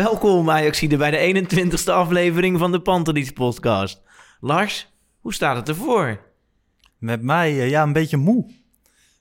Welkom 0.00 0.50
Ajaxide 0.50 0.96
bij 0.96 1.10
de 1.10 1.46
21ste 1.48 1.92
aflevering 1.92 2.58
van 2.58 2.72
de 2.72 2.80
Pantelis 2.80 3.30
podcast. 3.30 4.02
Lars, 4.40 4.92
hoe 5.20 5.34
staat 5.34 5.56
het 5.56 5.68
ervoor? 5.68 6.20
Met 6.98 7.22
mij, 7.22 7.50
eh, 7.50 7.70
ja, 7.70 7.82
een 7.82 7.92
beetje 7.92 8.16
moe. 8.16 8.50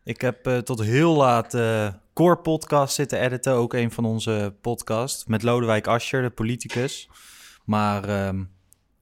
Ik 0.04 0.22
heb 0.22 0.48
eh, 0.48 0.58
tot 0.58 0.82
heel 0.82 1.16
laat 1.16 1.54
eh 1.54 1.94
Core 2.14 2.38
Podcast 2.38 2.96
zitten 2.96 3.20
editen, 3.20 3.54
ook 3.54 3.74
een 3.74 3.92
van 3.92 4.06
onze 4.06 4.56
podcasts. 4.62 5.26
Met 5.26 5.44
Lodewijk 5.44 5.88
Asscher, 5.88 6.22
de 6.22 6.30
politicus. 6.30 7.10
Maar 7.66 8.10
ehm, 8.10 8.44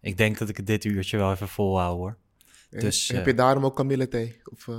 ik 0.01 0.17
denk 0.17 0.37
dat 0.37 0.49
ik 0.49 0.57
het 0.57 0.67
dit 0.67 0.83
uurtje 0.83 1.17
wel 1.17 1.31
even 1.31 1.47
volhoud 1.47 1.97
hoor. 1.97 2.17
Dus, 2.69 3.07
heb 3.07 3.25
je 3.25 3.33
daarom 3.33 3.65
ook 3.65 3.75
kamillethee? 3.75 4.41
Of 4.43 4.67
eh, 4.67 4.75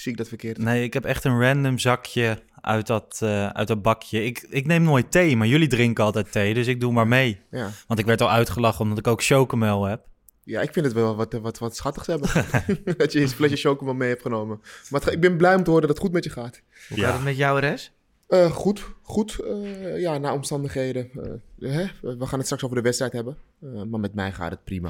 zie 0.00 0.12
ik 0.12 0.18
dat 0.18 0.28
verkeerd? 0.28 0.58
Nee, 0.58 0.82
ik 0.82 0.92
heb 0.92 1.04
echt 1.04 1.24
een 1.24 1.40
random 1.40 1.78
zakje 1.78 2.42
uit 2.60 2.86
dat, 2.86 3.18
eh, 3.22 3.46
uit 3.48 3.68
dat 3.68 3.82
bakje. 3.82 4.24
Ik, 4.24 4.46
ik 4.50 4.66
neem 4.66 4.82
nooit 4.82 5.10
thee, 5.10 5.36
maar 5.36 5.46
jullie 5.46 5.68
drinken 5.68 6.04
altijd 6.04 6.32
thee, 6.32 6.54
dus 6.54 6.66
ik 6.66 6.80
doe 6.80 6.92
maar 6.92 7.08
mee. 7.08 7.40
Ja. 7.50 7.70
Want 7.86 8.00
ik 8.00 8.06
werd 8.06 8.20
al 8.20 8.30
uitgelachen 8.30 8.80
omdat 8.82 8.98
ik 8.98 9.06
ook 9.06 9.22
chocomel 9.22 9.84
heb. 9.84 10.06
ja, 10.44 10.60
ik 10.60 10.72
vind 10.72 10.84
het 10.84 10.94
wel 10.94 11.16
wat, 11.16 11.32
wat, 11.32 11.58
wat 11.58 11.76
schattigs 11.76 12.06
hebben. 12.06 12.28
dat 12.98 13.12
je 13.12 13.20
een 13.20 13.28
flesje 13.28 13.56
chocomel 13.56 13.94
mee 13.94 14.08
hebt 14.08 14.22
genomen. 14.22 14.60
Maar 14.90 15.00
het 15.00 15.12
ik 15.12 15.20
ben 15.20 15.36
blij 15.36 15.54
om 15.54 15.62
te 15.62 15.70
horen 15.70 15.86
dat 15.86 15.96
het 15.96 16.04
goed 16.06 16.14
met 16.14 16.24
je 16.24 16.30
gaat. 16.30 16.62
Hoe 16.88 16.98
gaat 16.98 17.14
het 17.14 17.24
met 17.24 17.36
jou, 17.36 17.60
Res? 17.60 17.92
Eh, 18.28 18.50
goed, 18.50 18.86
goed. 19.02 19.38
eh, 19.38 20.00
ja, 20.00 20.18
na 20.18 20.32
omstandigheden. 20.34 21.10
eh, 21.60 21.70
hè? 21.74 21.84
We 22.00 22.26
gaan 22.26 22.38
het 22.38 22.44
straks 22.44 22.64
over 22.64 22.76
de 22.76 22.82
wedstrijd 22.82 23.12
hebben. 23.12 23.36
Eh, 23.62 23.82
maar 23.82 24.00
met 24.00 24.14
mij 24.14 24.32
gaat 24.32 24.50
het 24.50 24.64
prima. 24.64 24.88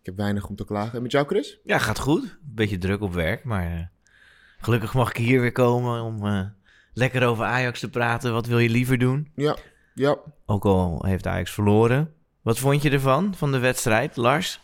Ik 0.00 0.06
heb 0.08 0.16
weinig 0.16 0.48
om 0.48 0.56
te 0.56 0.64
klagen. 0.64 0.96
En 0.96 1.02
met 1.02 1.12
jou, 1.12 1.26
Chris? 1.26 1.58
Ja, 1.64 1.78
gaat 1.78 1.98
goed. 1.98 2.38
Beetje 2.42 2.78
druk 2.78 3.00
op 3.00 3.12
werk, 3.14 3.44
maar 3.44 3.66
eh, 3.72 3.80
gelukkig 4.64 4.94
mag 4.94 5.10
ik 5.10 5.16
hier 5.16 5.40
weer 5.40 5.52
komen 5.52 6.02
om 6.02 6.26
eh, 6.26 6.40
lekker 6.94 7.26
over 7.26 7.44
Ajax 7.44 7.80
te 7.80 7.90
praten. 7.90 8.32
Wat 8.32 8.46
wil 8.46 8.58
je 8.58 8.68
liever 8.68 8.98
doen? 8.98 9.28
Ja, 9.34 9.56
ja. 9.94 10.16
Ook 10.46 10.64
al 10.64 11.04
heeft 11.06 11.26
Ajax 11.26 11.50
verloren. 11.50 12.10
Wat 12.42 12.58
vond 12.58 12.82
je 12.82 12.90
ervan, 12.90 13.34
van 13.36 13.52
de 13.52 13.58
wedstrijd, 13.58 14.16
Lars? 14.16 14.60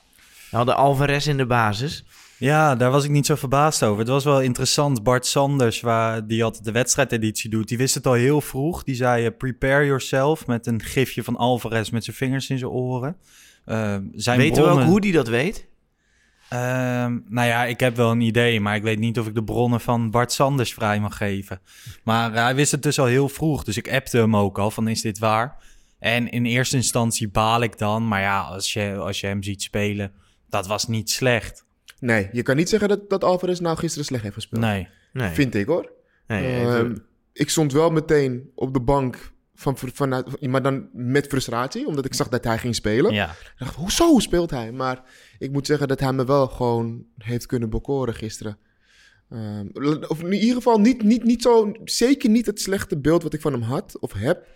We 0.50 0.56
hadden 0.56 0.76
Alvarez 0.76 1.26
in 1.26 1.36
de 1.36 1.46
basis. 1.46 2.04
Ja, 2.38 2.76
daar 2.76 2.90
was 2.90 3.04
ik 3.04 3.10
niet 3.10 3.26
zo 3.26 3.34
verbaasd 3.34 3.82
over. 3.82 3.98
Het 3.98 4.08
was 4.08 4.24
wel 4.24 4.40
interessant. 4.40 5.02
Bart 5.02 5.26
Sanders, 5.26 5.80
waar, 5.80 6.26
die 6.26 6.44
altijd 6.44 6.64
de 6.64 6.72
wedstrijdeditie 6.72 7.50
doet, 7.50 7.68
die 7.68 7.78
wist 7.78 7.94
het 7.94 8.06
al 8.06 8.12
heel 8.12 8.40
vroeg. 8.40 8.84
Die 8.84 8.94
zei, 8.94 9.26
eh, 9.26 9.36
prepare 9.38 9.84
yourself, 9.84 10.46
met 10.46 10.66
een 10.66 10.82
gifje 10.82 11.24
van 11.24 11.36
Alvarez 11.36 11.90
met 11.90 12.04
zijn 12.04 12.16
vingers 12.16 12.50
in 12.50 12.58
zijn 12.58 12.70
oren. 12.70 13.16
Eh, 13.64 13.96
zijn 14.12 14.38
Weten 14.38 14.62
we 14.62 14.68
ook 14.68 14.82
hoe 14.82 15.00
die 15.00 15.12
dat 15.12 15.28
weet? 15.28 15.67
Ehm, 16.48 17.18
nou 17.28 17.48
ja, 17.48 17.64
ik 17.64 17.80
heb 17.80 17.96
wel 17.96 18.10
een 18.10 18.20
idee, 18.20 18.60
maar 18.60 18.76
ik 18.76 18.82
weet 18.82 18.98
niet 18.98 19.18
of 19.18 19.26
ik 19.26 19.34
de 19.34 19.44
bronnen 19.44 19.80
van 19.80 20.10
Bart 20.10 20.32
Sanders 20.32 20.74
vrij 20.74 21.00
mag 21.00 21.16
geven. 21.16 21.60
Maar 22.04 22.32
hij 22.32 22.54
wist 22.54 22.72
het 22.72 22.82
dus 22.82 22.98
al 22.98 23.06
heel 23.06 23.28
vroeg, 23.28 23.64
dus 23.64 23.76
ik 23.76 23.92
appte 23.92 24.18
hem 24.18 24.36
ook 24.36 24.58
al 24.58 24.70
van 24.70 24.88
is 24.88 25.02
dit 25.02 25.18
waar? 25.18 25.56
En 25.98 26.30
in 26.30 26.44
eerste 26.44 26.76
instantie 26.76 27.28
baal 27.28 27.62
ik 27.62 27.78
dan, 27.78 28.08
maar 28.08 28.20
ja, 28.20 28.40
als 28.40 28.72
je, 28.72 28.96
als 28.96 29.20
je 29.20 29.26
hem 29.26 29.42
ziet 29.42 29.62
spelen, 29.62 30.12
dat 30.48 30.66
was 30.66 30.86
niet 30.86 31.10
slecht. 31.10 31.64
Nee, 32.00 32.28
je 32.32 32.42
kan 32.42 32.56
niet 32.56 32.68
zeggen 32.68 32.88
dat, 32.88 33.10
dat 33.10 33.24
Alvarez 33.24 33.58
nou 33.58 33.76
gisteren 33.76 34.04
slecht 34.04 34.22
heeft 34.22 34.34
gespeeld. 34.34 34.62
Nee. 34.62 34.88
Nee. 35.12 35.34
Vind 35.34 35.54
ik 35.54 35.66
hoor. 35.66 35.92
nee 36.26 36.66
Ehm, 36.66 36.96
ik 37.32 37.50
stond 37.50 37.72
wel 37.72 37.90
meteen 37.90 38.50
op 38.54 38.74
de 38.74 38.80
bank 38.80 39.32
van, 39.60 39.76
vanuit, 39.78 40.46
maar 40.46 40.62
dan 40.62 40.88
met 40.92 41.26
frustratie, 41.26 41.86
omdat 41.86 42.04
ik 42.04 42.14
zag 42.14 42.28
dat 42.28 42.44
hij 42.44 42.58
ging 42.58 42.74
spelen. 42.74 43.12
Ja. 43.12 43.30
Ik 43.30 43.54
dacht, 43.58 43.74
hoezo 43.74 44.08
hoe 44.08 44.22
speelt 44.22 44.50
hij? 44.50 44.72
Maar 44.72 45.02
ik 45.38 45.52
moet 45.52 45.66
zeggen 45.66 45.88
dat 45.88 46.00
hij 46.00 46.12
me 46.12 46.24
wel 46.24 46.46
gewoon 46.46 47.04
heeft 47.16 47.46
kunnen 47.46 47.70
bekoren 47.70 48.14
gisteren. 48.14 48.58
Ehm, 49.30 49.66
of 50.08 50.22
in 50.22 50.32
ieder 50.32 50.54
geval 50.54 50.80
niet, 50.80 51.02
niet, 51.02 51.24
niet 51.24 51.42
zo, 51.42 51.72
zeker 51.84 52.30
niet 52.30 52.46
het 52.46 52.60
slechte 52.60 52.98
beeld 52.98 53.22
wat 53.22 53.34
ik 53.34 53.40
van 53.40 53.52
hem 53.52 53.62
had 53.62 53.98
of 53.98 54.12
heb. 54.12 54.46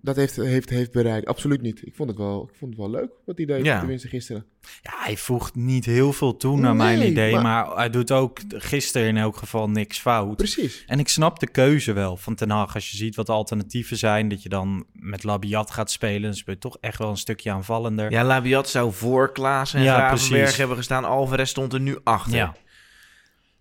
Dat 0.00 0.16
heeft, 0.16 0.36
heeft, 0.36 0.70
heeft 0.70 0.92
bereikt. 0.92 1.26
Absoluut 1.26 1.62
niet. 1.62 1.86
Ik 1.86 1.94
vond 1.94 2.08
het 2.08 2.18
wel, 2.18 2.48
ik 2.52 2.58
vond 2.58 2.70
het 2.70 2.80
wel 2.80 2.90
leuk 2.90 3.10
wat 3.24 3.36
hij 3.36 3.46
deed, 3.46 3.64
Ja. 3.64 3.78
tenminste 3.78 4.08
gisteren. 4.08 4.44
ja, 4.82 4.92
hij 4.96 5.16
voegt 5.16 5.54
niet 5.54 5.84
heel 5.84 6.12
veel 6.12 6.36
toe 6.36 6.58
naar 6.58 6.76
mijn 6.76 7.06
idee, 7.06 7.32
maar... 7.32 7.42
maar- 7.42 7.76
hij 7.76 7.90
doet 7.90 8.12
ook 8.12 8.38
gisteren 8.48 9.08
in 9.08 9.16
elk 9.16 9.36
geval 9.36 9.68
niks 9.70 9.98
fout. 9.98 10.36
Precies. 10.36 10.84
En 10.86 10.98
ik 10.98 11.08
snap 11.08 11.38
de 11.40 11.46
keuze 11.48 11.92
wel 11.92 12.16
van 12.16 12.34
Ten 12.34 12.50
Hag. 12.50 12.74
Als 12.74 12.90
je 12.90 12.96
ziet 12.96 13.16
wat 13.16 13.26
de 13.26 13.32
alternatieven 13.32 13.96
zijn, 13.96 14.28
dat 14.28 14.42
je 14.42 14.48
dan 14.48 14.84
met 14.92 15.24
Labiat 15.24 15.70
gaat 15.70 15.90
spelen, 15.90 16.22
dan 16.22 16.34
speel 16.34 16.54
je 16.54 16.60
toch 16.60 16.76
echt 16.80 16.98
wel 16.98 17.10
een 17.10 17.16
stukje 17.16 17.50
aanvallender. 17.50 18.10
Ja, 18.10 18.24
Labiat 18.24 18.68
zou 18.68 18.92
voor 18.92 19.32
Klaas 19.32 19.74
en 19.74 19.82
Ja, 19.82 19.94
Gravenberg 19.94 20.38
precies. 20.40 20.56
hebben 20.56 20.76
gestaan. 20.76 21.04
Alvarez 21.04 21.50
stond 21.50 21.72
er 21.72 21.80
nu 21.80 21.98
achter. 22.04 22.34
Ja. 22.36 22.54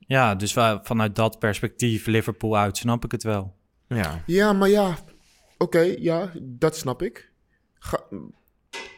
Ja, 0.07 0.35
dus 0.35 0.53
vanuit 0.83 1.15
dat 1.15 1.39
perspectief, 1.39 2.05
Liverpool 2.05 2.57
uit, 2.57 2.77
snap 2.77 3.05
ik 3.05 3.11
het 3.11 3.23
wel. 3.23 3.53
ja. 3.87 4.23
Ja, 4.25 4.53
maar 4.53 4.69
ja, 4.69 4.97
oké, 5.57 5.95
ja, 5.99 6.31
dat 6.41 6.77
snap 6.77 7.01
ik. 7.01 7.31
Ga- 7.79 8.07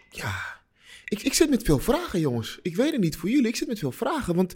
ja, 0.09 0.61
ik, 1.05 1.21
ik 1.21 1.33
zit 1.33 1.49
met 1.49 1.63
veel 1.63 1.79
vragen, 1.79 2.19
jongens. 2.19 2.59
Ik 2.61 2.75
weet 2.75 2.91
het 2.91 3.01
niet 3.01 3.17
voor 3.17 3.29
jullie, 3.29 3.47
ik 3.47 3.55
zit 3.55 3.67
met 3.67 3.79
veel 3.79 3.91
vragen, 3.91 4.35
want... 4.35 4.55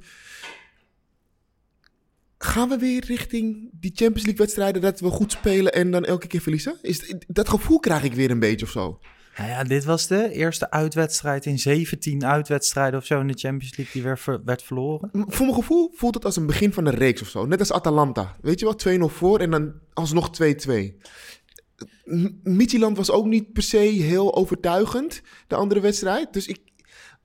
Gaan 2.37 2.69
we 2.69 2.77
weer 2.77 3.05
richting 3.05 3.69
die 3.71 3.91
Champions 3.95 4.25
League 4.25 4.45
wedstrijden 4.45 4.81
dat 4.81 4.99
we 4.99 5.09
goed 5.09 5.31
spelen 5.31 5.73
en 5.73 5.91
dan 5.91 6.05
elke 6.05 6.27
keer 6.27 6.41
verliezen? 6.41 6.77
Is, 6.81 7.13
dat 7.27 7.49
gevoel 7.49 7.79
krijg 7.79 8.03
ik 8.03 8.13
weer 8.13 8.31
een 8.31 8.39
beetje 8.39 8.65
of 8.65 8.71
zo. 8.71 8.99
Nou 9.37 9.49
ja, 9.49 9.63
dit 9.63 9.83
was 9.83 10.07
de 10.07 10.31
eerste 10.31 10.71
uitwedstrijd 10.71 11.45
in 11.45 11.59
17 11.59 12.25
uitwedstrijden 12.25 12.99
of 12.99 13.05
zo 13.05 13.19
in 13.19 13.27
de 13.27 13.37
Champions 13.37 13.77
League 13.77 13.93
die 13.93 14.03
werd, 14.03 14.45
werd 14.45 14.63
verloren. 14.63 15.09
Voor 15.11 15.45
mijn 15.45 15.57
gevoel 15.57 15.91
voelt 15.93 16.13
het 16.13 16.25
als 16.25 16.35
een 16.35 16.45
begin 16.45 16.73
van 16.73 16.85
een 16.85 16.95
reeks 16.95 17.21
of 17.21 17.27
zo. 17.27 17.45
Net 17.45 17.59
als 17.59 17.71
Atalanta. 17.71 18.35
Weet 18.41 18.59
je 18.59 18.65
wel, 18.65 19.09
2-0 19.09 19.13
voor 19.13 19.39
en 19.39 19.51
dan 19.51 19.73
alsnog 19.93 20.29
2-2. 20.41 20.45
M- 22.05 22.27
Midtjylland 22.43 22.97
was 22.97 23.11
ook 23.11 23.25
niet 23.25 23.53
per 23.53 23.63
se 23.63 23.77
heel 23.77 24.35
overtuigend, 24.35 25.21
de 25.47 25.55
andere 25.55 25.79
wedstrijd. 25.79 26.33
Dus 26.33 26.47
ik, 26.47 26.59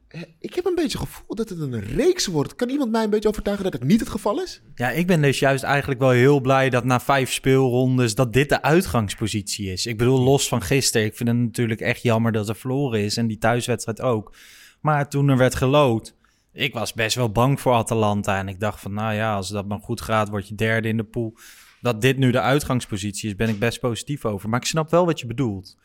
eh, 0.09 0.23
ik 0.41 0.55
heb 0.55 0.65
een 0.65 0.75
beetje 0.75 0.99
het 0.99 1.09
gevoel 1.09 1.37
dat 1.37 1.49
het 1.49 1.61
een 1.61 1.81
reeks 1.81 2.27
wordt. 2.27 2.55
Kan 2.55 2.69
iemand 2.69 2.91
mij 2.91 3.05
een 3.05 3.11
beetje 3.11 3.29
overtuigen 3.29 3.65
dat 3.65 3.73
het 3.73 3.85
niet 3.85 4.01
het 4.01 4.09
geval 4.09 4.43
is? 4.43 4.63
Ja, 4.75 4.91
ik 4.91 5.07
ben 5.07 5.23
dus 5.23 5.39
juist 5.39 5.65
eigenlijk 5.65 6.01
wel 6.01 6.11
heel 6.11 6.41
blij 6.41 6.71
dat 6.71 6.85
na 6.85 7.01
vijf 7.01 7.33
speelrondes 7.33 8.15
dat 8.15 8.33
dit 8.33 8.49
de 8.49 8.63
uitgangspositie 8.63 9.73
is. 9.73 9.87
Ik 9.87 9.99
bedoel, 9.99 10.21
los 10.21 10.49
van 10.49 10.63
gisteren. 10.63 11.07
Ik 11.07 11.17
vind 11.17 11.29
het 11.29 11.39
natuurlijk 11.39 11.81
echt 11.81 12.03
jammer 12.03 12.33
dat 12.33 12.49
er 12.49 12.57
verloren 12.57 13.01
is 13.01 13.17
en 13.17 13.27
die 13.27 13.39
thuiswedstrijd 13.39 14.01
ook. 14.01 14.35
Maar 14.81 15.09
toen 15.09 15.29
er 15.29 15.37
werd 15.37 15.55
gelood, 15.55 16.15
ik 16.53 16.75
was 16.75 16.93
best 16.93 17.17
wel 17.17 17.33
bang 17.33 17.61
voor 17.61 17.73
Atalanta. 17.73 18.39
En 18.39 18.49
ik 18.49 18.61
dacht 18.61 18.81
van, 18.81 18.93
nou 18.93 19.15
ja, 19.15 19.35
als 19.35 19.49
dat 19.49 19.67
maar 19.67 19.81
goed 19.81 20.01
gaat, 20.01 20.29
word 20.29 20.49
je 20.49 20.55
derde 20.55 20.89
in 20.89 20.97
de 20.97 21.05
pool. 21.05 21.35
Dat 21.81 22.01
dit 22.01 22.17
nu 22.17 22.31
de 22.31 22.41
uitgangspositie 22.41 23.29
is, 23.29 23.37
ben 23.37 23.49
ik 23.49 23.59
best 23.59 23.81
positief 23.81 24.25
over. 24.25 24.49
Maar 24.49 24.61
ik 24.61 24.67
snap 24.67 24.91
wel 24.91 25.07
wat 25.07 25.21
je 25.21 25.27
bedoelt. 25.27 25.77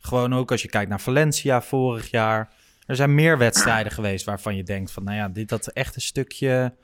Gewoon 0.00 0.34
ook 0.34 0.50
als 0.50 0.62
je 0.62 0.68
kijkt 0.68 0.90
naar 0.90 1.00
Valencia 1.00 1.62
vorig 1.62 2.10
jaar. 2.10 2.52
Er 2.86 2.96
zijn 2.96 3.14
meer 3.14 3.38
wedstrijden 3.38 3.92
geweest 3.92 4.24
waarvan 4.24 4.56
je 4.56 4.62
denkt 4.62 4.90
van, 4.90 5.04
nou 5.04 5.16
ja, 5.16 5.28
dit 5.28 5.50
had 5.50 5.66
echt 5.66 5.94
een 5.94 6.00
stukje... 6.00 6.74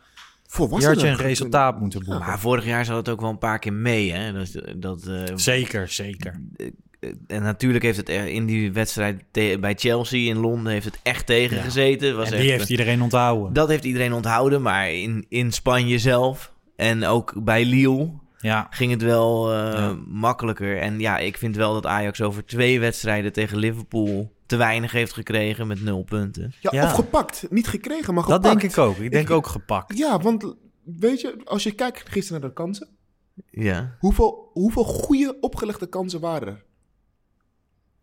Had 0.87 1.00
je 1.00 1.09
een 1.09 1.17
resultaat 1.17 1.81
moeten 1.81 2.05
boeken. 2.05 2.26
Maar 2.26 2.38
vorig 2.38 2.64
jaar 2.64 2.85
zat 2.85 2.97
het 2.97 3.09
ook 3.09 3.20
wel 3.20 3.31
een 3.31 3.38
paar 3.38 3.59
keer 3.59 3.73
mee, 3.73 4.12
hè? 4.12 4.32
Dat, 4.32 4.62
dat, 4.76 5.06
eh, 5.06 5.23
Zeker, 5.35 5.88
zeker. 5.88 6.41
en 7.26 7.43
natuurlijk 7.43 7.85
heeft 7.85 7.97
het 7.97 8.09
er 8.09 8.26
in 8.26 8.47
die 8.47 8.73
wedstrijd 8.73 9.23
bij 9.61 9.75
Chelsea 9.75 10.31
in 10.31 10.38
Londen 10.38 10.73
heeft 10.73 10.85
het 10.85 10.99
echt 11.03 11.26
tegengezeten. 11.26 12.17
Was 12.17 12.31
En 12.31 12.41
die 12.41 12.50
heeft 12.50 12.70
iedereen 12.70 13.03
onthouden. 13.03 13.53
Dat 13.53 13.69
heeft 13.69 13.85
iedereen 13.85 14.12
onthouden, 14.12 14.62
maar 14.62 14.93
in, 14.93 15.26
in 15.29 15.53
Spanje 15.53 15.99
zelf 15.99 16.53
en 16.76 17.05
ook 17.05 17.44
bij 17.44 17.64
Lille 17.64 18.11
Ja, 18.42 18.66
ging 18.70 18.90
het 18.90 19.02
wel 19.02 19.52
eh, 19.52 19.72
Ja. 19.72 19.96
makkelijker. 20.06 20.78
En 20.78 20.98
ja, 21.00 21.18
ik 21.18 21.36
vind 21.36 21.56
wel 21.56 21.72
dat 21.74 21.86
Ajax 21.86 22.20
over 22.20 22.44
twee 22.44 22.80
wedstrijden 22.80 23.32
tegen 23.32 23.58
Liverpool 23.58 24.32
te 24.46 24.56
weinig 24.56 24.92
heeft 24.92 25.12
gekregen 25.12 25.66
met 25.66 25.82
nul 25.82 26.02
punten. 26.02 26.52
Ja, 26.60 26.70
Ja. 26.72 26.84
of 26.84 26.92
gepakt. 26.92 27.46
Niet 27.50 27.68
gekregen, 27.68 28.14
maar 28.14 28.24
dat 28.26 28.32
gepakt. 28.34 28.60
denk 28.60 28.72
ik 28.72 28.78
ook. 28.78 28.96
Ik 28.96 29.10
denk 29.10 29.28
Ik- 29.28 29.34
ook 29.34 29.46
gepakt. 29.46 29.98
Ja, 29.98 30.18
want 30.18 30.54
weet 30.84 31.20
je, 31.20 31.40
als 31.44 31.62
je 31.62 31.72
kijkt 31.72 32.08
gisteren 32.10 32.40
naar 32.40 32.50
de 32.50 32.56
kansen, 32.56 32.88
Ja. 33.50 33.96
hoeveel, 33.98 34.50
hoeveel 34.52 34.84
goede 34.84 35.36
opgelegde 35.40 35.86
kansen 35.88 36.20
waren 36.20 36.48
er? 36.48 36.64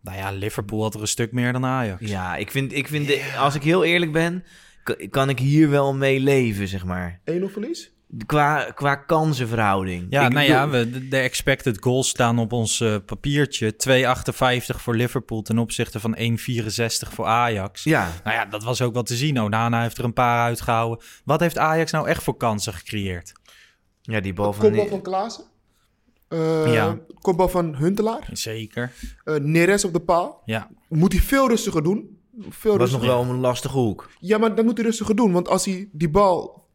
Nou 0.01 0.17
ja, 0.17 0.31
Liverpool 0.31 0.81
had 0.81 0.93
er 0.93 1.01
een 1.01 1.07
stuk 1.07 1.31
meer 1.31 1.53
dan 1.53 1.65
Ajax. 1.65 2.09
Ja, 2.09 2.35
ik 2.35 2.51
vind, 2.51 2.73
ik 2.73 2.87
vind 2.87 3.07
de- 3.07 3.35
als 3.39 3.55
ik 3.55 3.63
heel 3.63 3.83
eerlijk 3.83 4.11
ben, 4.11 4.43
kan 5.09 5.29
ik 5.29 5.39
hier 5.39 5.69
wel 5.69 5.93
mee 5.93 6.19
leven, 6.19 6.67
zeg 6.67 6.85
maar. 6.85 7.21
1-0 7.25 7.49
verlies? 7.49 7.93
Qua, 8.25 8.71
qua 8.71 8.95
kansenverhouding. 8.95 10.05
Ja, 10.09 10.25
Ik 10.25 10.33
nou 10.33 10.47
bedoel- 10.47 10.61
ja, 10.61 10.69
we, 10.91 11.07
de- 11.07 11.17
expected 11.17 11.77
goals 11.83 12.07
staan 12.09 12.39
op 12.39 12.51
ons 12.53 12.81
eh, 12.81 12.95
papiertje. 13.05 13.75
2,58 13.75 14.81
voor 14.81 14.95
Liverpool 14.95 15.41
ten 15.41 15.57
opzichte 15.57 15.99
van 15.99 16.15
1,64 16.17 17.13
voor 17.13 17.25
Ajax. 17.25 17.83
Ja, 17.83 18.11
Nou 18.23 18.35
ja, 18.35 18.45
dat 18.45 18.63
was 18.63 18.81
ook 18.81 18.93
wel 18.93 19.03
te 19.03 19.15
zien. 19.15 19.41
Onana 19.41 19.81
heeft 19.81 19.97
er 19.97 20.03
een 20.03 20.13
paar 20.13 20.43
uitgehouden. 20.45 21.05
Wat 21.25 21.39
heeft 21.39 21.57
Ajax 21.57 21.91
nou 21.91 22.07
echt 22.07 22.23
voor 22.23 22.37
kansen 22.37 22.73
gecreëerd? 22.73 23.31
ja, 24.01 24.19
die 24.19 24.33
bal 24.33 24.53
van... 24.53 24.65
Kopbal 24.65 24.87
van 24.87 25.01
Klaassen. 25.01 25.43
Eh 26.27 26.73
Ja. 26.73 26.97
Kopbal 27.21 27.49
van 27.49 27.75
Huntelaar. 27.75 28.27
Zeker. 28.33 28.91
Eh 29.23 29.35
Neres 29.35 29.85
op 29.85 29.93
de 29.93 29.99
paal. 29.99 30.41
Ja, 30.45 30.69
Moet 30.87 31.11
hij 31.13 31.21
veel 31.21 31.47
rustiger 31.47 31.83
doen. 31.83 32.17
Veel 32.49 32.77
was 32.77 32.91
nog 32.91 33.01
rustiger. 33.01 33.07
wel 33.25 33.33
een 33.35 33.39
lastige 33.39 33.77
hoek. 33.77 34.09
Ja, 34.19 34.37
maar 34.37 34.55
dan 34.55 34.65
moet 34.65 34.77
hij 34.77 34.85
rustiger 34.85 35.15
doen. 35.15 35.31
Want 35.31 35.47
als 35.47 35.65
hij 35.65 35.89
die 35.91 36.09
bal 36.09 36.67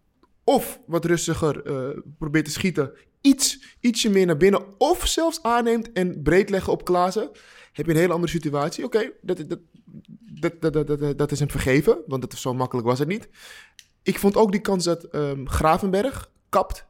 of 0.45 0.81
wat 0.87 1.05
rustiger 1.05 1.67
eh, 1.67 1.99
probeert 2.19 2.45
te 2.45 2.51
schieten, 2.51 2.93
iets, 3.21 3.77
ietsje 3.81 4.11
meer 4.11 4.27
naar 4.27 4.37
binnen, 4.37 4.81
of 4.81 5.07
zelfs 5.07 5.43
aanneemt 5.43 5.93
en 5.93 6.23
breed 6.23 6.51
leggen 6.51 6.73
op 6.73 6.85
Klaassen, 6.85 7.31
heb 7.73 7.87
je 7.87 7.93
een 7.93 7.99
hele 7.99 8.13
andere 8.13 8.33
situatie. 8.33 8.85
Oké, 8.85 9.11
dat, 9.23 9.45
dat, 9.49 9.59
dat, 10.61 10.73
dat, 10.73 10.87
dat, 10.87 11.19
dat, 11.19 11.33
is 11.33 11.39
hem 11.39 11.51
vergeven, 11.51 11.99
want 12.07 12.23
dat 12.23 12.35
zo 12.35 12.55
makkelijk 12.55 12.87
was 12.87 12.99
het 12.99 13.09
niet. 13.09 13.29
Ik 14.03 14.19
vond 14.19 14.37
ook 14.37 14.53
die 14.53 14.61
kans 14.61 14.85
dat 14.85 15.05
ehm, 15.05 15.47
Gravenberg 15.47 16.31
kapt 16.49 16.87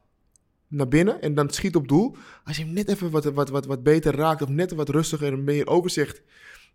naar 0.67 0.87
binnen 0.87 1.21
en 1.21 1.33
dan 1.33 1.49
schiet 1.49 1.75
op 1.75 1.87
doel. 1.87 2.15
Als 2.43 2.57
je 2.57 2.63
hem 2.63 2.73
net 2.73 2.89
even 2.89 3.11
wat, 3.11 3.23
wat, 3.23 3.49
wat, 3.49 3.65
wat 3.65 3.83
beter 3.83 4.15
raakt 4.15 4.41
of 4.41 4.49
net 4.49 4.71
wat 4.71 4.89
rustiger 4.89 5.33
en 5.33 5.43
meer 5.43 5.67
overzicht, 5.67 6.21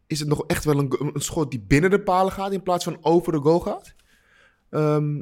is 0.06 0.18
het 0.18 0.28
nog 0.28 0.44
echt 0.46 0.64
wel 0.64 0.78
een, 0.78 1.12
schot 1.14 1.50
die 1.50 1.64
binnen 1.66 1.90
de 1.90 2.00
palen 2.00 2.32
gaat 2.32 2.52
in 2.52 2.62
plaats 2.62 2.84
van 2.84 2.98
over 3.00 3.32
de 3.32 3.38
goal 3.38 3.60
gaat. 3.60 3.94
Ehm, 4.70 5.20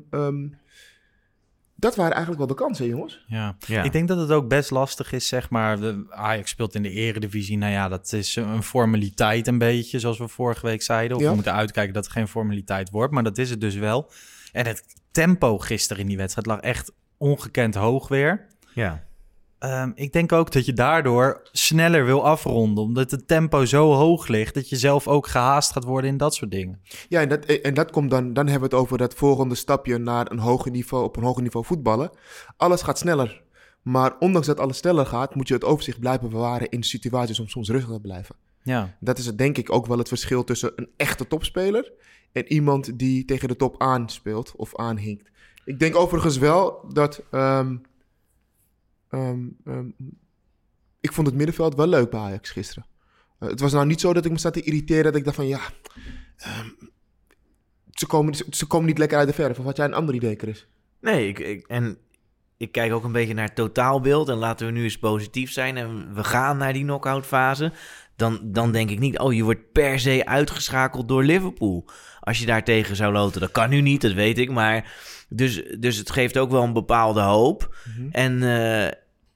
dat 1.80 1.94
waren 1.96 2.10
eigenlijk 2.12 2.38
wel 2.38 2.56
de 2.56 2.62
kansen, 2.62 2.86
jongens. 2.86 3.25
ja. 3.26 3.56
Ja. 3.66 3.82
Ik 3.82 3.92
denk 3.92 4.08
dat 4.08 4.19
het 4.19 4.30
ook 4.30 4.48
best 4.48 4.70
lastig 4.70 5.12
is, 5.12 5.28
zeg 5.28 5.50
maar. 5.50 5.80
De 5.80 6.06
Ajax 6.10 6.50
speelt 6.50 6.75
in 6.75 6.82
de 6.82 6.90
eredivisie. 6.90 7.58
Nou 7.58 7.72
ja, 7.72 7.88
dat 7.88 8.12
is 8.12 8.36
een 8.36 8.62
formaliteit 8.62 9.46
een 9.46 9.58
beetje, 9.58 9.98
zoals 9.98 10.19
we 10.19 10.28
vorige 10.28 10.66
week 10.66 10.82
zeiden. 10.82 11.16
Of 11.16 11.22
Ja. 11.22 11.28
we 11.28 11.34
moeten 11.34 11.52
uitkijken 11.54 11.94
dat 11.94 12.04
het 12.04 12.12
geen 12.12 12.28
formaliteit 12.28 12.90
wordt. 12.90 13.12
Maar 13.12 13.22
dat 13.22 13.38
is 13.38 13.50
het 13.50 13.60
dus 13.60 13.75
wel. 13.75 14.10
En 14.52 14.66
het 14.66 14.84
tempo 15.10 15.58
gisteren 15.58 16.02
in 16.02 16.08
die 16.08 16.16
wedstrijd 16.16 16.46
lag 16.46 16.60
echt 16.60 16.92
ongekend 17.16 17.75
hoog 17.75 18.08
weer. 18.08 18.46
Ja. 18.75 19.06
Ehm, 19.58 19.90
ik 19.94 20.12
denk 20.12 20.32
ook 20.32 20.52
dat 20.52 20.66
je 20.66 20.72
daardoor 20.72 21.40
sneller 21.52 22.05
wil 22.05 22.25
afronden. 22.26 22.84
Omdat 22.84 23.10
het 23.10 23.28
tempo 23.28 23.64
zo 23.64 23.93
hoog 23.93 24.28
ligt 24.28 24.55
dat 24.55 24.69
je 24.69 24.76
zelf 24.76 25.08
ook 25.08 25.26
gehaast 25.26 25.72
gaat 25.72 25.84
worden 25.84 26.10
in 26.10 26.16
dat 26.16 26.34
soort 26.34 26.50
dingen. 26.50 26.81
Ja, 27.08 27.20
en 27.20 27.28
dat, 27.28 27.44
en 27.44 27.75
dat 27.75 27.90
komt 27.90 28.10
dan, 28.10 28.32
dan 28.32 28.46
hebben 28.49 28.69
we 28.69 28.75
het 28.76 28.84
over 28.84 28.99
dat 28.99 29.14
volgende 29.14 29.55
stapje 29.55 29.99
naar 29.99 30.31
een 30.31 30.38
hoger 30.38 30.70
niveau, 30.70 31.05
op 31.05 31.16
een 31.16 31.22
hoger 31.22 31.43
niveau 31.43 31.66
voetballen. 31.66 32.10
Alles 32.56 32.82
gaat 32.82 32.99
sneller. 32.99 33.43
Maar 33.82 34.16
ondanks 34.19 34.46
dat 34.46 34.60
alles 34.60 34.76
sneller 34.76 35.06
gaat, 35.06 35.34
moet 35.34 35.49
je 35.49 35.55
het 35.55 35.64
overzicht 35.64 36.00
blijven 36.00 36.28
bewaren 36.31 36.69
in 36.69 36.82
situaties 36.82 37.40
om 37.40 37.49
soms 37.49 37.69
rustig 37.69 37.90
te 37.90 38.00
blijven. 38.00 38.34
Ja, 38.62 38.96
Dat 39.00 39.19
is 39.19 39.26
het, 39.26 39.38
denk 39.38 39.58
ik 39.58 39.72
ook 39.72 39.87
wel 39.87 39.99
het 39.99 40.08
verschil 40.08 40.44
tussen 40.44 40.72
een 40.76 40.88
echte 40.96 41.26
topspeler 41.26 41.93
en 42.32 42.52
iemand 42.52 42.99
die 42.99 43.25
tegen 43.25 43.49
de 43.49 43.56
top 43.56 43.82
aanspeelt 43.82 44.52
of 44.56 44.76
aanhinkt. 44.76 45.31
Ik 45.64 45.78
denk 45.78 45.96
overigens 45.96 46.38
wel 46.38 46.84
dat. 46.93 47.22
ehm, 47.31 47.76
ehm, 49.10 49.38
ehm, 49.64 49.87
ik 51.00 51.12
vond 51.12 51.26
het 51.26 51.37
middenveld 51.37 51.75
wel 51.75 51.87
leuk 51.87 52.10
bij 52.10 52.20
Ajax 52.20 52.50
gisteren. 52.50 52.87
Eh, 53.38 53.49
het 53.49 53.60
was 53.60 53.72
nou 53.72 53.87
niet 53.87 54.00
zo 54.00 54.12
dat 54.12 54.25
ik 54.25 54.31
me 54.32 54.38
zat 54.38 54.52
te 54.52 54.62
irriteren 54.62 55.05
dat 55.05 55.14
ik 55.14 55.25
dacht 55.25 55.37
van 55.37 55.46
ja. 55.46 55.60
ehm, 56.37 56.69
ze, 57.90 58.06
komen, 58.06 58.34
ze, 58.50 58.66
komen 58.66 58.87
niet 58.87 58.99
lekker 58.99 59.19
uit 59.19 59.28
de 59.28 59.34
verf. 59.34 59.58
Of 59.58 59.64
had 59.64 59.76
jij 59.76 59.87
een 59.87 59.94
ander 59.94 60.14
idee, 60.14 60.37
Chris? 60.37 60.66
Nee, 61.00 61.28
ik- 61.28 61.66
en 61.66 61.99
ik 62.56 62.72
kijk 62.72 62.93
ook 62.93 63.05
een 63.05 63.12
beetje 63.12 63.34
naar 63.34 63.46
het 63.46 63.55
totaalbeeld. 63.55 64.28
En 64.28 64.37
laten 64.37 64.66
we 64.66 64.72
nu 64.72 64.82
eens 64.82 64.99
positief 64.99 65.52
zijn. 65.52 65.76
En 65.76 66.14
we 66.14 66.25
gaan 66.25 66.56
naar 66.56 66.72
die 66.72 66.82
knock-out 66.82 67.26
fase. 67.26 67.72
Dan, 68.16 68.40
dan 68.44 68.72
denk 68.72 68.90
ik 68.90 68.99
niet, 68.99 69.19
oh, 69.19 69.32
je 69.34 69.43
wordt 69.43 69.72
per 69.72 70.00
se 70.00 70.26
uitgeschakeld 70.26 71.08
door 71.08 71.22
Liverpool. 71.25 71.84
Als 72.20 72.38
je 72.38 72.46
daar 72.46 72.64
tegen 72.64 72.96
zou 72.96 73.12
loten. 73.12 73.40
Dat 73.40 73.50
kan 73.52 73.70
nu 73.70 73.81
niet, 73.81 74.00
dat 74.00 74.12
weet 74.12 74.38
ik. 74.38 74.50
Maar 74.50 74.94
dus, 75.28 75.62
dus 75.78 75.96
het 75.96 76.10
geeft 76.10 76.38
ook 76.38 76.50
wel 76.50 76.62
een 76.62 76.72
bepaalde 76.72 77.20
hoop. 77.20 77.76
En, 78.10 78.42
eh, 78.42 78.86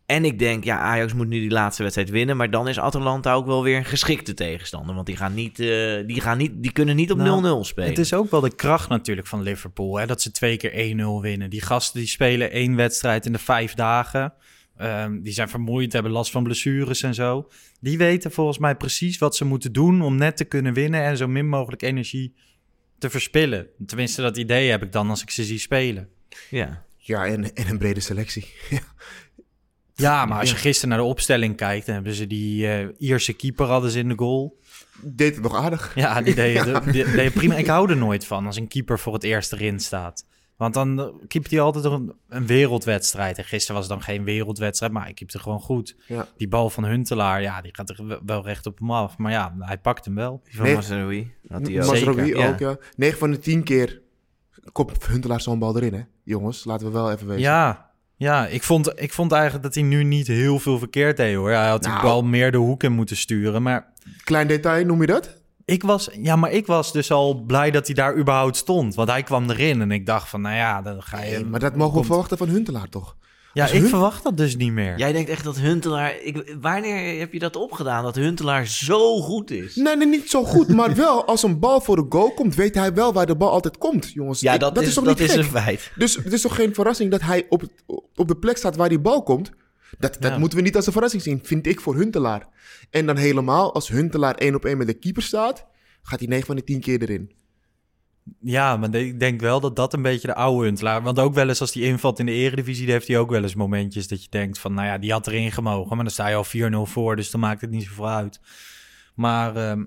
en 0.07 0.25
ik 0.25 0.39
denk, 0.39 0.65
ja, 0.65 0.79
Ajax 0.79 1.13
moet 1.13 1.29
nu 1.29 1.41
die 1.41 1.51
laatste 1.51 1.83
wedstrijd 1.83 2.11
winnen. 2.11 2.37
Maar 2.37 2.51
dan 2.51 2.69
is 2.69 2.79
Atalanta 2.79 3.33
ook 3.33 3.47
wel 3.47 3.63
weer 3.63 3.77
een 3.77 3.85
geschikte 3.85 4.35
tegenstander. 4.35 4.95
Want 4.95 5.07
die, 5.07 5.17
gaan 5.17 5.35
niet, 5.35 5.59
eh, 5.59 6.07
die, 6.07 6.21
gaan 6.21 6.39
niet, 6.39 6.53
die 6.55 6.73
kunnen 6.73 6.97
niet 6.97 7.11
op 7.13 7.19
0-0 7.19 7.21
Nou, 7.21 7.65
spelen. 7.65 7.89
Het 7.89 7.99
is 7.99 8.15
ook 8.15 8.31
wel 8.31 8.41
de 8.41 8.55
kracht 8.55 8.89
natuurlijk 8.89 9.27
van 9.27 9.43
Liverpool. 9.43 9.99
Hè, 9.99 10.07
dat 10.07 10.23
ze 10.23 10.31
twee 10.31 10.57
keer 10.57 10.73
1-0 10.73 11.21
winnen. 11.21 11.51
Die 11.51 11.63
gasten 11.63 12.01
die 12.01 12.09
spelen 12.09 12.51
één 12.51 12.77
wedstrijd 12.77 13.27
in 13.27 13.33
de 13.33 13.39
vijf 13.39 13.75
dagen. 13.75 14.35
Ehm, 14.77 15.23
die 15.23 15.33
zijn 15.33 15.49
vermoeid, 15.49 15.93
hebben 15.93 16.13
last 16.13 16.31
van 16.31 16.43
blessures 16.43 17.03
en 17.03 17.15
zo. 17.15 17.49
Die 17.81 17.99
weten 17.99 18.33
volgens 18.33 18.59
mij 18.59 18.77
precies 18.77 19.19
wat 19.19 19.37
ze 19.37 19.45
moeten 19.45 19.73
doen 19.73 20.03
om 20.03 20.17
net 20.17 20.37
te 20.37 20.45
kunnen 20.45 20.73
winnen 20.73 21.03
en 21.03 21.17
zo 21.17 21.29
min 21.29 21.49
mogelijk 21.49 21.83
energie 21.83 22.35
te 23.03 23.11
verspillen. 23.11 23.67
Tenminste, 23.87 24.23
dat 24.23 24.37
idee 24.37 24.71
heb 24.71 24.83
ik 24.83 24.93
dan 24.93 25.11
als 25.11 25.23
ik 25.23 25.31
ze 25.31 25.45
zie 25.45 25.59
spelen. 25.59 26.09
Ja. 26.51 26.85
Ja, 26.97 27.27
en, 27.27 27.55
en 27.55 27.69
een 27.69 27.79
brede 27.79 28.01
selectie. 28.01 28.53
Ja, 29.95 30.27
maar 30.27 30.39
als 30.39 30.51
je 30.51 30.57
gisteren 30.57 30.89
naar 30.89 30.99
de 30.99 31.05
opstelling 31.05 31.57
kijkt, 31.57 31.87
dan 31.87 31.95
hebben 31.95 32.15
ze 32.15 32.27
die 32.27 32.69
eh, 32.69 32.89
Ierse 32.99 33.33
keeper 33.33 33.67
hadden 33.67 33.91
ze 33.91 33.99
in 33.99 34.09
de 34.09 34.15
goal. 34.17 34.59
Deed 35.01 35.35
het 35.35 35.43
nog 35.43 35.55
aardig. 35.55 35.93
Ja, 35.95 36.23
die 36.23 36.35
deed, 36.35 36.65
die 36.93 37.11
deed 37.11 37.33
prima. 37.33 37.55
Ik 37.55 37.67
hou 37.67 37.91
er 37.91 37.97
nooit 37.97 38.27
van 38.27 38.47
als 38.47 38.57
een 38.57 38.69
keeper 38.69 38.99
voor 38.99 39.13
het 39.13 39.25
eerst 39.25 39.53
erin 39.53 39.81
staat. 39.81 40.27
Want 40.63 40.75
dan 40.75 41.21
keept 41.29 41.51
hij 41.51 41.61
altijd 41.61 41.85
een, 41.85 42.13
een 42.29 42.47
wereldwedstrijd. 42.47 43.39
En 43.39 43.45
gisteren 43.45 43.75
was 43.81 43.89
het 43.89 43.95
dan 43.99 44.03
geen 44.05 44.25
wereldwedstrijd, 44.25 44.93
maar 44.93 45.03
hij 45.03 45.13
keepte 45.13 45.39
gewoon 45.39 45.61
goed. 45.61 45.97
Ja. 46.07 46.27
Die 46.37 46.49
bal 46.49 46.71
van 46.71 46.85
Huntelaar, 46.85 47.43
ja, 47.43 47.61
die 47.61 47.75
gaat 47.75 47.91
er 47.91 48.19
wel- 48.25 48.45
recht 48.45 48.67
op 48.67 48.79
hem 48.79 48.91
af. 48.91 49.19
Maar 49.19 49.33
ja, 49.33 49.55
hij 49.59 49.79
pakt 49.79 50.05
hem 50.05 50.15
wel. 50.15 50.41
Die 50.45 50.57
van 50.57 50.65
Nee. 51.49 51.83
Ook. 51.83 51.97
Zeker, 51.97 52.49
ook, 52.49 52.59
ja. 52.59 52.77
9 52.97 53.19
van 53.19 53.31
de 53.31 53.39
10 53.39 53.63
keer 53.63 54.01
komt 54.73 55.07
Huntelaar 55.07 55.41
zo'n 55.41 55.59
bal 55.59 55.77
erin, 55.77 55.95
hè? 55.95 56.03
Jongens, 56.25 56.65
laten 56.65 56.87
we 56.87 56.93
wel 56.93 57.11
even 57.13 57.27
weten. 57.27 57.43
Ja, 57.43 57.91
ja 58.17 58.47
ik, 58.47 58.63
vond, 58.63 58.93
ik 59.01 59.13
vond 59.13 59.33
eigenlijk 59.33 59.63
dat 59.63 59.75
hij 59.75 59.83
nu 59.85 60.05
niet 60.05 60.27
heel 60.27 60.59
veel 60.59 60.79
verkeerd 60.79 61.17
deed 61.17 61.35
hoor. 61.35 61.51
Hij 61.51 61.69
had 61.69 61.83
die 61.83 61.91
Nou. 61.91 62.03
bal 62.03 62.23
meer 62.25 62.51
de 62.53 62.59
hoek 62.59 62.83
in 62.83 62.93
moeten 62.93 63.17
sturen. 63.17 63.63
Maar 63.63 63.93
Klein 64.25 64.47
detail, 64.47 64.85
noem 64.85 65.01
je 65.01 65.07
dat? 65.07 65.42
Ik 65.65 65.83
was, 65.83 66.09
ja, 66.21 66.37
maar 66.37 66.51
ik 66.51 66.67
was 66.67 66.93
dus 66.93 67.11
al 67.11 67.35
blij 67.35 67.71
dat 67.71 67.87
hij 67.87 67.95
daar 67.95 68.17
überhaupt 68.17 68.57
stond. 68.57 68.95
Want 68.95 69.09
hij 69.09 69.23
kwam 69.23 69.51
erin 69.51 69.81
en 69.81 69.91
ik 69.91 70.07
dacht 70.07 70.29
van, 70.29 70.41
nou 70.41 70.57
ja, 70.57 70.83
dan 70.83 71.03
ga 71.03 71.23
je... 71.23 71.31
Nee, 71.31 71.45
maar 71.45 71.61
dat 71.61 71.73
mogen 71.73 71.87
we 71.89 71.95
komt- 71.95 72.07
verwachten 72.07 72.39
van 72.39 72.49
Huntelaar, 72.49 72.89
toch? 72.89 73.17
Ja, 73.55 73.63
Als 73.63 73.73
ik 73.73 73.81
Hun- 73.81 73.89
verwacht 73.89 74.23
dat 74.25 74.37
dus 74.37 74.57
niet 74.57 74.73
meer. 74.73 74.99
Jij 74.99 75.13
denkt 75.13 75.31
echt 75.31 75.45
dat 75.45 75.57
Huntelaar... 75.59 76.15
Ik, 76.23 76.57
wanneer 76.61 77.19
heb 77.19 77.33
je 77.33 77.39
dat 77.39 77.57
opgedaan, 77.57 78.03
dat 78.05 78.15
Huntelaar 78.17 78.67
zo 78.67 79.21
goed 79.21 79.51
is? 79.51 79.75
Nee, 79.77 79.97
nee, 79.97 80.07
niet 80.07 80.31
zo 80.31 80.45
goed. 80.45 80.69
Maar 80.69 80.95
wel, 81.05 81.25
als 81.27 81.43
een 81.43 81.59
bal 81.59 81.81
voor 81.81 81.97
de 81.97 82.07
goal 82.09 82.31
komt, 82.35 82.55
weet 82.55 82.75
hij 82.75 82.93
wel 82.95 83.13
waar 83.13 83.27
de 83.27 83.37
bal 83.37 83.51
altijd 83.51 83.79
komt, 83.79 84.11
jongens. 84.13 84.41
Ja, 84.41 84.53
Ik- 84.55 84.61
dat, 84.61 84.81
is, 84.81 84.95
toch 84.95 85.05
dat 85.05 85.19
niet 85.19 85.29
is 85.29 85.35
gek? 85.35 85.45
een 85.45 85.51
feit. 85.51 85.91
Dus 85.97 86.17
het 86.17 86.33
is 86.33 86.41
toch 86.41 86.55
geen 86.55 86.75
verrassing 86.75 87.11
dat 87.11 87.21
hij 87.21 87.47
op, 87.49 87.63
op 88.17 88.29
de 88.29 88.37
plek 88.37 88.57
staat 88.57 88.77
waar 88.77 88.89
die 88.89 89.01
bal 89.01 89.23
komt? 89.23 89.51
Dat, 89.99 90.17
dat 90.21 90.33
Ja. 90.33 90.39
moeten 90.39 90.59
we 90.59 90.65
niet 90.65 90.77
als 90.77 90.87
een 90.87 90.93
verrassing 90.93 91.23
zien, 91.23 91.41
vind 91.43 91.67
ik 91.67 91.81
voor 91.81 91.95
Huntelaar. 91.97 92.49
En 92.91 93.07
dan 93.07 93.17
helemaal, 93.17 93.75
als 93.75 93.89
Huntelaar 93.89 94.35
één 94.35 94.55
op 94.55 94.65
één 94.65 94.79
met 94.79 94.87
de 94.87 94.95
keeper 94.95 95.23
staat, 95.23 95.67
gaat 96.03 96.19
hij 96.19 96.29
9 96.29 96.47
van 96.47 96.57
de 96.57 96.65
10 96.65 96.81
keer 96.81 97.03
erin. 97.03 97.33
Ja, 98.41 98.77
maar 98.77 98.95
ik 98.95 99.21
denk 99.21 99.41
wel 99.41 99.61
dat 99.61 99.77
dat 99.77 99.93
een 99.93 100.03
beetje 100.03 100.27
de 100.27 100.35
oude 100.35 100.65
Huntelaar... 100.67 101.03
Want 101.03 101.19
ook 101.19 101.35
wel 101.35 101.49
eens 101.49 101.61
als 101.61 101.73
die 101.73 101.85
invalt 101.85 102.19
in 102.19 102.27
de 102.27 102.33
eredivisie... 102.33 102.85
dan 102.85 102.95
heeft 102.95 103.09
hij 103.09 103.19
ook 103.19 103.31
wel 103.31 103.43
eens 103.43 103.55
momentjes 103.55 104.09
dat 104.09 104.23
je 104.23 104.31
denkt 104.31 104.59
van... 104.59 104.75
nou 104.75 104.87
ja, 104.87 104.99
die 104.99 105.13
had 105.13 105.27
erin 105.27 105.53
gemogen. 105.53 105.97
Maar 105.97 106.05
dan 106.05 106.13
sta 106.13 106.29
je 106.29 106.35
al 106.35 106.87
4-0 106.87 106.91
voor, 106.91 107.17
dus 107.17 107.31
dan 107.31 107.41
maakt 107.41 107.61
het 107.61 107.71
niet 107.71 107.85
zoveel 107.85 108.09
uit. 108.09 108.41
Maar 109.15 109.57
ehm, 109.57 109.85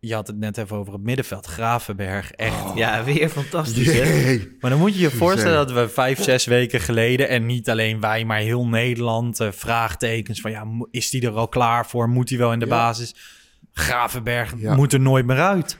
Je 0.00 0.14
had 0.14 0.26
het 0.26 0.36
net 0.38 0.58
even 0.58 0.76
over 0.76 0.92
het 0.92 1.02
middenveld. 1.02 1.46
Gravenberg, 1.46 2.30
echt. 2.32 2.62
Ja, 2.74 3.04
weer 3.04 3.28
fantastisch. 3.28 3.92
hè? 3.92 4.38
Maar 4.60 4.70
dan 4.70 4.78
moet 4.80 4.94
je 4.94 5.00
je 5.00 5.10
voorstellen 5.10 5.56
dat 5.66 5.72
we 5.72 5.88
vijf, 5.88 6.22
zes 6.22 6.44
weken 6.44 6.80
geleden... 6.80 7.28
en 7.28 7.46
niet 7.46 7.70
alleen 7.70 8.00
wij, 8.00 8.24
maar 8.24 8.38
heel 8.38 8.66
Nederland... 8.66 9.40
eh, 9.40 9.48
vraagtekens 9.52 10.40
van, 10.40 10.50
ja, 10.50 10.64
is 10.90 11.10
die 11.10 11.22
er 11.26 11.32
al 11.32 11.48
klaar 11.48 11.86
voor? 11.86 12.08
Moet 12.08 12.28
hij 12.28 12.38
wel 12.38 12.52
in 12.52 12.58
de 12.58 12.66
Ja. 12.66 12.70
basis? 12.70 13.14
Gravenberg 13.72 14.54
Ja. 14.56 14.74
moet 14.74 14.92
er 14.92 15.00
nooit 15.00 15.26
meer 15.26 15.40
uit. 15.40 15.78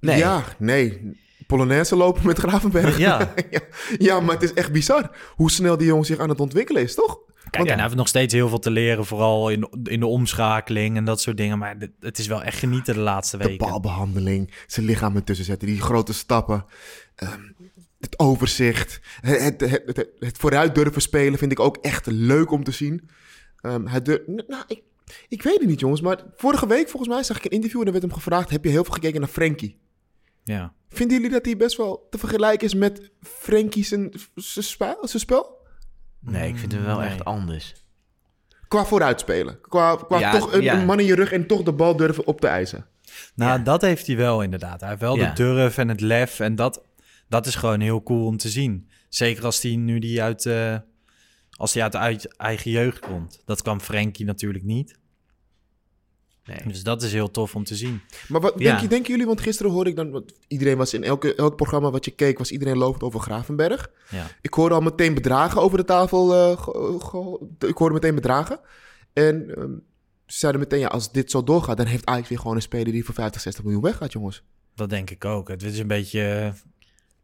Nee. 0.00 0.18
Ja, 0.18 0.42
nee. 0.58 1.16
Polonaise 1.46 1.96
lopen 1.96 2.26
met 2.26 2.38
Gravenberg. 2.38 2.98
Ja. 2.98 3.32
ja. 3.50 3.60
Ja, 3.98 4.20
maar 4.20 4.34
het 4.34 4.42
is 4.42 4.52
echt 4.52 4.72
bizar 4.72 5.10
hoe 5.34 5.50
snel 5.50 5.76
die 5.76 5.86
jongen 5.86 6.04
zich 6.04 6.18
aan 6.18 6.28
het 6.28 6.40
ontwikkelen 6.40 6.82
is, 6.82 6.94
toch? 6.94 7.18
Kijk, 7.50 7.66
en 7.68 7.72
hij 7.74 7.82
heeft 7.82 7.94
nog 7.96 8.08
steeds 8.08 8.34
heel 8.34 8.48
veel 8.48 8.58
te 8.58 8.70
leren, 8.70 9.04
vooral 9.06 9.48
in, 9.50 9.68
in 9.84 10.00
de 10.00 10.06
omschakeling 10.06 10.96
en 10.96 11.04
dat 11.04 11.20
soort 11.20 11.36
dingen. 11.36 11.58
Maar 11.58 11.78
dit- 11.78 11.90
het 12.00 12.18
is 12.18 12.26
wel 12.26 12.42
echt 12.42 12.58
genieten 12.58 12.94
de 12.94 13.00
laatste 13.00 13.36
De 13.36 13.44
weken. 13.44 13.66
balbehandeling, 13.68 14.54
zijn 14.66 14.86
lichaam 14.86 15.16
ertussen 15.16 15.44
zetten, 15.46 15.68
die 15.68 15.80
grote 15.80 16.12
stappen. 16.12 16.64
ehm, 17.14 17.40
het 18.00 18.18
overzicht, 18.18 19.00
het, 19.20 19.60
het, 19.60 19.86
het, 19.86 20.08
het, 20.18 20.36
vooruit 20.38 20.74
durven 20.74 21.02
spelen 21.02 21.38
vind 21.38 21.52
ik 21.52 21.60
ook 21.60 21.76
echt 21.76 22.06
leuk 22.06 22.50
om 22.50 22.64
te 22.64 22.70
zien. 22.70 23.08
Ehm, 23.60 23.86
hij 23.86 24.00
nou, 24.26 24.64
ik, 24.66 24.82
ik 25.28 25.42
weet 25.42 25.58
het 25.58 25.68
niet, 25.68 25.80
jongens, 25.80 26.00
maar 26.00 26.24
vorige 26.36 26.66
week 26.66 26.88
volgens 26.88 27.12
mij 27.12 27.22
zag 27.22 27.36
ik 27.36 27.44
een 27.44 27.50
interview 27.50 27.80
en 27.80 27.86
er 27.86 27.92
werd 27.92 28.04
hem 28.04 28.12
gevraagd: 28.14 28.50
heb 28.50 28.64
je 28.64 28.70
heel 28.70 28.84
veel 28.84 28.94
gekeken 28.94 29.20
naar 29.20 29.28
Frenkie? 29.28 29.78
Ja. 30.44 30.72
Vinden 30.88 31.16
jullie 31.16 31.32
dat 31.32 31.44
hij 31.44 31.56
best 31.56 31.76
wel 31.76 32.06
te 32.10 32.18
vergelijken 32.18 32.66
is 32.66 32.74
met 32.74 33.10
spel, 34.34 34.96
zijn 35.02 35.20
spel? 35.20 35.54
Nee, 36.26 36.48
ik 36.48 36.58
vind 36.58 36.72
hem 36.72 36.84
wel 36.84 36.98
Nee. 36.98 37.08
echt 37.08 37.24
anders. 37.24 37.74
Qua 38.68 38.84
vooruitspelen. 38.84 39.60
Qua, 39.60 39.96
qua 39.96 40.18
Ja, 40.18 40.32
toch 40.38 40.52
een, 40.52 40.62
ja. 40.62 40.74
een 40.78 40.86
man 40.86 41.00
in 41.00 41.06
je 41.06 41.14
rug 41.14 41.32
en 41.32 41.46
toch 41.46 41.62
de 41.62 41.72
bal 41.72 41.96
durven 41.96 42.26
op 42.26 42.40
te 42.40 42.46
eisen. 42.46 42.86
Nou, 43.34 43.58
Ja. 43.58 43.64
dat 43.64 43.82
heeft 43.82 44.06
hij 44.06 44.16
wel 44.16 44.42
inderdaad. 44.42 44.80
Hij 44.80 44.88
heeft 44.88 45.00
wel 45.00 45.16
Ja. 45.16 45.28
de 45.28 45.42
durf 45.42 45.78
en 45.78 45.88
het 45.88 46.00
lef. 46.00 46.40
En 46.40 46.54
dat, 46.54 46.82
dat 47.28 47.46
is 47.46 47.54
gewoon 47.54 47.80
heel 47.80 48.02
cool 48.02 48.26
om 48.26 48.36
te 48.36 48.48
zien. 48.48 48.88
Zeker 49.08 49.44
als 49.44 49.62
hij 49.62 49.76
nu 49.76 49.98
die 49.98 50.22
uit, 50.22 50.46
eh, 50.46 50.76
als 51.50 51.74
hij 51.74 51.82
uit 51.82 51.92
de 51.92 51.98
uit- 51.98 52.36
eigen 52.36 52.70
jeugd 52.70 52.98
komt. 52.98 53.42
Dat 53.44 53.62
kan 53.62 53.80
Frenkie 53.80 54.26
natuurlijk 54.26 54.64
niet. 54.64 54.98
Nee. 56.46 56.58
Dus 56.66 56.82
dat 56.82 57.02
is 57.02 57.12
heel 57.12 57.30
tof 57.30 57.54
om 57.54 57.64
te 57.64 57.76
zien. 57.76 58.00
Maar 58.28 58.40
wat 58.40 58.52
Ja. 58.56 58.64
denk 58.64 58.80
je, 58.80 58.88
denken 58.88 59.10
jullie, 59.10 59.26
want 59.26 59.40
gisteren 59.40 59.72
hoorde 59.72 59.90
ik 59.90 59.96
dan, 59.96 60.10
want 60.10 60.32
iedereen 60.48 60.76
was 60.76 60.94
in 60.94 61.04
elke, 61.04 61.34
elk 61.34 61.56
programma 61.56 61.90
wat 61.90 62.04
je 62.04 62.10
keek, 62.10 62.38
was 62.38 62.50
iedereen 62.50 62.76
lovend 62.78 63.02
over 63.02 63.20
Gravenberg. 63.20 63.90
Ja. 64.10 64.26
Ik 64.40 64.54
hoorde 64.54 64.74
al 64.74 64.80
meteen 64.80 65.14
bedragen 65.14 65.60
over 65.60 65.78
de 65.78 65.84
tafel, 65.84 66.34
eh, 66.34 66.62
ge- 66.62 66.96
ge- 67.00 67.66
ik 67.68 67.76
hoorde 67.76 67.94
meteen 67.94 68.14
bedragen. 68.14 68.60
En 69.12 69.54
ehm, 69.56 69.70
ze 70.26 70.38
zeiden 70.38 70.60
meteen, 70.60 70.78
ja, 70.80 70.86
als 70.88 71.12
dit 71.12 71.30
zo 71.30 71.44
doorgaat, 71.44 71.76
dan 71.76 71.86
heeft 71.86 72.06
Ajax 72.06 72.28
weer 72.28 72.38
gewoon 72.38 72.56
een 72.56 72.62
speler 72.62 72.92
die 72.92 73.04
voor 73.04 73.14
50, 73.14 73.40
60 73.40 73.64
miljoen 73.64 73.82
weggaat, 73.82 74.12
jongens. 74.12 74.42
Dat 74.74 74.90
denk 74.90 75.10
ik 75.10 75.24
ook. 75.24 75.48
Het 75.48 75.62
is 75.62 75.78
een 75.78 75.86
beetje 75.86 76.52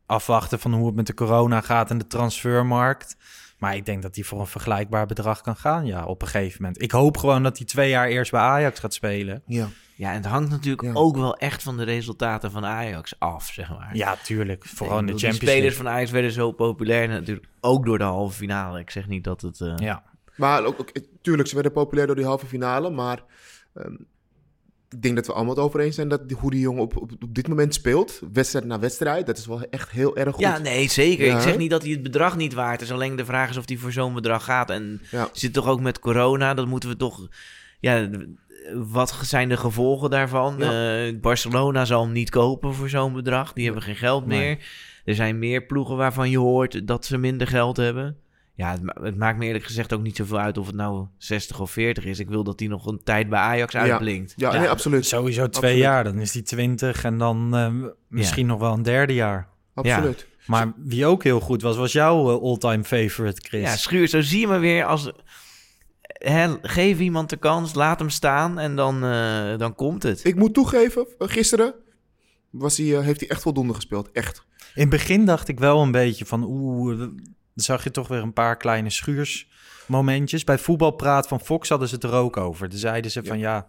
afwachten 0.07 0.59
van 0.59 0.75
hoe 0.75 0.87
het 0.87 0.95
met 0.95 1.07
de 1.07 1.15
corona 1.15 1.61
gaat 1.61 1.91
en 1.91 1.99
de 1.99 2.07
transfermarkt. 2.07 3.17
Maar 3.63 3.77
ik 3.77 3.87
denk 3.87 4.03
dat 4.03 4.15
hij 4.15 4.25
voor 4.25 4.41
een 4.41 4.47
vergelijkbaar 4.47 5.07
bedrag 5.07 5.41
kan 5.41 5.57
gaan, 5.57 5.87
ja, 5.87 6.05
op 6.05 6.23
een 6.23 6.29
gegeven 6.29 6.63
moment. 6.63 6.83
Ik 6.83 6.91
hoop 6.91 7.17
gewoon 7.17 7.43
dat 7.43 7.57
hij 7.59 7.67
twee 7.67 7.89
jaar 7.91 8.09
eerst 8.09 8.31
bij 8.31 8.41
Ajax 8.41 8.79
gaat 8.81 8.95
spelen. 8.95 9.43
Ja. 9.47 9.69
Ja, 9.95 10.09
en 10.11 10.15
het 10.17 10.27
hangt 10.27 10.51
natuurlijk 10.51 10.83
Ja. 10.83 10.93
ook 10.93 11.17
wel 11.17 11.37
echt 11.37 11.63
van 11.63 11.77
de 11.77 11.83
resultaten 11.85 12.51
van 12.51 12.65
Ajax 12.65 13.15
af, 13.19 13.47
zeg 13.53 13.71
maar. 13.71 13.91
Ja, 13.97 14.17
tuurlijk. 14.23 14.65
Vooral 14.67 14.99
in 14.99 15.07
de 15.07 15.13
Champions 15.13 15.39
Die 15.39 15.49
spelers 15.49 15.63
League. 15.67 15.83
van 15.85 15.93
Ajax 15.93 16.11
werden 16.11 16.31
zo 16.33 16.53
populair 16.53 17.09
natuurlijk 17.09 17.47
ook 17.61 17.85
door 17.87 17.99
de 17.99 18.05
halve 18.05 18.37
finale. 18.37 18.79
Ik 18.79 18.91
zeg 18.91 19.09
niet 19.09 19.25
dat 19.25 19.41
het... 19.41 19.61
eh, 19.61 19.75
Ja. 19.77 20.03
Maar 20.37 20.65
ook, 20.65 20.81
ook, 20.81 20.91
tuurlijk, 21.23 21.49
ze 21.49 21.55
werden 21.55 21.73
populair 21.73 22.07
door 22.07 22.17
die 22.17 22.25
halve 22.25 22.47
finale, 22.47 22.91
maar 22.91 23.23
ehm, 23.75 23.95
ik 24.93 25.03
denk 25.03 25.17
dat 25.17 25.27
we 25.27 25.33
allemaal 25.33 25.55
het 25.55 25.65
over 25.65 25.81
eens 25.81 25.95
zijn 25.95 26.09
dat 26.09 26.21
hoe 26.39 26.51
die 26.51 26.61
jongen 26.61 26.83
op, 26.83 26.97
op, 26.97 27.11
op 27.23 27.35
dit 27.35 27.49
moment 27.49 27.75
speelt, 27.75 28.21
wedstrijd 28.33 28.65
na 28.65 28.79
wedstrijd, 28.79 29.27
dat 29.27 29.39
is 29.39 29.47
wel 29.47 29.63
echt 29.71 29.91
heel 29.91 30.17
erg 30.17 30.31
goed. 30.35 30.41
Ja, 30.41 30.59
nee, 30.59 30.89
zeker. 30.91 31.27
Ja, 31.27 31.37
ik 31.37 31.43
zeg 31.43 31.57
niet 31.57 31.71
dat 31.71 31.83
hij 31.83 31.91
het 31.91 32.03
bedrag 32.03 32.37
niet 32.37 32.55
waard 32.55 32.81
is. 32.81 32.93
Alleen 32.93 33.17
de 33.17 33.25
vraag 33.25 33.51
is 33.51 33.57
of 33.57 33.69
hij 33.69 33.77
voor 33.77 33.93
zo'n 33.93 34.15
bedrag 34.15 34.45
gaat. 34.45 34.71
En 34.71 35.01
Ja. 35.11 35.29
zit 35.33 35.53
toch 35.53 35.67
ook 35.67 35.81
met 35.81 35.99
corona. 35.99 36.55
Dat 36.55 36.67
moeten 36.67 36.89
we 36.89 36.97
toch... 36.97 37.29
Ja, 37.81 38.09
wat 38.75 39.19
zijn 39.23 39.49
de 39.49 39.57
gevolgen 39.57 40.11
daarvan? 40.11 40.63
Eh, 40.63 41.21
Barcelona 41.21 41.85
zal 41.85 42.03
hem 42.03 42.13
niet 42.13 42.31
kopen 42.31 42.75
voor 42.75 42.89
zo'n 42.89 43.13
bedrag. 43.13 43.53
Die 43.53 43.65
hebben 43.65 43.83
geen 43.83 43.97
geld 43.97 44.27
Nee. 44.27 44.39
meer. 44.39 44.59
Er 45.05 45.15
zijn 45.15 45.39
meer 45.39 45.63
ploegen 45.67 45.97
waarvan 45.97 46.31
je 46.31 46.39
hoort 46.39 46.87
dat 46.87 47.05
ze 47.05 47.19
minder 47.19 47.47
geld 47.47 47.77
hebben. 47.77 48.17
Ja, 48.55 48.71
het, 48.71 48.83
ma- 48.83 48.97
het 49.03 49.17
maakt 49.17 49.39
me 49.39 49.47
eerlijk 49.47 49.65
gezegd 49.65 49.93
ook 49.93 50.03
niet 50.03 50.17
zoveel 50.17 50.39
uit 50.39 50.59
of 50.59 50.67
het 50.67 50.75
nou 50.75 51.07
60 51.19 51.61
of 51.61 51.71
40 51.71 52.05
is. 52.05 52.19
Ik 52.19 52.29
wil 52.29 52.45
dat 52.45 52.59
hij 52.61 52.69
nog 52.69 52.87
een 52.87 53.01
tijd 53.05 53.29
bij 53.29 53.39
Ajax 53.39 53.75
uitblinkt. 53.77 54.33
Ja, 54.37 54.59
nee, 54.59 54.69
absoluut. 54.69 55.07
Sowieso 55.07 55.49
twee 55.49 55.63
Absoluut. 55.71 55.79
jaar, 55.79 56.05
dan 56.05 56.19
is 56.19 56.33
hij 56.33 56.43
20 56.43 57.05
en 57.05 57.19
dan 57.19 57.57
eh, 57.57 57.73
misschien 58.09 58.47
nog 58.47 58.59
wel 58.61 58.73
een 58.73 58.83
derde 58.83 59.15
jaar. 59.15 59.49
Absoluut. 59.75 60.27
Maar 60.47 60.73
wie 60.77 61.07
ook 61.07 61.23
heel 61.23 61.41
goed 61.41 61.63
was, 61.63 61.77
was 61.77 61.93
jouw 61.93 62.31
eh, 62.37 62.43
all-time 62.43 62.85
favorite, 62.85 63.41
Chris. 63.49 63.63
Ja, 63.63 63.77
Schuur, 63.77 64.09
zo 64.09 64.21
zie 64.21 64.41
je 64.41 64.47
maar 64.47 64.61
weer 64.61 64.85
als... 64.85 65.13
Hè, 66.03 66.55
geef 66.63 66.99
iemand 66.99 67.31
de 67.31 67.37
kans, 67.37 67.75
laat 67.75 67.99
hem 67.99 68.11
staan 68.11 68.59
en 68.59 68.77
dan, 68.77 69.05
eh, 69.05 69.59
dan 69.59 69.75
komt 69.75 70.03
het. 70.03 70.25
Ik 70.25 70.35
moet 70.37 70.55
toegeven, 70.55 71.07
eh, 71.19 71.29
gisteren 71.29 71.75
was 72.51 72.77
hij, 72.77 72.87
heeft 72.87 73.21
hij 73.21 73.29
echt 73.29 73.43
voldoende 73.43 73.75
gespeeld. 73.75 74.11
Echt. 74.13 74.45
In 74.75 74.81
het 74.81 74.91
begin 74.91 75.25
dacht 75.25 75.49
ik 75.49 75.59
wel 75.59 75.83
een 75.83 75.91
beetje 75.91 76.27
van, 76.27 76.45
oeh, 76.45 77.09
dan 77.55 77.65
zag 77.65 77.85
je 77.85 77.91
toch 77.91 78.09
weer 78.09 78.23
een 78.23 78.33
paar 78.33 78.57
kleine 78.57 78.91
schuursmomentjes. 78.91 80.45
Bij 80.45 80.59
voetbalpraat 80.59 81.29
van 81.29 81.41
Fox 81.41 81.69
hadden 81.69 81.89
ze 81.89 81.95
het 81.95 82.05
er 82.05 82.13
ook 82.13 82.37
over. 82.37 82.69
Toen 82.69 82.79
zeiden 82.79 83.11
ze 83.11 83.25
van, 83.25 83.39
ja, 83.39 83.69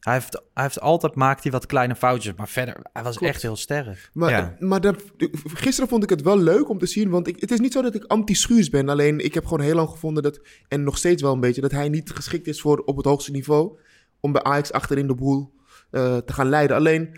hij 0.00 0.14
heeft, 0.14 0.42
hij 0.54 0.62
heeft 0.64 0.80
altijd, 0.80 1.14
maakt 1.14 1.42
hij 1.42 1.52
wat 1.52 1.66
kleine 1.66 1.94
foutjes, 1.96 2.34
maar 2.36 2.48
verder, 2.48 2.76
hij 2.92 3.02
was 3.02 3.16
Klopt. 3.16 3.32
echt 3.32 3.42
heel 3.42 3.56
sterk. 3.56 4.10
Maar, 4.12 4.30
Ja. 4.30 4.56
maar 4.58 4.80
dat, 4.80 5.02
gisteren 5.44 5.88
vond 5.88 6.02
ik 6.02 6.10
het 6.10 6.22
wel 6.22 6.38
leuk 6.38 6.68
om 6.68 6.78
te 6.78 6.86
zien. 6.86 7.10
Want 7.10 7.26
ik, 7.26 7.40
het 7.40 7.50
is 7.50 7.60
niet 7.60 7.72
zo 7.72 7.82
dat 7.82 7.94
ik 7.94 8.04
anti-schuurs 8.04 8.68
ben. 8.70 8.88
Alleen 8.88 9.18
ik 9.24 9.34
heb 9.34 9.44
gewoon 9.44 9.60
heel 9.60 9.74
lang 9.74 9.88
gevonden 9.88 10.22
dat. 10.22 10.40
En 10.68 10.82
nog 10.82 10.98
steeds 10.98 11.22
wel 11.22 11.32
een 11.32 11.40
beetje. 11.40 11.60
Dat 11.60 11.70
hij 11.70 11.88
niet 11.88 12.10
geschikt 12.10 12.46
is 12.46 12.60
voor 12.60 12.78
op 12.78 12.96
het 12.96 13.04
hoogste 13.06 13.30
niveau. 13.30 13.78
Om 14.20 14.32
bij 14.32 14.42
Ajax 14.42 14.72
achterin 14.72 15.06
de 15.06 15.14
boel 15.14 15.54
eh, 15.90 16.16
te 16.16 16.32
gaan 16.32 16.48
leiden. 16.48 16.76
Alleen 16.76 17.16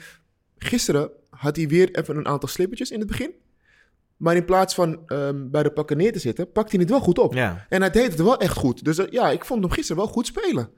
gisteren 0.59 1.11
had 1.31 1.57
hij 1.57 1.69
weer 1.69 1.91
even 1.97 2.17
een 2.17 2.27
aantal 2.27 2.49
slippertjes 2.49 2.91
in 2.91 2.99
het 2.99 3.09
begin. 3.09 3.31
Maar 4.23 4.37
in 4.37 4.45
plaats 4.45 4.75
van 4.75 5.03
ehm, 5.07 5.51
bij 5.51 5.63
de 5.63 5.71
pakken 5.71 5.97
neer 5.97 6.13
te 6.13 6.19
zitten, 6.19 6.53
pakt 6.53 6.71
hij 6.71 6.81
het 6.81 6.91
wel 6.91 7.01
goed 7.01 7.19
op. 7.19 7.35
Ja. 7.35 7.67
En 7.69 7.81
hij 7.81 7.91
deed 7.91 8.11
het 8.11 8.23
wel 8.23 8.39
echt 8.39 8.57
goed. 8.57 8.85
Dus 8.85 8.99
eh, 8.99 9.07
ja, 9.11 9.31
ik 9.31 9.45
vond 9.45 9.63
hem 9.63 9.73
gisteren 9.73 10.03
wel 10.03 10.13
goed 10.13 10.27
spelen. 10.27 10.71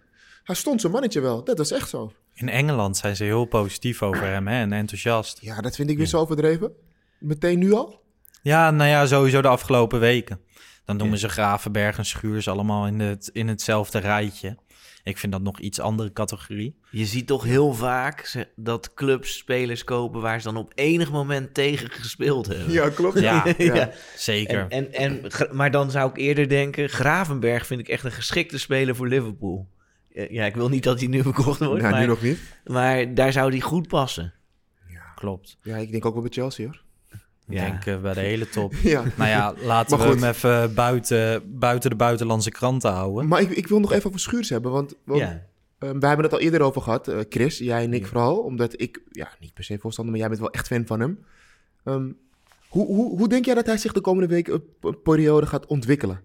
Hij 0.45 0.55
stond 0.55 0.81
zijn 0.81 0.93
mannetje 0.93 1.21
wel. 1.21 1.45
Dat 1.45 1.59
was 1.59 1.71
echt 1.71 1.89
zo. 1.89 2.13
In 2.35 2.49
Engeland 2.49 2.97
zijn 2.97 3.17
ze 3.17 3.25
heel 3.25 3.45
positief 3.45 4.03
over 4.03 4.27
hem 4.27 4.49
hè, 4.49 4.61
en 4.61 4.73
enthousiast. 4.73 5.39
Ja, 5.41 5.61
dat 5.61 5.75
vind 5.75 5.91
ik 5.91 5.97
weer 5.97 6.07
zo 6.07 6.21
overdreven. 6.21 6.73
Meteen 7.19 7.59
nu 7.59 7.73
al? 7.73 8.03
Ja, 8.43 8.71
nou 8.71 8.91
ja, 8.91 9.07
sowieso 9.07 9.43
de 9.43 9.49
afgelopen 9.49 10.01
weken. 10.01 10.41
Dan 10.85 10.97
noemen 10.97 11.19
ze 11.19 11.29
Gravenberg 11.29 11.99
en 11.99 12.07
Schuurs 12.07 12.49
allemaal 12.49 12.87
in, 12.87 13.01
het, 13.01 13.29
in 13.29 13.49
hetzelfde 13.49 13.99
rijtje. 13.99 14.57
Ik 15.05 15.19
vind 15.19 15.33
dat 15.33 15.43
nog 15.43 15.61
iets 15.61 15.81
andere 15.81 16.13
categorie. 16.13 16.75
Je 16.91 17.05
ziet 17.07 17.27
toch 17.27 17.45
heel 17.45 17.75
vaak 17.75 18.47
dat 18.57 18.95
clubs 18.95 19.37
spelers 19.37 19.85
kopen 19.85 20.21
waar 20.21 20.41
ze 20.41 20.47
dan 20.53 20.57
op 20.57 20.73
enig 20.75 21.11
moment 21.13 21.55
tegen 21.55 21.91
gespeeld 21.91 22.47
hebben. 22.47 22.73
Ja, 22.73 22.89
klopt. 22.91 23.21
Ja, 23.21 23.45
Ja. 23.59 23.91
zeker. 24.17 24.67
En, 24.69 24.93
en, 24.93 25.21
maar 25.53 25.71
dan 25.71 25.91
zou 25.91 26.11
ik 26.11 26.17
eerder 26.17 26.49
denken, 26.49 26.89
Gravenberg 26.89 27.67
vind 27.67 27.81
ik 27.81 27.89
echt 27.89 28.05
een 28.05 28.13
geschikte 28.13 28.59
speler 28.59 28.97
voor 28.97 29.09
Liverpool. 29.09 29.69
Eh, 30.13 30.31
Ja, 30.31 30.45
ik 30.45 30.55
wil 30.55 30.69
niet 30.69 30.83
dat 30.85 30.99
hij 30.99 31.09
nu 31.09 31.23
verkocht 31.23 31.59
wordt, 31.65 31.83
Ja, 31.83 31.91
maar, 31.91 32.01
nu 32.01 32.07
nog 32.07 32.23
niet. 32.23 32.39
maar 32.65 33.15
daar 33.15 33.33
zou 33.33 33.51
hij 33.51 33.61
goed 33.61 33.89
passen. 33.89 34.33
Klopt. 35.15 35.59
Ja, 35.63 35.77
ik 35.77 35.91
denk 35.91 36.05
ook 36.05 36.13
wel 36.13 36.23
bij 36.23 36.31
Chelsea 36.33 36.67
hoor. 36.67 36.83
Ik 37.49 37.57
denk 37.57 37.87
eh, 37.87 38.01
bij 38.01 38.15
de 38.15 38.21
hele 38.33 38.49
top. 38.49 38.75
Ja. 38.83 39.03
Nou 39.17 39.31
ja, 39.31 39.55
laten 39.63 39.99
Maar 39.99 40.09
we 40.09 40.15
hem 40.15 40.25
even 40.31 40.75
buiten, 40.75 41.43
buiten 41.59 41.91
de 41.91 41.97
buitenlandse 41.97 42.51
kranten 42.51 42.91
houden. 42.93 43.29
Maar 43.29 43.41
ik, 43.41 43.51
ik 43.51 43.67
wil 43.67 43.81
nog 43.81 43.93
even 43.93 44.07
over 44.09 44.21
Schuurs 44.21 44.49
hebben, 44.49 44.71
want, 44.73 44.95
want 45.05 45.21
ehm, 45.79 45.99
wij 45.99 46.09
hebben 46.09 46.25
het 46.27 46.33
al 46.33 46.41
eerder 46.41 46.61
over 46.61 46.83
gehad. 46.83 47.09
eh, 47.09 47.19
Chris, 47.29 47.59
jij 47.59 47.85
en 47.85 47.95
ik 47.95 48.07
vooral, 48.07 48.37
omdat 48.39 48.81
ik, 48.81 49.01
ja, 49.11 49.29
niet 49.41 49.55
per 49.55 49.65
se 49.65 49.79
voorstander, 49.79 50.13
maar 50.13 50.21
jij 50.23 50.31
bent 50.31 50.41
wel 50.41 50.53
echt 50.53 50.67
fan 50.67 50.87
van 50.87 51.01
hem. 51.01 51.25
Ehm, 51.85 52.09
hoe, 52.69 52.87
hoe, 52.87 53.19
hoe 53.19 53.29
denk 53.29 53.45
jij 53.45 53.55
dat 53.55 53.67
hij 53.67 53.77
zich 53.77 53.93
de 53.93 54.01
komende 54.01 54.29
weken, 54.29 54.53
eh, 54.55 54.91
p- 54.91 55.03
periode 55.03 55.47
gaat 55.47 55.67
ontwikkelen? 55.67 56.21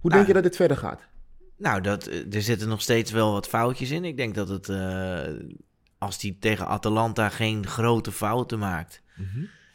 Hoe 0.00 0.10
denk 0.10 0.22
Ah. 0.22 0.28
je 0.28 0.34
dat 0.34 0.42
dit 0.42 0.56
verder 0.56 0.76
gaat? 0.76 1.00
Nou, 1.56 1.80
dat, 1.80 2.06
eh, 2.06 2.34
er 2.34 2.42
zitten 2.42 2.68
nog 2.68 2.80
steeds 2.82 3.10
wel 3.10 3.32
wat 3.32 3.48
foutjes 3.48 3.90
in. 3.90 4.04
Ik 4.04 4.16
denk 4.16 4.34
dat 4.34 4.48
het, 4.48 4.68
als 5.98 6.22
hij 6.22 6.36
tegen 6.40 6.66
Atalanta 6.66 7.28
geen 7.28 7.66
grote 7.66 8.12
fouten 8.12 8.58
maakt... 8.58 9.02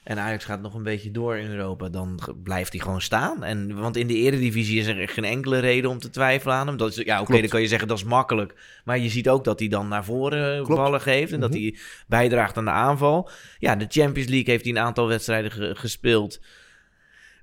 en 0.07 0.19
Ajax 0.19 0.45
gaat 0.45 0.61
nog 0.61 0.73
een 0.73 0.83
beetje 0.83 1.11
door 1.11 1.37
in 1.37 1.49
Europa... 1.51 1.89
dan 1.89 2.19
blijft 2.43 2.71
hij 2.71 2.81
gewoon 2.81 3.01
staan. 3.01 3.43
En, 3.43 3.79
want 3.79 3.97
in 3.97 4.07
de 4.07 4.13
eredivisie 4.13 4.79
is 4.79 4.87
er 4.87 5.07
geen 5.09 5.23
enkele 5.23 5.59
reden 5.59 5.89
om 5.89 5.99
te 5.99 6.09
twijfelen 6.09 6.55
aan 6.55 6.67
hem. 6.67 6.77
Dat 6.77 6.89
is, 6.89 6.95
ja, 7.05 7.21
oké, 7.21 7.39
dan 7.39 7.49
kan 7.49 7.61
je 7.61 7.67
zeggen 7.67 7.87
dat 7.87 7.97
is 7.97 8.03
makkelijk. 8.03 8.79
Maar 8.85 8.97
je 8.99 9.09
ziet 9.09 9.29
ook 9.29 9.43
dat 9.43 9.59
hij 9.59 9.67
dan 9.67 9.87
naar 9.87 10.05
voren 10.05 10.51
eh, 10.57 10.63
Klopt. 10.63 10.81
ballen 10.81 11.01
geeft... 11.01 11.31
en 11.31 11.39
dat 11.39 11.49
Mhm. 11.49 11.59
hij 11.59 11.77
bijdraagt 12.07 12.57
aan 12.57 12.65
de 12.65 12.71
aanval. 12.71 13.29
Ja, 13.59 13.75
de 13.75 13.85
Champions 13.89 14.29
League 14.29 14.49
heeft 14.51 14.63
hij 14.65 14.73
een 14.73 14.79
aantal 14.81 15.07
wedstrijden 15.07 15.51
ge- 15.51 15.75
gespeeld... 15.75 16.39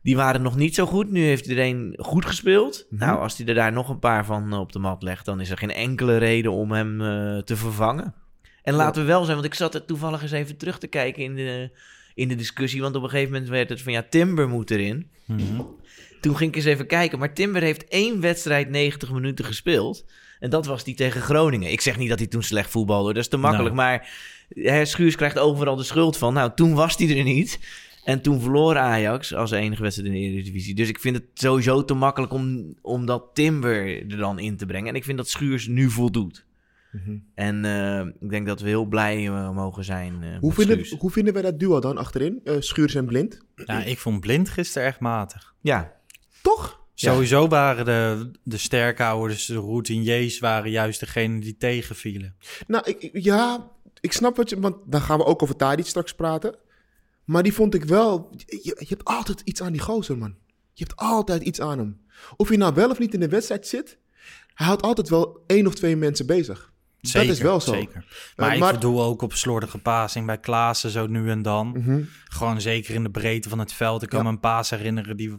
Die 0.02 0.16
waren 0.16 0.42
nog 0.42 0.56
niet 0.56 0.75
zo 0.75 0.87
goed. 0.87 1.11
Nu 1.11 1.25
heeft 1.25 1.47
iedereen 1.47 1.94
goed 1.99 2.25
gespeeld. 2.26 2.87
Mhm. 2.90 3.04
Nou, 3.04 3.18
als 3.18 3.37
hij 3.38 3.47
er 3.47 3.54
daar 3.54 3.73
nog 3.73 3.88
een 3.88 3.99
paar 3.99 4.25
van 4.25 4.52
eh, 4.52 4.59
op 4.61 4.73
de 4.73 4.78
mat 4.78 5.02
legt, 5.02 5.25
dan 5.25 5.40
is 5.40 5.50
er 5.50 5.59
geen 5.59 5.73
enkele 5.73 6.16
reden 6.16 6.52
om 6.52 6.73
hem 6.73 7.00
eh, 7.00 7.38
te 7.38 7.56
vervangen. 7.56 8.14
En 8.62 8.75
laten 8.75 9.02
we 9.02 9.09
wel 9.09 9.23
zijn, 9.25 9.37
want 9.37 9.47
ik 9.49 9.54
zat 9.54 9.75
er 9.75 9.85
toevallig 9.85 10.23
eens 10.23 10.30
even 10.33 10.56
terug 10.56 10.78
te 10.78 10.87
kijken 10.87 11.23
in 11.23 11.35
de, 11.35 11.71
in 12.14 12.28
de 12.28 12.35
discussie. 12.35 12.80
Want 12.80 12.97
op 12.97 13.02
een 13.02 13.09
gegeven 13.09 13.33
moment 13.33 13.50
werd 13.50 13.68
het 13.68 13.83
van 13.83 13.92
ja, 13.92 14.06
Timber 14.11 14.49
moet 14.49 14.71
erin. 14.71 15.09
Mhm. 15.25 15.61
Toen 16.21 16.37
ging 16.37 16.50
ik 16.50 16.56
eens 16.56 16.64
even 16.64 16.87
kijken. 16.87 17.18
Maar 17.18 17.35
Timber 17.35 17.62
heeft 17.62 17.88
één 17.88 18.21
wedstrijd 18.21 18.71
90 18.71 19.12
minuten 19.12 19.44
gespeeld. 19.44 20.04
En 20.40 20.50
dat 20.50 20.66
was 20.66 20.85
die 20.85 20.94
tegen 20.94 21.21
Groningen. 21.21 21.73
Ik 21.73 21.80
zeg 21.80 21.99
niet 21.99 22.09
dat 22.09 22.18
hij 22.18 22.28
toen 22.28 22.42
slecht 22.42 22.71
voetbalde, 22.71 23.12
dat 23.12 23.23
is 23.23 23.28
te 23.28 23.37
makkelijk. 23.37 23.75
Nee. 23.75 23.85
Maar 23.85 24.09
hè, 24.49 24.85
Schuurs 24.85 25.16
krijgt 25.16 25.38
overal 25.38 25.76
de 25.76 25.83
schuld 25.83 26.16
van. 26.16 26.35
Nou, 26.35 26.50
toen 26.54 26.75
was 26.75 26.97
hij 26.97 27.18
er 27.18 27.25
niet. 27.25 27.59
En 28.04 28.21
toen 28.21 28.40
verloor 28.40 28.76
Ajax 28.76 29.35
als 29.35 29.50
enige 29.50 29.83
wedstrijd 29.83 30.12
in 30.12 30.21
de 30.21 30.26
Eredivisie. 30.28 30.75
Dus 30.75 30.88
ik 30.88 30.99
vind 31.00 31.16
het 31.16 31.25
sowieso 31.35 31.85
te 31.85 31.94
makkelijk 31.94 32.33
om, 32.33 32.75
om 32.83 33.06
dat 33.06 33.25
Timber 33.33 34.00
er 34.11 34.16
dan 34.16 34.38
in 34.38 34.56
te 34.56 34.66
brengen. 34.66 34.88
En 34.88 34.94
ik 34.94 35.04
vind 35.04 35.16
dat 35.16 35.28
Schuurs 35.28 35.66
nu 35.66 35.90
voldoet. 35.90 36.44
Mhm. 36.95 37.17
En 37.35 37.65
eh, 37.65 38.07
ik 38.21 38.31
denk 38.31 38.47
dat 38.47 38.61
we 38.61 38.69
heel 38.69 38.85
blij 38.85 39.27
eh, 39.27 39.51
mogen 39.51 39.85
zijn. 39.85 40.23
eh, 40.23 40.39
Hoe 40.39 40.53
vinden, 40.53 40.85
Schuurs. 40.85 41.01
hoe 41.01 41.11
vinden 41.11 41.33
wij 41.33 41.43
dat 41.43 41.59
duo 41.59 41.81
dan 41.81 41.97
achterin? 41.99 42.41
Eh, 42.45 42.55
Schuurs 42.59 42.95
en 42.95 43.07
Blind? 43.07 43.41
Ja, 43.55 43.83
ik 43.85 43.99
vond 43.99 44.21
Blind 44.21 44.49
gisteren 44.49 44.89
echt 44.89 45.01
matig. 45.01 45.55
Ja, 45.61 45.93
Toch? 46.43 46.83
Ja. 46.95 47.13
Sowieso 47.13 47.49
waren 47.49 47.85
de, 47.85 48.31
de 48.43 48.57
sterkhouders, 48.57 49.47
de 49.47 49.55
routiniers, 49.55 50.39
waren 50.39 50.71
juist 50.71 51.01
degene 51.01 51.39
die 51.41 51.57
tegenvielen. 51.57 52.37
Nou, 52.67 52.85
ik, 52.91 53.03
ik- 53.03 53.23
ja, 53.25 53.71
ik 54.01 54.13
snap 54.13 54.37
wat 54.37 54.51
je... 54.51 54.61
Want 54.61 54.77
dan 54.87 55.01
gaan 55.01 55.19
we 55.19 55.25
ook 55.25 55.43
over 55.43 55.57
Tadic 55.57 55.87
straks 55.87 56.15
praten. 56.15 56.57
Maar 57.25 57.43
die 57.43 57.53
vond 57.53 57.75
ik 57.75 57.85
wel... 57.85 58.31
Je, 58.47 58.59
je 58.79 58.87
hebt 58.89 59.05
altijd 59.05 59.41
iets 59.41 59.63
aan 59.63 59.73
die 59.73 59.81
gozer, 59.81 60.19
man. 60.19 60.35
Je 60.73 60.85
hebt 60.85 60.97
altijd 61.01 61.43
iets 61.43 61.61
aan 61.61 61.79
hem. 61.79 62.01
Of 62.37 62.49
je 62.51 62.57
nou 62.57 62.75
wel 62.75 62.91
of 62.91 62.99
niet 62.99 63.15
in 63.15 63.21
de 63.21 63.29
wedstrijd 63.29 63.67
zit... 63.67 63.99
Hij 64.55 64.67
houdt 64.67 64.83
altijd 64.83 65.09
wel 65.09 65.43
één 65.47 65.67
of 65.67 65.75
twee 65.75 65.97
mensen 65.97 66.27
bezig. 66.27 66.73
Zeker, 67.08 67.28
dat 67.28 67.37
is 67.37 67.42
wel 67.42 67.61
zo. 67.61 67.73
Zeker. 67.73 68.04
Maar, 68.37 68.54
ik 68.54 68.61
maar- 68.61 68.73
bedoel 68.73 69.02
ook 69.02 69.23
op 69.23 69.32
slordige 69.32 69.78
passing 69.78 70.26
bij 70.26 70.38
Klaassen 70.38 70.90
zo 70.90 71.06
nu 71.06 71.30
en 71.30 71.42
dan. 71.42 71.68
Mhm. 71.68 72.02
Gewoon 72.25 72.61
zeker 72.61 72.94
in 72.94 73.02
de 73.02 73.11
breedte 73.11 73.49
van 73.49 73.58
het 73.58 73.73
veld. 73.73 74.02
Ik 74.02 74.08
kan 74.08 74.18
Ja. 74.18 74.25
me 74.25 74.30
een 74.30 74.40
paas 74.40 74.70
herinneren, 74.70 75.16
die, 75.16 75.38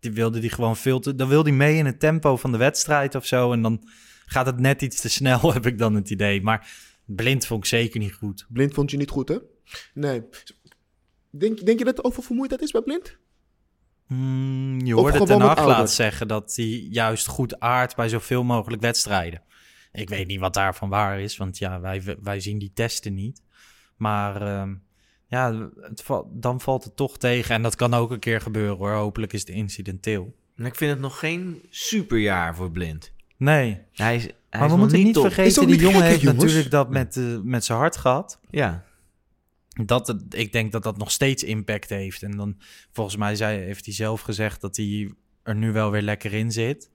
die 0.00 0.12
wilde 0.12 0.40
die 0.40 0.50
gewoon 0.50 0.76
veel 0.76 1.00
te... 1.00 1.14
Dan 1.14 1.28
wil 1.28 1.42
hij 1.42 1.52
mee 1.52 1.76
in 1.76 1.86
het 1.86 2.00
tempo 2.00 2.36
van 2.36 2.52
de 2.52 2.58
wedstrijd 2.58 3.14
of 3.14 3.26
zo. 3.26 3.52
En 3.52 3.62
dan 3.62 3.88
gaat 4.26 4.46
het 4.46 4.58
net 4.60 4.82
iets 4.82 5.00
te 5.00 5.08
snel, 5.08 5.52
heb 5.52 5.66
ik 5.66 5.78
dan 5.78 5.94
het 5.94 6.10
idee. 6.10 6.42
Maar 6.42 6.70
blind 7.06 7.46
vond 7.46 7.62
ik 7.62 7.68
zeker 7.68 8.00
niet 8.00 8.12
goed. 8.14 8.46
Blind 8.48 8.74
vond 8.74 8.90
je 8.90 8.96
niet 8.96 9.10
goed, 9.10 9.28
hè? 9.28 9.38
Nee. 9.94 10.22
Denk, 11.30 11.66
denk 11.66 11.78
je 11.78 11.84
dat 11.84 11.98
er 11.98 12.04
oververmoeidheid 12.04 12.62
is 12.62 12.70
bij 12.70 12.82
Blind? 12.82 13.18
Hmm, 14.06 14.80
je 14.84 14.94
hoorde 14.94 15.24
Ten 15.24 15.40
Hag 15.40 15.66
laat 15.66 15.90
zeggen 15.90 16.28
dat 16.28 16.52
hij 16.56 16.64
juist 16.90 17.26
goed 17.26 17.60
aardt 17.60 17.96
bij 17.96 18.08
zoveel 18.08 18.44
mogelijk 18.44 18.82
wedstrijden. 18.82 19.42
Ik 20.00 20.08
weet 20.08 20.26
niet 20.26 20.40
wat 20.40 20.54
daarvan 20.54 20.88
waar 20.88 21.20
is, 21.20 21.36
want 21.36 21.58
ja, 21.58 21.80
wij, 21.80 22.02
wij 22.22 22.40
zien 22.40 22.58
die 22.58 22.70
testen 22.74 23.14
niet. 23.14 23.42
Maar 23.96 24.42
ehm, 24.42 24.74
ja, 25.26 25.70
het 25.80 26.04
dan 26.32 26.60
valt 26.60 26.84
het 26.84 26.96
toch 26.96 27.18
tegen. 27.18 27.54
En 27.54 27.62
dat 27.62 27.74
kan 27.76 27.94
ook 27.94 28.10
een 28.10 28.18
keer 28.18 28.40
gebeuren 28.40 28.76
hoor. 28.76 28.92
Hopelijk 28.92 29.32
is 29.32 29.40
het 29.40 29.48
incidenteel. 29.48 30.34
en 30.56 30.64
ik 30.66 30.74
vind 30.74 30.90
het 30.90 31.00
nog 31.00 31.18
geen 31.18 31.62
superjaar 31.70 32.54
voor 32.54 32.70
Blind. 32.70 33.12
Nee, 33.36 33.80
Hij 33.92 34.16
is, 34.16 34.22
hij 34.22 34.32
maar 34.50 34.64
is 34.64 34.72
we 34.72 34.78
moeten 34.78 35.02
niet 35.02 35.14
top. 35.14 35.24
Vergeten, 35.24 35.66
die 35.66 35.76
jongen 35.80 36.02
heeft 36.02 36.20
jongens? 36.20 36.42
natuurlijk 36.42 36.70
dat 36.70 36.90
met, 36.90 37.16
eh, 37.16 37.38
met 37.42 37.64
zijn 37.64 37.78
hart 37.78 37.96
gehad. 37.96 38.40
Ja, 38.50 38.84
Dat, 39.84 40.06
het- 40.06 40.34
ik 40.34 40.52
denk 40.52 40.72
dat 40.72 40.82
dat 40.82 40.96
nog 40.98 41.10
steeds 41.10 41.42
impact 41.44 41.88
heeft. 41.88 42.22
En 42.22 42.36
dan, 42.36 42.56
volgens 42.92 43.16
mij 43.16 43.36
zei, 43.36 43.58
heeft 43.58 43.84
hij 43.84 43.94
zelf 43.94 44.20
gezegd 44.20 44.60
dat 44.60 44.76
hij 44.76 45.12
er 45.42 45.54
nu 45.56 45.72
wel 45.72 45.90
weer 45.90 46.02
lekker 46.02 46.32
in 46.34 46.52
zit. 46.52 46.90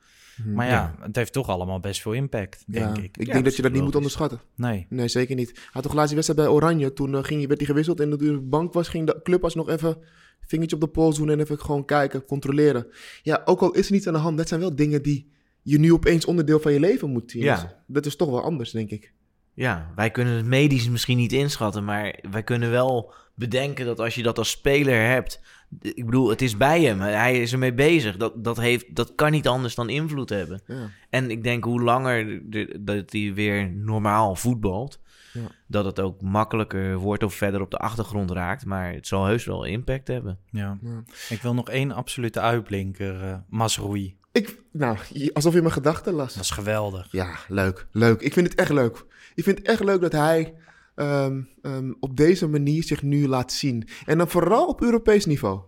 Maar 0.46 0.68
ja, 0.68 0.96
het 1.00 1.16
heeft 1.16 1.34
toch 1.34 1.50
allemaal 1.50 1.80
best 1.80 2.02
veel 2.02 2.14
impact, 2.14 2.64
denk 2.68 2.98
ja, 2.98 3.04
ik. 3.04 3.18
Ik 3.18 3.26
Ja, 3.28 3.34
denk 3.34 3.46
dat 3.46 3.56
je 3.56 3.62
dat 3.62 3.72
niet 3.72 3.84
moet 3.84 3.96
onderschatten. 3.96 4.42
Nee. 4.56 4.86
Nee, 4.90 5.08
zeker 5.08 5.36
niet. 5.36 5.52
Hij 5.52 5.70
had 5.72 5.84
toch 5.84 5.94
laatst 5.94 6.08
die 6.08 6.16
wedstrijd 6.16 6.48
bij 6.48 6.58
Oranje. 6.58 6.94
Toen 6.94 7.16
eh, 7.16 7.24
ging, 7.24 7.48
werd 7.48 7.60
hij 7.60 7.68
gewisseld 7.68 8.00
en 8.00 8.10
toen 8.10 8.20
de 8.20 8.40
bank 8.40 8.74
was, 8.74 8.88
ging 8.88 9.08
de 9.08 9.20
club 9.24 9.44
alsnog 9.44 9.70
even 9.70 9.98
vingertje 10.46 10.76
op 10.76 10.82
de 10.82 10.88
pols 10.88 11.18
doen 11.18 11.30
en 11.30 11.40
even 11.40 11.60
gewoon 11.60 11.86
kijken, 11.86 12.26
controleren. 12.26 12.88
Ja, 13.22 13.42
ook 13.46 13.62
al 13.62 13.72
is 13.72 13.86
er 13.86 13.92
niets 13.92 14.08
aan 14.08 14.14
de 14.14 14.20
hand, 14.20 14.38
dat 14.38 14.48
zijn 14.48 14.60
wel 14.60 14.76
dingen 14.76 15.02
die 15.02 15.32
je 15.62 15.80
nu 15.80 15.94
opeens 15.94 16.26
onderdeel 16.26 16.60
van 16.60 16.74
je 16.74 16.80
leven 16.80 17.10
moet 17.10 17.32
zien. 17.32 17.44
Ja. 17.44 17.56
Dus 17.56 17.72
dat 17.88 18.06
is 18.06 18.16
toch 18.16 18.30
wel 18.30 18.44
anders, 18.44 18.72
denk 18.72 18.90
ik. 18.90 19.14
Ja, 19.54 19.92
wij 19.96 20.10
kunnen 20.12 20.34
het 20.36 20.46
medisch 20.46 20.90
misschien 20.90 21.18
niet 21.18 21.34
inschatten, 21.34 21.84
maar 21.86 22.16
wij 22.32 22.44
kunnen 22.44 22.72
wel 22.72 23.14
bedenken 23.36 23.86
dat 23.86 24.00
als 24.00 24.16
je 24.16 24.24
dat 24.24 24.38
als 24.38 24.50
speler 24.50 25.08
hebt, 25.10 25.42
ik 25.82 26.06
bedoel, 26.06 26.30
het 26.30 26.42
is 26.42 26.58
bij 26.58 26.82
hem, 26.84 27.00
hij 27.00 27.42
is 27.42 27.52
ermee 27.52 27.74
bezig. 27.74 28.18
Dat, 28.18 28.44
dat, 28.44 28.58
heeft, 28.58 28.96
dat 28.96 29.16
kan 29.16 29.32
niet 29.32 29.48
anders 29.48 29.76
dan 29.76 29.90
invloed 29.90 30.30
hebben. 30.30 30.62
Ja. 30.68 30.90
En 31.10 31.32
ik 31.32 31.44
denk 31.44 31.64
hoe 31.64 31.82
langer 31.82 32.42
de- 32.50 32.78
dat 32.80 33.12
hij 33.12 33.34
weer 33.34 33.72
normaal 33.72 34.36
voetbalt, 34.36 35.00
Ja. 35.34 35.42
dat 35.68 35.86
het 35.86 36.00
ook 36.00 36.22
makkelijker 36.22 36.98
wordt 36.98 37.24
of 37.24 37.34
verder 37.34 37.62
op 37.62 37.72
de 37.72 37.78
achtergrond 37.78 38.32
raakt. 38.32 38.66
Maar 38.66 38.94
het 38.94 39.08
zal 39.08 39.26
heus 39.26 39.46
wel 39.46 39.64
impact 39.64 40.08
hebben. 40.08 40.38
Ja. 40.50 40.78
Ja. 40.82 41.04
Ik 41.30 41.42
wil 41.42 41.54
nog 41.54 41.70
één 41.70 41.92
absolute 41.92 42.40
uitblinker. 42.40 43.24
eh 43.24 43.36
Masroei. 43.50 44.16
Ik, 44.34 44.58
nou, 44.72 44.98
alsof 45.34 45.54
je 45.54 45.62
mijn 45.62 45.74
gedachten 45.74 46.14
las. 46.14 46.34
Dat 46.34 46.44
is 46.44 46.50
geweldig. 46.50 47.08
Ja, 47.12 47.36
leuk. 47.48 47.88
Leuk. 47.92 48.22
Ik 48.22 48.34
vind 48.34 48.48
het 48.48 48.60
echt 48.60 48.72
leuk. 48.72 49.06
Ik 49.36 49.44
vind 49.44 49.58
het 49.58 49.68
echt 49.68 49.84
leuk 49.84 50.02
dat 50.02 50.12
hij 50.12 50.54
ehm, 50.96 51.42
ehm, 51.62 51.92
op 52.00 52.18
deze 52.18 52.48
manier 52.48 52.84
zich 52.84 53.02
nu 53.02 53.28
laat 53.28 53.52
zien. 53.52 53.88
En 54.06 54.18
dan 54.18 54.30
vooral 54.30 54.68
op 54.68 54.82
Europees 54.82 55.26
niveau. 55.26 55.62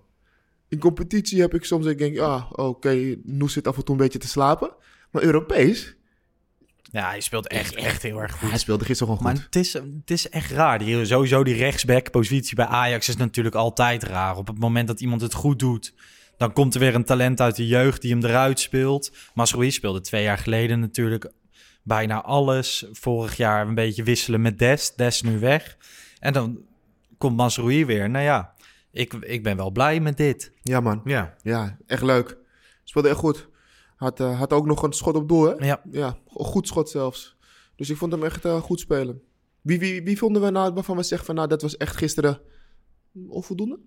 In 0.67 0.79
competitie 0.79 1.41
heb 1.41 1.53
ik 1.53 1.65
soms, 1.65 1.85
ik 1.85 1.97
denk, 1.97 2.17
ah, 2.19 2.51
oké, 2.51 3.15
Noes 3.23 3.53
zit 3.53 3.67
af 3.67 3.77
en 3.77 3.83
toe 3.83 3.95
een 3.95 4.01
beetje 4.01 4.19
te 4.19 4.27
slapen. 4.27 4.71
Maar 5.11 5.23
Europees, 5.23 5.95
Ja, 6.81 7.07
hij 7.09 7.19
speelt 7.21 7.47
echt, 7.47 7.75
echt 7.75 8.01
heel 8.01 8.21
erg 8.21 8.31
goed. 8.31 8.49
hij 8.49 8.57
speelde 8.59 8.85
gisteren 8.85 9.13
gewoon 9.17 9.33
Maar 9.33 9.41
goed. 9.41 9.45
het 9.55 9.65
is, 9.65 9.73
het 9.73 10.11
is 10.11 10.29
echt 10.29 10.51
raar. 10.51 10.79
Die, 10.79 11.05
sowieso 11.05 11.43
die 11.43 11.55
rechtsback-positie 11.55 12.55
bij 12.55 12.65
Ajax 12.65 13.09
is 13.09 13.15
natuurlijk 13.17 13.55
altijd 13.55 14.03
raar. 14.03 14.37
Op 14.37 14.47
het 14.47 14.59
moment 14.59 14.87
dat 14.87 15.01
iemand 15.01 15.21
het 15.21 15.33
goed 15.33 15.59
doet, 15.59 15.93
dan 16.37 16.53
komt 16.53 16.73
er 16.73 16.79
weer 16.79 16.95
een 16.95 17.05
talent 17.05 17.41
uit 17.41 17.55
de 17.55 17.67
jeugd 17.67 18.01
die 18.01 18.11
hem 18.11 18.23
eruit 18.23 18.59
speelt. 18.59 19.11
Masroei 19.33 19.71
speelde 19.71 20.01
twee 20.01 20.23
jaar 20.23 20.37
geleden 20.37 20.79
natuurlijk 20.79 21.31
bijna 21.83 22.21
alles. 22.21 22.85
Vorig 22.91 23.37
jaar 23.37 23.67
een 23.67 23.75
beetje 23.75 24.03
wisselen 24.03 24.41
met 24.41 24.59
Des. 24.59 24.95
Des 24.95 25.21
nu 25.21 25.39
weg. 25.39 25.77
En 26.19 26.33
dan 26.33 26.65
komt 27.17 27.37
Masroei 27.37 27.85
weer. 27.85 28.09
Nou 28.09 28.23
ja, 28.23 28.53
ik, 28.91 29.13
ik 29.13 29.43
ben 29.43 29.57
wel 29.57 29.71
blij 29.71 29.99
met 29.99 30.17
dit. 30.17 30.51
Ja, 30.61 30.79
man. 30.79 31.01
Ja, 31.03 31.35
Ja, 31.41 31.77
echt 31.87 32.03
leuk. 32.03 32.37
Speelde 32.83 33.09
echt 33.09 33.17
goed. 33.17 33.49
Had, 33.95 34.19
eh, 34.19 34.39
had 34.39 34.53
ook 34.53 34.65
nog 34.65 34.83
een 34.83 34.93
schot 34.93 35.15
op 35.15 35.27
doel, 35.27 35.43
hè? 35.43 35.65
Ja, 35.65 35.81
Ja, 35.91 36.07
een 36.07 36.45
goed 36.45 36.67
schot 36.67 36.89
zelfs. 36.89 37.37
Dus 37.75 37.89
ik 37.89 37.97
vond 37.97 38.11
hem 38.11 38.23
echt 38.23 38.45
eh, 38.45 38.61
goed 38.61 38.79
spelen. 38.79 39.21
Wie, 39.61 39.79
wie, 39.79 40.03
wie 40.03 40.17
vonden 40.17 40.41
we 40.41 40.49
nou, 40.49 40.73
waarvan 40.73 40.97
we 40.97 41.03
zeggen 41.03 41.25
van, 41.27 41.35
nou, 41.35 41.47
dat 41.47 41.61
was 41.61 41.77
echt 41.77 41.95
gisteren 41.95 42.41
onvoldoende? 43.27 43.79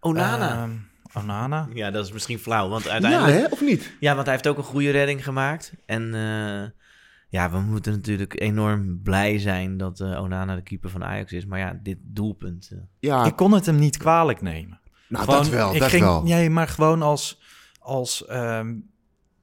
Onana. 0.00 0.62
Ehm, 0.62 0.76
Onana. 1.16 1.68
ja, 1.74 1.90
dat 1.90 2.04
is 2.04 2.12
misschien 2.12 2.38
flauw, 2.38 2.68
want 2.68 2.84
Ja, 2.84 2.90
uiteindelijk... 2.90 3.36
hè? 3.38 3.46
Of 3.50 3.60
niet? 3.60 3.92
Ja, 4.00 4.12
want 4.14 4.24
hij 4.26 4.34
heeft 4.34 4.46
ook 4.48 4.58
een 4.58 4.62
goede 4.64 4.90
redding 4.90 5.24
gemaakt. 5.24 5.72
En 5.86 6.14
eh, 6.14 6.84
ja, 7.28 7.50
we 7.50 7.58
moeten 7.58 7.92
natuurlijk 7.92 8.40
enorm 8.40 9.00
blij 9.02 9.38
zijn 9.38 9.76
dat 9.76 10.00
eh, 10.00 10.22
Onana 10.22 10.54
de 10.54 10.62
keeper 10.62 10.90
van 10.90 11.04
Ajax 11.04 11.32
is. 11.32 11.46
Maar 11.46 11.58
ja, 11.58 11.78
dit 11.82 11.98
doelpunt... 12.02 12.68
eh, 12.72 12.78
Ja, 12.98 13.24
Ik 13.24 13.36
kon 13.36 13.52
het 13.52 13.66
hem 13.66 13.78
niet 13.78 13.96
kwalijk 13.96 14.40
nemen. 14.42 14.80
nou, 15.08 15.24
Gewoon, 15.24 15.40
dat 15.42 15.48
wel, 15.50 15.74
ik 15.74 15.80
dat 15.80 15.88
ging, 15.88 16.02
wel. 16.02 16.22
Nee, 16.22 16.50
maar 16.50 16.68
gewoon 16.68 17.02
als, 17.02 17.40
als 17.78 18.26
ehm, 18.26 18.74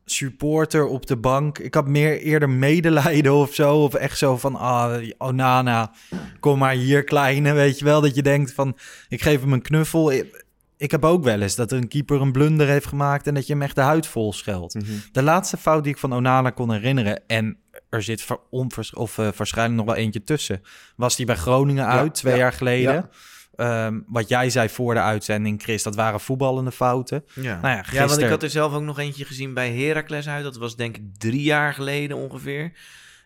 supporter 0.06 0.86
op 0.86 1.06
de 1.06 1.18
bank. 1.18 1.58
Ik 1.58 1.74
had 1.74 1.88
meer 1.88 2.20
eerder 2.20 2.50
medelijden 2.50 3.34
of 3.34 3.54
zo. 3.54 3.76
Of 3.84 3.94
echt 3.94 4.18
zo 4.18 4.38
van, 4.38 4.56
ah, 4.56 5.10
Onana, 5.18 5.92
kom 6.40 6.58
maar 6.60 6.74
hier, 6.74 7.04
kleine. 7.04 7.54
Weet 7.54 7.80
je 7.80 7.86
wel, 7.86 8.02
dat 8.02 8.16
je 8.16 8.22
denkt 8.22 8.54
van, 8.54 8.78
ik 9.08 9.22
geef 9.22 9.42
hem 9.42 9.54
een 9.54 9.62
knuffel. 9.62 10.12
Ik, 10.12 10.43
ik 10.84 10.92
heb 10.92 11.06
ook 11.06 11.24
wel 11.24 11.42
eens 11.42 11.56
dat 11.56 11.72
een 11.72 11.88
keeper 11.88 12.22
een 12.22 12.32
blunder 12.32 12.68
heeft 12.68 12.86
gemaakt... 12.86 13.28
en 13.28 13.34
dat 13.34 13.48
je 13.48 13.54
hem 13.54 13.62
echt 13.62 13.76
de 13.76 13.82
huid 13.82 14.08
vol 14.08 14.34
scheldt. 14.34 14.74
Mhm. 14.74 14.86
De 15.12 15.24
laatste 15.24 15.58
fout 15.58 15.84
die 15.84 15.94
ik 15.94 16.00
van 16.00 16.14
Onana 16.14 16.50
kon 16.50 16.72
herinneren... 16.72 17.28
en 17.28 17.58
er 17.90 18.04
zit 18.04 18.22
ver- 18.22 18.40
onvers- 18.50 18.94
of, 18.94 19.18
eh, 19.18 19.28
waarschijnlijk 19.36 19.78
nog 19.78 19.96
wel 19.96 20.04
eentje 20.04 20.24
tussen... 20.24 20.62
was 20.96 21.16
die 21.16 21.26
bij 21.26 21.36
Groningen 21.36 21.88
uit, 21.88 22.06
Ja, 22.06 22.12
twee 22.12 22.34
ja, 22.34 22.40
jaar 22.40 22.54
geleden... 22.54 22.94
ja. 22.94 23.10
Ehm, 23.56 24.00
wat 24.08 24.30
jij 24.30 24.50
zei 24.50 24.70
voor 24.70 24.94
de 24.94 25.00
uitzending, 25.00 25.62
Chris, 25.62 25.84
dat 25.84 25.96
waren 25.96 26.20
voetballende 26.20 26.72
fouten. 26.72 27.24
Ja. 27.34 27.60
Nou 27.62 27.76
ja, 27.76 27.86
ja, 27.92 28.08
want 28.08 28.22
ik 28.22 28.30
had 28.30 28.44
er 28.44 28.50
zelf 28.50 28.74
ook 28.74 28.82
nog 28.82 29.00
eentje 29.00 29.26
gezien 29.26 29.54
bij 29.54 29.76
Heracles 29.76 30.28
uit. 30.28 30.44
Dat 30.44 30.58
was 30.58 30.76
denk 30.76 30.98
ik 30.98 31.04
drie 31.18 31.42
jaar 31.42 31.74
geleden 31.74 32.18
ongeveer. 32.18 32.72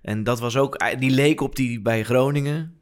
En 0.02 0.24
dat 0.24 0.40
was 0.40 0.58
ook, 0.58 1.00
die 1.00 1.12
leek 1.12 1.42
op 1.42 1.56
die 1.56 1.82
bij 1.82 2.04
Groningen. 2.04 2.77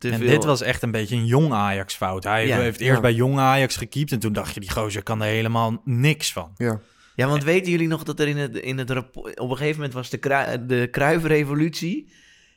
Te 0.00 0.10
En 0.10 0.18
veel. 0.18 0.28
dit 0.28 0.44
was 0.44 0.60
echt 0.62 0.82
een 0.82 0.90
beetje 0.90 1.16
een 1.16 1.26
jong 1.26 1.52
Ajax 1.52 1.94
fout. 1.94 2.24
Hij 2.24 2.46
Ja, 2.46 2.58
heeft 2.58 2.80
eerst 2.80 2.94
ja. 2.94 3.00
bij 3.00 3.12
jong 3.12 3.38
Ajax 3.38 3.76
gekiept 3.76 4.12
en 4.12 4.18
toen 4.18 4.32
dacht 4.32 4.54
je, 4.54 4.60
die 4.60 4.70
gozer 4.70 5.02
kan 5.02 5.22
er 5.22 5.28
helemaal 5.28 5.80
niks 5.84 6.32
van. 6.32 6.52
Ja. 6.56 6.80
Ja, 7.16 7.28
want 7.28 7.44
weten 7.44 7.70
jullie 7.70 7.88
nog 7.88 8.02
dat 8.02 8.20
er 8.20 8.28
in 8.28 8.36
het, 8.36 8.56
in 8.56 8.78
het 8.78 8.90
rapport... 8.90 9.40
Op 9.40 9.50
een 9.50 9.56
gegeven 9.56 9.76
moment 9.76 9.94
was 9.94 10.10
de, 10.10 10.16
Krui- 10.18 10.66
de 10.66 10.88
Kruivenrevolutie. 10.90 12.12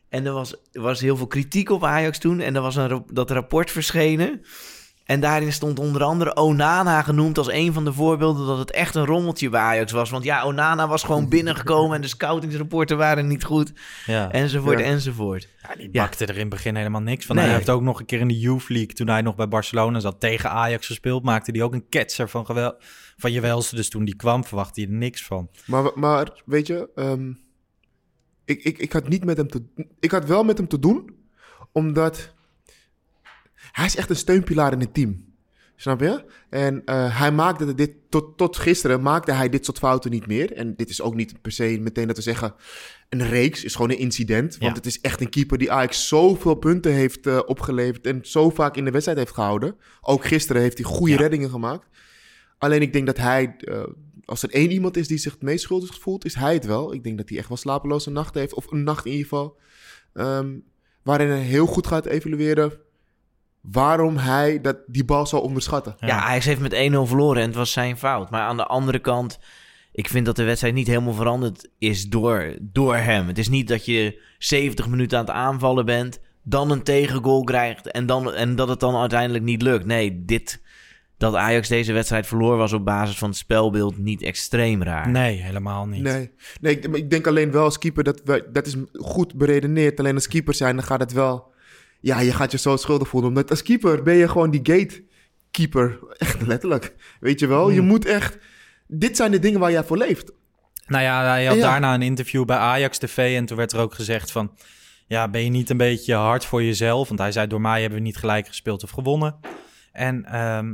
En 0.10 0.26
er 0.26 0.32
was, 0.34 0.56
was 0.72 1.02
heel 1.02 1.18
veel 1.18 1.28
kritiek 1.28 1.70
op 1.70 1.84
Ajax 1.84 2.18
toen. 2.20 2.40
En 2.40 2.56
er 2.56 2.62
was 2.62 2.76
een, 2.76 3.04
dat 3.12 3.32
rapport 3.32 3.72
verschenen. 3.72 4.42
En 5.04 5.20
daarin 5.20 5.54
stond 5.54 5.80
onder 5.80 6.04
andere 6.04 6.36
Onana 6.36 7.02
genoemd 7.02 7.38
als 7.38 7.52
een 7.52 7.74
van 7.74 7.86
de 7.86 7.94
voorbeelden 7.94 8.48
dat 8.48 8.58
het 8.58 8.72
echt 8.72 8.96
een 8.96 9.06
rommeltje 9.06 9.50
bij 9.50 9.62
Ajax 9.62 9.92
was. 9.92 10.10
Want 10.10 10.24
ja, 10.24 10.46
Onana 10.46 10.88
was 10.88 11.04
gewoon 11.04 11.30
binnengekomen 11.30 11.96
en 11.96 12.02
de 12.02 12.08
scoutingsrapporten 12.08 12.98
waren 12.98 13.28
niet 13.28 13.44
goed. 13.44 13.74
Ja. 14.06 14.32
Enzovoort, 14.32 14.80
Ja. 14.80 14.86
enzovoort. 14.86 15.50
Ja, 15.62 15.76
die 15.76 15.90
Ja. 15.92 16.04
bakte 16.04 16.26
er 16.26 16.34
in 16.34 16.40
het 16.40 16.50
begin 16.50 16.76
helemaal 16.76 17.02
niks 17.02 17.26
van. 17.26 17.36
Nee. 17.36 17.46
Hij 17.46 17.54
heeft 17.54 17.70
ook 17.70 17.82
nog 17.82 18.00
een 18.00 18.06
keer 18.06 18.20
in 18.20 18.28
de 18.28 18.40
Youth 18.40 18.70
League, 18.70 18.94
toen 18.94 19.08
hij 19.08 19.22
nog 19.22 19.36
bij 19.36 19.48
Barcelona 19.48 20.00
zat, 20.00 20.20
tegen 20.20 20.50
Ajax 20.52 20.88
gespeeld. 20.88 21.24
Maakte 21.24 21.52
hij 21.52 21.62
ook 21.62 21.74
een 21.74 21.90
ketser 21.90 22.30
van, 22.30 22.46
gewel 22.46 22.76
van 23.18 23.32
Jewelste. 23.32 23.76
Dus 23.76 23.90
toen 23.90 24.06
die 24.06 24.16
kwam, 24.16 24.44
verwachtte 24.46 24.82
hij 24.82 24.90
er 24.90 24.96
niks 24.96 25.24
van. 25.24 25.50
Maar, 25.66 25.92
maar 25.96 26.42
weet 26.46 26.68
je, 26.68 26.90
ehm, 26.96 27.32
ik, 28.46 28.64
ik, 28.64 28.78
ik 28.78 28.94
had 28.94 29.08
niet 29.08 29.26
met 29.26 29.38
hem 29.38 29.48
te 29.48 29.64
Ik 30.00 30.12
had 30.12 30.26
wel 30.26 30.44
met 30.44 30.58
hem 30.58 30.68
te 30.68 30.80
doen, 30.80 31.16
omdat 31.72 32.34
hij 33.72 33.86
is 33.86 33.96
echt 33.96 34.10
een 34.10 34.16
steunpilaar 34.16 34.72
in 34.74 34.80
het 34.80 34.94
team. 34.94 35.32
Snap 35.76 36.00
je? 36.00 36.24
En 36.50 36.82
eh, 36.86 37.20
hij 37.20 37.32
maakte 37.32 37.74
dit, 37.76 37.92
tot, 38.10 38.38
tot 38.38 38.58
gisteren 38.58 39.02
maakte 39.02 39.32
hij 39.32 39.50
dit 39.50 39.66
soort 39.66 39.78
fouten 39.78 40.12
niet 40.12 40.28
meer. 40.28 40.54
En 40.54 40.76
dit 40.76 40.90
is 40.90 41.02
ook 41.02 41.16
niet 41.16 41.42
per 41.42 41.52
se 41.52 41.78
meteen 41.82 42.08
dat 42.08 42.16
we 42.16 42.22
zeggen, 42.22 42.54
een 43.10 43.28
reeks 43.28 43.64
is 43.64 43.76
gewoon 43.76 43.90
een 43.92 43.98
incident. 43.98 44.52
Want 44.58 44.72
Ja. 44.72 44.74
het 44.74 44.86
is 44.86 45.02
echt 45.02 45.22
een 45.22 45.30
keeper 45.30 45.58
die 45.58 45.72
Ajax 45.72 46.08
zoveel 46.08 46.56
punten 46.56 46.92
heeft 46.94 47.28
eh, 47.28 47.40
opgeleverd 47.46 48.08
en 48.08 48.20
zo 48.22 48.50
vaak 48.50 48.78
in 48.78 48.86
de 48.86 48.92
wedstrijd 48.92 49.18
heeft 49.20 49.34
gehouden. 49.34 49.76
Ook 50.02 50.26
gisteren 50.26 50.62
heeft 50.62 50.78
hij 50.78 50.88
goede 50.88 51.12
Ja. 51.14 51.18
reddingen 51.20 51.50
gemaakt. 51.50 51.88
Alleen 52.58 52.82
ik 52.82 52.94
denk 52.94 53.06
dat 53.06 53.18
hij, 53.18 53.56
eh, 53.58 53.84
als 54.26 54.44
er 54.44 54.50
één 54.50 54.72
iemand 54.72 54.98
is 54.98 55.08
die 55.08 55.18
zich 55.18 55.32
het 55.34 55.42
meest 55.42 55.64
schuldig 55.64 56.00
voelt, 56.00 56.26
is 56.26 56.36
hij 56.36 56.54
het 56.54 56.66
wel. 56.66 56.94
Ik 56.94 57.04
denk 57.04 57.18
dat 57.18 57.30
hij 57.30 57.38
echt 57.38 57.48
wel 57.48 57.58
slapeloze 57.58 58.10
nachten 58.12 58.40
heeft, 58.42 58.54
of 58.54 58.72
een 58.72 58.84
nacht 58.84 59.06
in 59.06 59.12
ieder 59.12 59.28
geval. 59.28 59.58
ehm, 60.14 60.52
waarin 61.04 61.28
hij 61.28 61.40
heel 61.42 61.66
goed 61.66 61.88
gaat 61.88 62.06
evalueren 62.06 62.72
waarom 63.72 64.18
hij 64.18 64.62
dat, 64.62 64.78
die 64.88 65.06
bal 65.06 65.28
zou 65.28 65.44
onderschatten. 65.44 65.96
Ja, 66.00 66.20
Ajax 66.20 66.46
heeft 66.46 66.60
met 66.60 66.74
1-0 66.74 66.78
verloren 66.78 67.42
en 67.42 67.48
het 67.48 67.58
was 67.58 67.72
zijn 67.72 67.98
fout. 67.98 68.30
Maar 68.30 68.42
aan 68.42 68.58
de 68.58 68.66
andere 68.66 69.00
kant, 69.00 69.40
ik 69.92 70.08
vind 70.08 70.26
dat 70.26 70.36
de 70.36 70.44
wedstrijd 70.44 70.74
niet 70.74 70.88
helemaal 70.88 71.14
veranderd 71.14 71.70
is 71.78 72.10
door, 72.10 72.56
door 72.62 72.96
hem. 72.96 73.28
Het 73.28 73.38
is 73.38 73.50
niet 73.50 73.68
dat 73.68 73.86
je 73.86 74.22
70 74.38 74.88
minuten 74.88 75.18
aan 75.18 75.26
het 75.26 75.34
aanvallen 75.34 75.86
bent, 75.86 76.20
dan 76.44 76.72
een 76.72 76.84
tegengoal 76.84 77.44
krijgt 77.44 77.92
en, 77.92 78.06
dan, 78.06 78.34
en 78.34 78.56
dat 78.56 78.68
het 78.68 78.80
dan 78.80 78.96
uiteindelijk 78.96 79.44
niet 79.44 79.62
lukt. 79.62 79.86
Nee, 79.86 80.26
dit, 80.26 80.62
dat 81.18 81.36
Ajax 81.36 81.68
deze 81.68 81.94
wedstrijd 81.94 82.28
verloor 82.28 82.58
was 82.58 82.74
op 82.74 82.86
basis 82.86 83.18
van 83.18 83.30
het 83.30 83.38
spelbeeld 83.38 83.98
niet 83.98 84.22
extreem 84.22 84.84
raar. 84.84 85.10
Nee, 85.10 85.38
helemaal 85.38 85.88
niet. 85.88 86.04
Nee, 86.04 86.32
nee 86.62 86.78
ik, 86.78 86.88
maar 86.90 87.00
ik 87.00 87.10
denk 87.10 87.28
alleen 87.28 87.52
wel 87.52 87.64
als 87.64 87.78
keeper, 87.78 88.04
dat, 88.04 88.22
we, 88.26 88.50
dat 88.52 88.66
is 88.66 88.76
goed 88.94 89.36
beredeneerd. 89.36 90.00
Alleen 90.00 90.16
als 90.16 90.28
keeper 90.28 90.54
zijn, 90.54 90.76
dan 90.76 90.86
gaat 90.86 91.00
het 91.00 91.12
wel... 91.14 91.52
Ja, 92.04 92.20
je 92.20 92.34
gaat 92.34 92.52
je 92.52 92.58
zo 92.58 92.76
schuldig 92.78 93.08
voelen. 93.08 93.30
Omdat 93.30 93.50
als 93.50 93.62
keeper 93.64 94.04
ben 94.04 94.14
je 94.16 94.28
gewoon 94.28 94.52
die 94.52 94.60
gatekeeper. 94.64 96.00
Echt 96.18 96.42
letterlijk. 96.42 96.96
Weet 97.20 97.40
je 97.40 97.48
wel? 97.48 97.70
Je 97.70 97.80
Hmm. 97.80 97.88
moet 97.88 98.06
echt... 98.06 98.38
Dit 98.88 99.16
zijn 99.18 99.32
de 99.32 99.40
dingen 99.40 99.60
waar 99.60 99.72
jij 99.72 99.84
voor 99.84 99.98
leeft. 99.98 100.32
Nou 100.88 101.04
ja, 101.04 101.24
hij 101.24 101.46
had 101.46 101.56
Ja. 101.56 101.62
daarna 101.62 101.94
een 101.94 102.02
interview 102.02 102.46
bij 102.46 102.58
Ajax 102.58 102.98
TV 102.98 103.36
en 103.38 103.46
toen 103.46 103.58
werd 103.58 103.72
er 103.72 103.80
ook 103.80 103.94
gezegd 103.94 104.32
van... 104.32 104.52
Ja, 105.08 105.30
ben 105.30 105.44
je 105.44 105.50
niet 105.50 105.70
een 105.70 105.78
beetje 105.78 106.14
hard 106.14 106.46
voor 106.46 106.64
jezelf? 106.64 107.08
Want 107.08 107.20
hij 107.20 107.32
zei, 107.32 107.48
door 107.48 107.62
mij 107.62 107.82
hebben 107.82 108.00
we 108.00 108.06
niet 108.06 108.18
gelijk 108.18 108.48
gespeeld 108.48 108.84
of 108.84 108.90
gewonnen. 108.90 109.36
En 109.92 110.26
ehm, 110.26 110.74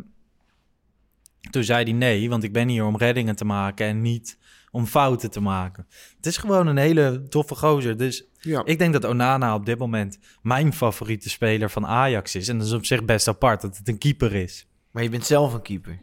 toen 1.50 1.64
zei 1.64 1.84
hij 1.84 1.94
nee, 1.94 2.30
want 2.30 2.44
ik 2.44 2.54
ben 2.54 2.68
hier 2.68 2.86
om 2.86 2.98
reddingen 2.98 3.36
te 3.36 3.46
maken 3.46 3.86
en 3.88 4.02
niet 4.02 4.38
om 4.72 4.86
fouten 4.86 5.32
te 5.32 5.40
maken. 5.40 5.88
Het 6.16 6.26
is 6.26 6.38
gewoon 6.38 6.68
een 6.68 6.78
hele 6.78 7.24
toffe 7.30 7.56
gozer. 7.56 7.98
Dus 7.98 8.29
Ja. 8.40 8.62
ik 8.66 8.80
denk 8.80 8.94
dat 8.94 9.06
Onana 9.06 9.56
op 9.56 9.66
dit 9.66 9.78
moment 9.78 10.20
mijn 10.42 10.74
favoriete 10.74 11.30
speler 11.30 11.70
van 11.70 11.86
Ajax 11.88 12.36
is. 12.36 12.48
En 12.48 12.58
dat 12.58 12.68
is 12.68 12.74
op 12.74 12.86
zich 12.86 13.06
best 13.06 13.28
apart 13.28 13.62
dat 13.62 13.78
het 13.78 13.88
een 13.88 13.98
keeper 13.98 14.36
is. 14.36 14.68
Maar 14.92 15.04
je 15.04 15.10
bent 15.10 15.26
zelf 15.26 15.54
een 15.54 15.62
keeper. 15.62 16.00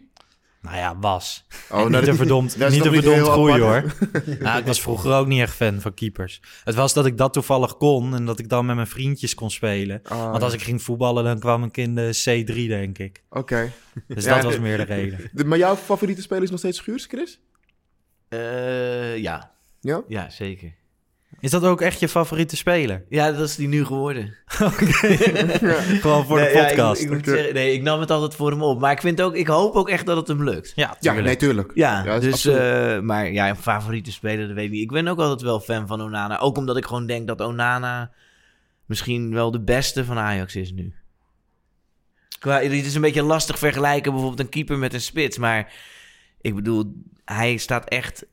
Nou 0.63 0.77
ja, 0.79 0.99
was. 0.99 1.47
Oh, 1.71 1.83
niet 1.85 1.93
dat 1.93 2.07
een 2.07 2.17
verdomd, 2.17 2.59
dat 2.59 2.69
is 2.71 2.77
niet 2.77 2.85
een 2.87 2.93
niet 2.93 3.03
verdomd 3.03 3.29
groei 3.29 3.63
apart. 3.63 3.99
hoor. 3.99 4.35
nou, 4.41 4.59
ik 4.59 4.67
was 4.67 4.81
vroeger 4.81 5.13
ook 5.13 5.27
niet 5.27 5.41
echt 5.41 5.55
fan 5.55 5.81
van 5.81 5.95
keepers. 5.95 6.41
Het 6.65 6.75
was 6.75 6.93
dat 6.95 7.07
ik 7.07 7.17
dat 7.19 7.33
toevallig 7.33 7.77
kon 7.77 8.15
en 8.15 8.25
dat 8.25 8.39
ik 8.39 8.49
dan 8.49 8.67
met 8.67 8.75
mijn 8.75 8.87
vriendjes 8.87 9.35
kon 9.35 9.51
spelen. 9.51 10.01
Ah, 10.05 10.31
Want 10.31 10.43
als 10.43 10.53
ik 10.53 10.63
ging 10.63 10.83
voetballen, 10.83 11.25
dan 11.25 11.39
kwam 11.39 11.65
ik 11.65 11.77
in 11.77 11.95
de 11.95 12.43
C3, 12.45 12.55
denk 12.69 12.99
ik. 12.99 13.23
Oké. 13.31 13.73
Dus 14.07 14.25
Ja, 14.25 14.35
dat 14.35 14.45
was 14.45 14.59
meer 14.59 14.77
de 14.77 14.83
reden. 14.83 15.19
De- 15.33 15.45
Maar 15.45 15.59
jouw 15.59 15.77
favoriete 15.77 16.23
speler 16.23 16.43
is 16.43 16.51
nog 16.51 16.59
steeds 16.59 16.79
Schuurs, 16.79 17.05
Chris? 17.07 17.41
Eh, 18.29 19.17
ja. 19.17 19.53
Ja? 19.81 20.03
Ja, 20.09 20.31
zeker. 20.31 20.75
Is 21.41 21.51
dat 21.51 21.63
ook 21.65 21.81
echt 21.81 22.01
je 22.01 22.09
favoriete 22.09 22.57
speler? 22.57 23.05
Ja, 23.09 23.33
dat 23.33 23.49
is 23.49 23.57
die 23.57 23.69
nu 23.69 23.85
geworden. 23.85 24.35
Gewoon 24.47 26.25
voor 26.27 26.37
Nee, 26.39 26.47
de 26.53 26.53
ja, 26.59 26.61
ik- 26.63 26.67
podcast. 26.69 27.03
ik, 27.03 27.09
moet 27.11 27.19
Oké. 27.19 27.31
zeggen, 27.31 27.55
nee, 27.55 27.73
ik 27.73 27.83
nam 27.83 28.01
het 28.01 28.11
altijd 28.11 28.35
voor 28.35 28.51
hem 28.51 28.63
op. 28.63 28.81
Maar 28.81 28.93
ik, 28.93 29.01
vind 29.01 29.23
ook, 29.23 29.35
ik 29.35 29.47
hoop 29.47 29.75
ook 29.75 29.89
echt 29.89 30.07
dat 30.07 30.17
het 30.17 30.29
hem 30.29 30.43
lukt. 30.45 30.73
Ja, 30.75 30.83
Ja, 30.89 30.97
tuurlijk. 31.01 31.25
nee, 31.27 31.37
tuurlijk. 31.37 31.71
Ja, 31.75 31.99
Ja, 32.05 32.13
dat 32.13 32.23
is 32.23 32.41
dus, 32.43 32.55
eh, 32.55 33.01
maar 33.01 33.33
ja, 33.33 33.49
een 33.49 33.57
favoriete 33.57 34.13
speler, 34.13 34.47
dat 34.47 34.57
weet 34.57 34.65
ik 34.65 34.71
niet. 34.71 34.83
Ik 34.83 34.91
ben 34.91 35.09
ook 35.09 35.19
altijd 35.19 35.41
wel 35.43 35.61
fan 35.61 35.87
van 35.87 36.03
Onana. 36.03 36.39
Ook 36.39 36.57
omdat 36.57 36.77
ik 36.77 36.85
gewoon 36.87 37.07
denk 37.07 37.27
dat 37.27 37.41
Onana 37.41 38.11
misschien 38.87 39.33
wel 39.35 39.51
de 39.51 39.61
beste 39.61 40.05
van 40.05 40.19
Ajax 40.19 40.57
is 40.57 40.73
nu. 40.73 40.95
Qua, 42.39 42.61
het 42.61 42.73
is 42.73 42.95
een 42.95 43.01
beetje 43.01 43.23
lastig 43.23 43.59
vergelijken 43.59 44.11
bijvoorbeeld 44.13 44.41
een 44.41 44.49
keeper 44.49 44.79
met 44.79 44.95
een 44.95 45.01
spits. 45.01 45.39
Maar 45.39 45.73
ik 46.41 46.55
bedoel, 46.55 46.93
hij 47.25 47.57
staat 47.57 47.89
echt 47.89 48.27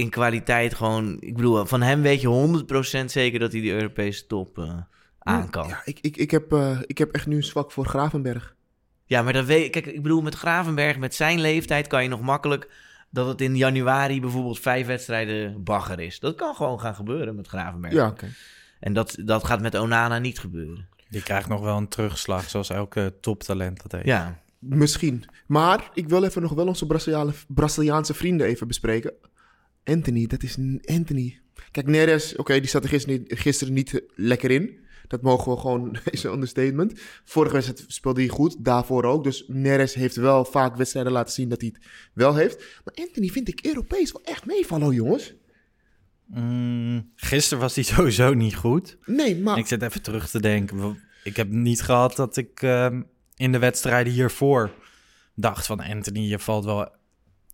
in 0.00 0.10
kwaliteit 0.10 0.74
gewoon... 0.74 1.16
Ik 1.20 1.36
bedoel, 1.36 1.64
van 1.64 1.82
hem 1.82 2.02
weet 2.02 2.20
je 2.20 2.64
100% 3.02 3.04
zeker 3.04 3.38
dat 3.38 3.52
hij 3.52 3.60
de 3.60 3.72
Europese 3.72 4.26
top 4.26 4.58
eh, 4.58 4.76
aan 5.18 5.50
kan. 5.50 5.68
Ja, 5.68 5.82
ik, 5.84 5.98
ik, 6.00 6.16
ik, 6.16 6.30
heb, 6.30 6.52
eh, 6.52 6.78
ik 6.86 6.98
heb 6.98 7.10
echt 7.12 7.26
nu 7.26 7.36
een 7.36 7.44
zwak 7.44 7.72
voor 7.72 7.86
Gravenberg. 7.86 8.54
Ja, 9.04 9.22
maar 9.22 9.32
dat 9.32 9.44
weet 9.44 9.70
Kijk, 9.70 9.86
ik 9.86 10.02
bedoel, 10.02 10.22
met 10.22 10.34
Gravenberg, 10.34 10.98
met 10.98 11.14
zijn 11.14 11.40
leeftijd 11.40 11.86
kan 11.86 12.02
je 12.02 12.08
nog 12.08 12.20
makkelijk 12.20 12.70
dat 13.10 13.26
het 13.26 13.40
in 13.40 13.56
januari 13.56 14.20
bijvoorbeeld 14.20 14.60
vijf 14.60 14.86
wedstrijden 14.86 15.64
bagger 15.64 16.00
is. 16.00 16.20
Dat 16.20 16.34
kan 16.34 16.54
gewoon 16.54 16.80
gaan 16.80 16.94
gebeuren 16.94 17.34
met 17.34 17.46
Gravenberg. 17.46 17.94
Ja, 17.94 18.08
oké. 18.08 18.28
En 18.80 18.92
dat, 18.92 19.16
dat 19.24 19.44
gaat 19.44 19.60
met 19.60 19.78
Onana 19.78 20.18
niet 20.18 20.38
gebeuren. 20.38 20.88
Die 21.08 21.22
krijgt 21.22 21.48
nog 21.48 21.60
wel 21.60 21.76
een 21.76 21.88
terugslag, 21.88 22.48
zoals 22.48 22.70
elke 22.70 23.14
toptalent 23.20 23.82
dat 23.82 23.92
heeft. 23.92 24.06
Ja. 24.06 24.38
Misschien. 24.58 25.24
Maar 25.46 25.90
ik 25.94 26.08
wil 26.08 26.24
even 26.24 26.42
nog 26.42 26.52
wel 26.52 26.66
onze 26.66 26.86
Braziliaanse 27.48 28.14
vrienden 28.14 28.46
even 28.46 28.66
bespreken. 28.66 29.12
Anthony, 29.84 30.26
dat 30.26 30.42
is 30.42 30.56
Anthony. 30.84 31.40
Kijk, 31.70 31.86
Neres, 31.86 32.36
oké, 32.36 32.60
die 32.60 32.68
zat 32.68 32.82
er 32.82 32.88
gisteren 32.88 33.20
niet, 33.20 33.38
gisteren 33.38 33.74
niet 33.74 34.02
lekker 34.14 34.50
in. 34.50 34.78
Dat 35.06 35.22
mogen 35.22 35.52
we 35.52 35.58
gewoon, 35.58 35.96
is 36.10 36.24
een 36.24 36.32
understatement. 36.32 37.00
Vorige 37.24 37.52
wedstrijd 37.54 37.84
speelde 37.86 38.20
hij 38.20 38.28
goed, 38.28 38.64
daarvoor 38.64 39.04
ook. 39.04 39.24
Dus 39.24 39.44
Neres 39.46 39.94
heeft 39.94 40.16
wel 40.16 40.44
vaak 40.44 40.76
wedstrijden 40.76 41.12
laten 41.12 41.32
zien 41.32 41.48
dat 41.48 41.60
hij 41.60 41.72
het 41.74 41.86
wel 42.12 42.34
heeft. 42.34 42.58
Maar 42.84 42.94
Anthony 43.06 43.28
vind 43.28 43.48
ik 43.48 43.64
Europees 43.66 44.12
wel 44.12 44.22
echt 44.24 44.46
meevallen, 44.46 44.84
hoor, 44.84 44.94
jongens. 44.94 45.34
Mm, 46.26 47.12
gisteren 47.16 47.62
was 47.62 47.74
hij 47.74 47.84
sowieso 47.94 48.34
niet 48.34 48.54
goed. 48.56 48.96
Nee, 49.06 49.36
maar... 49.36 49.58
Ik 49.58 49.66
zit 49.66 49.82
even 49.82 50.02
terug 50.02 50.30
te 50.30 50.40
denken. 50.40 50.98
Ik 51.24 51.36
heb 51.36 51.48
niet 51.48 51.82
gehad 51.82 52.16
dat 52.16 52.36
ik 52.36 52.62
ehm, 52.62 53.02
in 53.36 53.52
de 53.52 53.58
wedstrijden 53.58 54.12
hiervoor 54.12 54.70
dacht 55.34 55.66
van 55.66 55.80
Anthony, 55.80 56.20
je 56.20 56.38
valt 56.38 56.64
wel, 56.64 56.88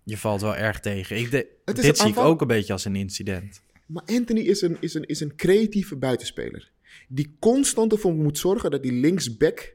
je 0.06 0.18
valt 0.18 0.40
wel 0.40 0.56
erg 0.56 0.80
tegen. 0.80 1.16
Ik 1.16 1.30
de- 1.30 1.48
dit 1.64 1.98
zie 1.98 2.08
ik 2.08 2.18
ook 2.18 2.40
een 2.40 2.46
beetje 2.46 2.72
als 2.72 2.84
een 2.84 2.96
incident. 2.96 3.60
Maar 3.86 4.02
Anthony 4.06 4.40
is 4.40 4.62
een, 4.62 4.76
is, 4.80 4.94
een, 4.94 5.04
is 5.04 5.20
een 5.20 5.36
creatieve 5.36 5.96
buitenspeler. 5.96 6.70
Die 7.08 7.36
constant 7.38 7.92
ervoor 7.92 8.14
moet 8.14 8.38
zorgen 8.38 8.70
dat 8.70 8.82
die 8.82 8.92
linksback... 8.92 9.74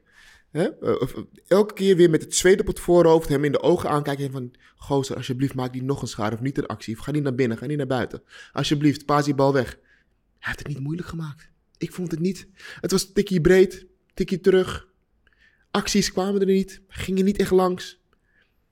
Hè, 0.50 0.62
eh, 0.62 1.02
eh, 1.02 1.08
elke 1.46 1.74
keer 1.74 1.96
weer 1.96 2.10
met 2.10 2.22
het 2.22 2.34
zweet 2.34 2.60
op 2.60 2.66
het 2.66 2.80
voorhoofd... 2.80 3.28
hem 3.28 3.44
in 3.44 3.52
de 3.52 3.62
ogen 3.62 3.90
aankijken 3.90 4.24
en 4.24 4.32
van... 4.32 4.54
Gozer, 4.76 5.16
alsjeblieft, 5.16 5.54
maak 5.54 5.72
die 5.72 5.82
nog 5.82 6.02
een 6.02 6.08
schade 6.08 6.34
of 6.36 6.42
niet 6.42 6.58
een 6.58 6.66
actie. 6.66 6.98
Of 6.98 7.04
ga 7.04 7.10
niet 7.10 7.22
naar 7.22 7.34
binnen, 7.34 7.58
ga 7.58 7.66
niet 7.66 7.76
naar 7.76 7.86
buiten. 7.86 8.22
Alsjeblieft, 8.52 9.04
paas 9.04 9.24
die 9.24 9.34
bal 9.34 9.52
weg. 9.52 9.70
Hij 9.70 9.78
heeft 10.38 10.58
het 10.58 10.68
niet 10.68 10.80
moeilijk 10.80 11.08
gemaakt. 11.08 11.50
Ik 11.78 11.92
vond 11.92 12.10
het 12.10 12.20
niet. 12.20 12.46
Het 12.80 12.90
was 12.90 13.12
tikkie 13.12 13.40
breed, 13.40 13.86
tikkie 14.14 14.40
terug. 14.40 14.88
Acties 15.70 16.12
kwamen 16.12 16.40
er 16.40 16.46
niet, 16.46 16.80
gingen 16.88 17.24
niet 17.24 17.38
echt 17.38 17.50
langs. 17.50 18.01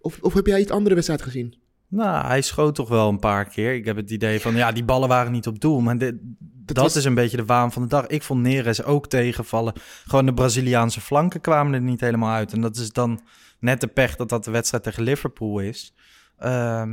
Of, 0.01 0.19
of 0.21 0.35
heb 0.35 0.47
jij 0.47 0.61
iets 0.61 0.71
andere 0.71 0.95
wedstrijd 0.95 1.23
gezien? 1.23 1.55
Nou, 1.89 2.27
hij 2.27 2.41
schoot 2.43 2.75
toch 2.75 2.89
wel 2.89 3.09
een 3.09 3.19
paar 3.19 3.45
keer. 3.45 3.75
Ik 3.75 3.85
heb 3.85 3.97
het 3.97 4.11
idee 4.11 4.41
van, 4.41 4.55
ja, 4.55 4.73
die 4.73 4.85
ballen 4.85 5.09
waren 5.09 5.33
niet 5.33 5.47
op 5.47 5.61
doel. 5.61 5.81
Maar 5.81 5.99
dit- 5.99 6.19
dat 6.41 6.77
was- 6.77 6.97
is 6.97 7.05
een 7.05 7.15
beetje 7.15 7.37
de 7.37 7.45
waan 7.45 7.73
van 7.73 7.83
de 7.83 7.89
dag. 7.89 8.07
Ik 8.07 8.23
vond 8.23 8.43
Neres 8.43 8.83
ook 8.83 9.07
tegenvallen. 9.09 9.73
Gewoon 10.07 10.27
de 10.27 10.35
Braziliaanse 10.35 11.01
flanken 11.01 11.41
kwamen 11.41 11.73
er 11.75 11.81
niet 11.81 12.01
helemaal 12.01 12.35
uit. 12.35 12.53
En 12.53 12.61
dat 12.61 12.77
is 12.77 12.93
dan 12.93 13.21
net 13.59 13.81
de 13.81 13.87
pech 13.87 14.17
dat 14.17 14.29
dat 14.29 14.45
de 14.45 14.51
wedstrijd 14.51 14.83
tegen 14.83 15.03
Liverpool 15.03 15.59
is. 15.59 15.95
Ehm, 16.39 16.89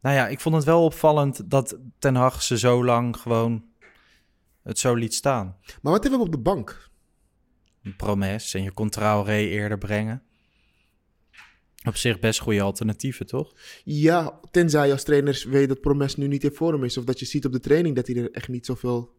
nou 0.00 0.16
ja, 0.16 0.28
ik 0.28 0.40
vond 0.40 0.54
het 0.54 0.64
wel 0.64 0.84
opvallend 0.84 1.50
dat 1.50 1.78
Ten 1.98 2.14
Hag 2.14 2.42
ze 2.42 2.58
zo 2.58 2.84
lang 2.84 3.16
gewoon 3.16 3.64
het 4.62 4.78
zo 4.78 4.94
liet 4.94 5.14
staan. 5.14 5.56
Maar 5.82 5.92
wat 5.92 6.02
hebben 6.02 6.20
we 6.20 6.26
op 6.26 6.32
de 6.32 6.38
bank? 6.38 6.88
Een 7.82 7.96
promes 7.96 8.54
en 8.54 8.62
je 8.62 8.70
kon 8.72 8.88
Traoré 8.88 9.36
eerder 9.38 9.78
brengen. 9.78 10.22
Op 11.86 11.96
zich 11.96 12.18
best 12.18 12.40
goede 12.40 12.60
alternatieven, 12.62 13.26
toch? 13.26 13.52
Ja, 13.84 14.40
tenzij 14.50 14.86
je 14.86 14.92
als 14.92 15.02
trainer 15.04 15.44
weet 15.48 15.68
dat 15.68 15.80
Promes 15.80 16.16
nu 16.16 16.26
niet 16.26 16.44
in 16.44 16.52
vorm 16.52 16.84
is. 16.84 16.96
Of 16.96 17.04
dat 17.04 17.18
je 17.18 17.26
ziet 17.26 17.44
op 17.44 17.52
de 17.52 17.60
training 17.60 17.96
dat 17.96 18.06
hij 18.06 18.16
er 18.16 18.30
echt 18.30 18.48
niet 18.48 18.66
zoveel... 18.66 19.14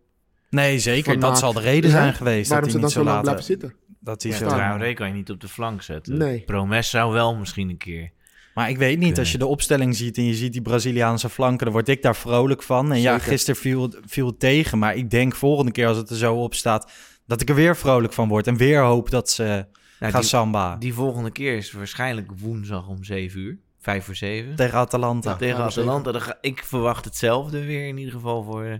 Nee, 0.49 0.79
zeker. 0.79 1.11
Van 1.11 1.19
dat 1.19 1.29
maakt. 1.29 1.41
zal 1.41 1.53
de 1.53 1.59
reden 1.59 1.89
zijn 1.91 2.13
geweest. 2.13 2.49
Waarom 2.49 2.71
dat 2.71 2.81
ze 2.81 2.87
hij 2.87 3.03
dan 3.03 3.03
niet 3.05 3.07
zo 3.07 3.13
lang 3.13 3.25
laten- 3.25 3.45
blijven 3.45 3.45
zitten? 3.45 3.73
Dat 3.99 4.23
hij 4.23 4.31
Ja, 4.31 4.37
zo... 4.37 4.47
Traoré 4.47 4.93
kan 4.93 5.07
je 5.07 5.13
niet 5.13 5.29
op 5.29 5.41
de 5.41 5.47
flank 5.47 5.81
zetten. 5.81 6.17
Nee. 6.17 6.39
Promes 6.45 6.89
zou 6.89 7.13
wel 7.13 7.35
misschien 7.35 7.69
een 7.69 7.77
keer. 7.77 8.11
Maar 8.53 8.69
ik 8.69 8.77
weet 8.77 8.99
niet, 8.99 9.19
als 9.19 9.31
je 9.31 9.37
de 9.37 9.45
opstelling 9.45 9.95
ziet 9.95 10.17
en 10.17 10.23
je 10.25 10.33
ziet 10.33 10.53
die 10.53 10.61
Braziliaanse 10.61 11.29
flanken, 11.29 11.65
dan 11.65 11.73
word 11.73 11.87
ik 11.87 12.01
daar 12.01 12.15
vrolijk 12.15 12.63
van. 12.63 12.91
En 12.91 13.01
ja, 13.01 13.19
gisteren 13.19 13.61
viel, 13.61 13.93
viel 14.05 14.27
het 14.27 14.39
tegen, 14.39 14.77
maar 14.77 14.95
ik 14.95 15.09
denk 15.09 15.35
volgende 15.35 15.71
keer 15.71 15.87
als 15.87 15.97
het 15.97 16.09
er 16.09 16.15
zo 16.15 16.35
op 16.35 16.53
staat, 16.53 16.91
dat 17.25 17.41
ik 17.41 17.49
er 17.49 17.55
weer 17.55 17.75
vrolijk 17.75 18.13
van 18.13 18.27
word. 18.27 18.47
En 18.47 18.57
weer 18.57 18.81
hoop 18.81 19.09
dat 19.09 19.29
ze 19.29 19.65
Nou, 19.99 20.11
gaan 20.11 20.21
die, 20.21 20.29
samba 20.29 20.75
die 20.75 20.93
volgende 20.93 21.31
keer 21.31 21.55
is 21.57 21.71
waarschijnlijk 21.71 22.31
woensdag 22.39 22.87
om 22.87 23.03
7 23.03 23.39
uur. 23.39 23.57
5 23.79 24.05
voor 24.05 24.15
7. 24.15 24.55
tegen 24.55 24.77
Atalanta. 24.77 25.29
Ja. 25.29 25.35
tegen 25.35 25.63
Atalanta. 25.63 26.11
Dan 26.11 26.21
ga- 26.21 26.37
ik 26.41 26.63
verwacht 26.63 27.05
hetzelfde 27.05 27.65
weer 27.65 27.87
in 27.87 27.97
ieder 27.97 28.13
geval 28.13 28.43
voor 28.43 28.63
eh, 28.63 28.77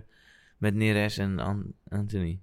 met 0.58 0.74
Neres 0.74 1.18
en 1.18 1.38
An- 1.38 1.72
Anthony. 1.88 2.40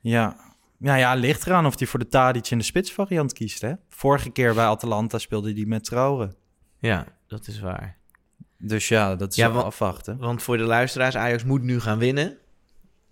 Ja. 0.00 0.36
Ja, 0.78 0.94
ja, 0.94 1.14
ligt 1.14 1.46
eraan 1.46 1.66
of 1.66 1.78
hij 1.78 1.86
voor 1.88 1.98
de 1.98 2.08
Tadic 2.08 2.50
in 2.50 2.58
de 2.58 2.64
spitsvariant 2.64 3.32
kiest. 3.32 3.60
Hè? 3.60 3.72
Vorige 3.88 4.30
keer 4.30 4.54
bij 4.54 4.64
Atalanta 4.64 5.18
speelde 5.18 5.52
hij 5.52 5.64
met 5.64 5.84
Traore. 5.84 6.34
Ja, 6.78 7.06
dat 7.26 7.46
is 7.46 7.60
waar. 7.60 7.96
Dus 8.58 8.88
ja, 8.88 9.16
dat 9.16 9.30
is 9.30 9.36
Ja, 9.36 9.46
wel 9.52 9.56
wa- 9.60 9.62
afwachten 9.66 10.18
Want 10.18 10.42
voor 10.42 10.56
de 10.56 10.62
luisteraars, 10.62 11.16
Ajax 11.16 11.44
moet 11.44 11.62
nu 11.62 11.80
gaan 11.80 11.98
winnen. 11.98 12.36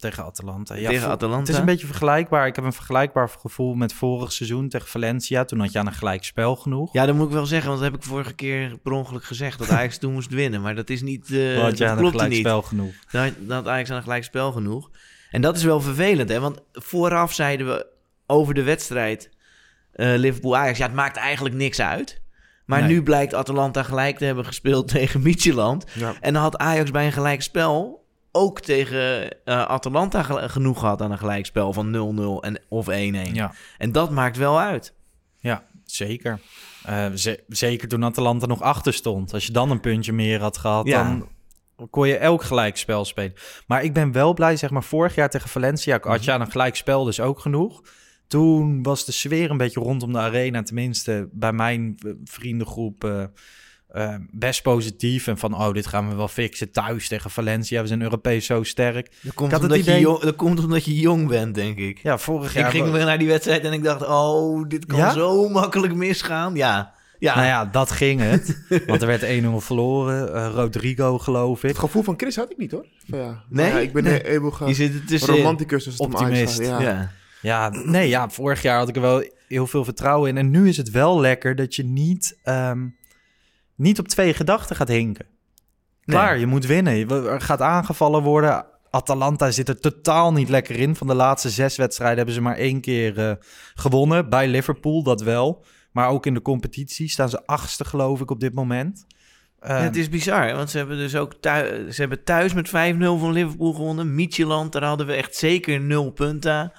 Tegen 0.03 0.25
Atalanta. 0.25 0.75
Ja, 0.75 0.89
tegen 0.89 1.09
Atalanta. 1.09 1.41
Het 1.41 1.49
is 1.49 1.57
een 1.57 1.65
beetje 1.65 1.87
vergelijkbaar. 1.87 2.47
Ik 2.47 2.57
heb 2.57 2.65
een 2.65 2.73
vergelijkbaar 2.73 3.29
gevoel 3.29 3.75
met 3.75 3.93
vorig 3.93 4.33
seizoen 4.33 4.69
tegen 4.69 4.89
Valencia. 4.89 5.45
Toen 5.45 5.61
had 5.61 5.73
je 5.73 5.79
aan 5.79 5.87
een 5.87 5.93
gelijk 5.93 6.25
spel 6.25 6.57
genoeg. 6.57 6.93
Ja, 6.93 7.07
dat 7.07 7.15
moet 7.15 7.27
ik 7.27 7.33
wel 7.33 7.47
zeggen, 7.47 7.69
want 7.69 7.83
dat 7.83 7.91
heb 7.91 8.01
ik 8.01 8.07
vorige 8.07 8.33
keer 8.35 8.79
per 8.83 8.93
ongeluk 8.93 9.25
gezegd. 9.25 9.59
Dat 9.59 9.71
Ajax 9.79 9.99
toen 9.99 10.13
moest 10.13 10.31
winnen. 10.31 10.61
Maar 10.63 10.75
dat 10.75 10.91
is 10.91 11.03
niet... 11.03 11.29
had 11.29 11.37
je 11.39 11.85
dat 11.85 11.89
aan 11.89 12.05
een 12.05 12.11
gelijk 12.11 12.31
niet. 12.31 12.39
spel 12.39 12.63
genoeg. 12.63 12.95
Dat, 13.11 13.33
dat 13.39 13.67
Ajax 13.69 13.91
aan 13.91 13.97
een 13.97 14.03
gelijk 14.03 14.25
spel 14.25 14.53
genoeg. 14.53 14.91
En 15.31 15.41
dat 15.41 15.57
is 15.57 15.63
wel 15.65 15.81
vervelend, 15.81 16.29
hè? 16.29 16.41
Want 16.41 16.61
vooraf 16.73 17.33
zeiden 17.33 17.67
we 17.67 17.87
over 18.27 18.55
de 18.55 18.63
wedstrijd 18.63 19.31
eh, 19.93 20.15
Liverpool-Ajax... 20.17 20.79
Ja, 20.79 20.87
het 20.87 20.95
maakt 20.95 21.17
eigenlijk 21.17 21.55
niks 21.55 21.81
uit. 21.81 22.21
Maar 22.67 22.81
Nee. 22.81 22.89
nu 22.93 23.03
blijkt 23.03 23.35
Atalanta 23.35 23.83
gelijk 23.83 24.19
te 24.19 24.25
hebben 24.25 24.45
gespeeld 24.45 24.89
tegen. 24.99 25.35
Ja. 25.95 26.15
En 26.21 26.33
dan 26.33 26.43
had 26.43 26.57
Ajax 26.59 26.91
bij 26.91 27.07
een 27.07 27.13
gelijk 27.13 27.43
spel 27.43 28.02
ook 28.33 28.61
tegen 28.61 29.31
eh, 29.45 29.63
Atalanta 29.65 30.23
genoeg 30.49 30.79
gehad 30.79 31.03
aan 31.03 31.11
een 31.11 31.19
gelijkspel 31.19 31.73
van 31.73 32.17
0-0 32.41 32.45
en, 32.45 32.61
of 32.69 32.87
1-1. 32.91 32.93
Ja, 33.33 33.53
En 33.79 33.93
dat 33.93 34.11
maakt 34.11 34.37
wel 34.37 34.61
uit. 34.61 34.95
ja 35.39 35.65
zeker. 35.85 36.41
Eh, 36.85 37.07
ze- 37.15 37.45
zeker 37.49 37.89
toen 37.89 38.05
Atalanta 38.05 38.47
nog 38.47 38.61
achter 38.61 38.93
stond. 38.95 39.33
Als 39.35 39.47
je 39.47 39.53
dan 39.53 39.71
een 39.71 39.81
puntje 39.81 40.13
meer 40.13 40.41
had 40.41 40.59
gehad, 40.59 40.87
Ja. 40.87 41.03
dan 41.03 41.29
kon 41.91 42.09
je 42.09 42.17
elk 42.17 42.43
gelijkspel 42.43 43.05
spelen. 43.05 43.35
Maar 43.67 43.83
ik 43.85 43.93
ben 43.93 44.13
wel 44.13 44.35
blij, 44.35 44.57
zeg 44.57 44.71
maar, 44.71 44.83
vorig 44.85 45.15
jaar 45.15 45.31
tegen 45.31 45.49
Valencia 45.49 45.99
had 46.03 46.25
je 46.25 46.33
aan 46.33 46.41
een 46.41 46.51
gelijkspel 46.51 47.05
dus 47.05 47.21
ook 47.21 47.39
genoeg. 47.41 47.83
Toen 48.27 48.83
was 48.83 49.05
de 49.05 49.13
sfeer 49.13 49.51
een 49.51 49.57
beetje 49.57 49.81
rondom 49.81 50.13
de 50.13 50.19
arena, 50.19 50.63
tenminste 50.63 51.29
bij 51.33 51.53
mijn 51.53 51.99
vriendengroep, 52.25 53.05
eh, 53.05 53.25
eh, 53.93 54.15
best 54.31 54.63
positief. 54.63 55.27
En 55.27 55.39
van, 55.39 55.55
oh, 55.55 55.73
dit 55.73 55.87
gaan 55.87 56.09
we 56.09 56.15
wel 56.15 56.29
fixen 56.29 56.71
thuis 56.71 57.09
tegen 57.09 57.31
Valencia. 57.31 57.81
We 57.81 57.87
zijn 57.87 58.03
Europees 58.03 58.47
zo 58.47 58.63
sterk. 58.63 59.11
Dat 59.21 59.35
komt, 59.35 59.55
omdat, 59.55 59.79
idee- 59.79 59.95
je 59.95 60.01
jong, 60.01 60.21
dat 60.21 60.37
komt 60.37 60.65
omdat 60.65 60.85
je 60.85 60.95
jong 61.01 61.29
bent, 61.29 61.55
denk 61.55 61.79
ik. 61.79 61.99
Ja, 62.03 62.19
vorig 62.19 62.55
ik 62.55 62.61
jaar... 62.61 62.71
ging 62.71 62.85
wa- 62.87 62.93
weer 62.93 63.05
naar 63.05 63.19
die 63.19 63.29
wedstrijd 63.29 63.63
en 63.65 63.73
ik 63.73 63.83
dacht, 63.85 64.07
oh, 64.07 64.69
dit 64.69 64.87
kan 64.87 64.99
Ja? 64.99 65.13
zo 65.13 65.49
makkelijk 65.49 65.95
misgaan. 65.95 66.55
Ja, 66.55 66.93
ja. 67.19 67.35
Nou 67.35 67.47
ja, 67.47 67.65
dat 67.65 67.91
ging 67.91 68.21
het. 68.21 68.63
Want 68.87 69.01
er 69.03 69.07
werd 69.09 69.23
1-0 69.25 69.47
verloren. 69.57 70.35
Eh, 70.35 70.51
Rodrigo, 70.55 71.19
geloof 71.19 71.63
ik. 71.63 71.69
Het 71.69 71.79
gevoel 71.79 72.03
van 72.03 72.15
Chris 72.17 72.37
had 72.37 72.51
ik 72.51 72.57
niet 72.59 72.71
hoor. 72.73 72.87
Van, 73.09 73.19
ja. 73.19 73.43
Nee? 73.49 73.67
Ja, 73.73 73.79
ik 73.79 73.93
ben 73.93 74.03
Nee. 74.05 74.25
eeuwige 74.29 74.67
je 74.67 74.75
zit 74.75 75.07
tussenin. 75.09 75.37
romanticus. 75.37 75.85
Dus 75.85 75.93
het 75.93 76.03
Optimist. 76.03 76.61
gaat. 76.61 76.67
Ja. 76.67 76.81
Ja. 76.91 77.11
Ja, 77.43 77.69
nee, 77.85 78.09
ja, 78.09 78.31
vorig 78.31 78.63
jaar 78.63 78.79
had 78.79 78.89
ik 78.89 78.97
er 78.97 79.01
wel 79.03 79.25
heel 79.49 79.67
veel 79.67 79.85
vertrouwen 79.85 80.29
in. 80.31 80.37
En 80.37 80.51
nu 80.51 80.69
is 80.69 80.77
het 80.77 80.91
wel 80.91 81.21
lekker 81.21 81.57
dat 81.57 81.75
je 81.75 81.85
niet, 81.85 82.39
ehm, 82.43 82.87
niet 83.83 83.99
op 83.99 84.09
twee 84.09 84.35
gedachten 84.35 84.77
gaat 84.77 84.89
hinken. 84.89 85.27
Klaar, 86.05 86.39
je 86.39 86.47
moet 86.47 86.67
winnen. 86.67 86.97
Je- 86.97 87.07
Er 87.29 87.41
gaat 87.41 87.61
aangevallen 87.61 88.23
worden. 88.23 88.67
Atalanta 88.91 89.51
zit 89.51 89.69
er 89.69 89.81
totaal 89.81 90.33
niet 90.33 90.49
lekker 90.49 90.77
in. 90.77 90.97
Van 90.97 91.07
de 91.07 91.15
laatste 91.15 91.51
zes 91.51 91.77
wedstrijden 91.77 92.17
hebben 92.17 92.35
ze 92.35 92.41
maar 92.41 92.57
één 92.57 92.81
keer 92.81 93.19
eh, 93.29 93.33
gewonnen. 93.75 94.29
Bij 94.29 94.49
Liverpool, 94.49 95.03
dat 95.03 95.23
wel. 95.23 95.65
Maar 95.93 96.09
ook 96.09 96.27
in 96.27 96.35
de 96.35 96.43
competitie 96.43 97.09
staan 97.09 97.29
ze 97.29 97.47
achtste, 97.47 97.85
geloof 97.85 98.21
ik, 98.21 98.31
op 98.31 98.41
dit 98.41 98.55
moment. 98.55 99.07
Ja, 99.61 99.69
Ehm, 99.69 99.83
het 99.83 99.97
is 99.97 100.09
bizar, 100.09 100.55
want 100.55 100.71
ze 100.71 100.79
hebben 100.79 100.97
dus 100.97 101.17
ook 101.17 101.35
thuis, 101.41 101.95
ze 101.95 102.01
hebben 102.01 102.25
thuis 102.25 102.53
met 102.53 102.69
5-0 102.69 103.19
van 103.19 103.33
Liverpool 103.33 103.73
gewonnen. 103.73 104.15
Midtjylland, 104.15 104.73
daar 104.73 104.85
hadden 104.85 105.07
we 105.07 105.13
echt 105.13 105.37
zeker 105.37 105.81
nul 105.81 106.11
punten 106.11 106.73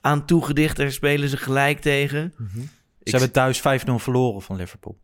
aan 0.00 0.24
toegedicht. 0.26 0.76
Daar 0.76 0.92
spelen 0.92 1.28
ze 1.28 1.36
gelijk 1.36 1.80
tegen. 1.80 2.32
ze 2.36 2.54
Ik- 3.02 3.10
hebben 3.10 3.30
thuis 3.32 3.60
5-0 3.60 3.98
verloren 3.98 4.42
van 4.42 4.56
Liverpool. 4.56 4.98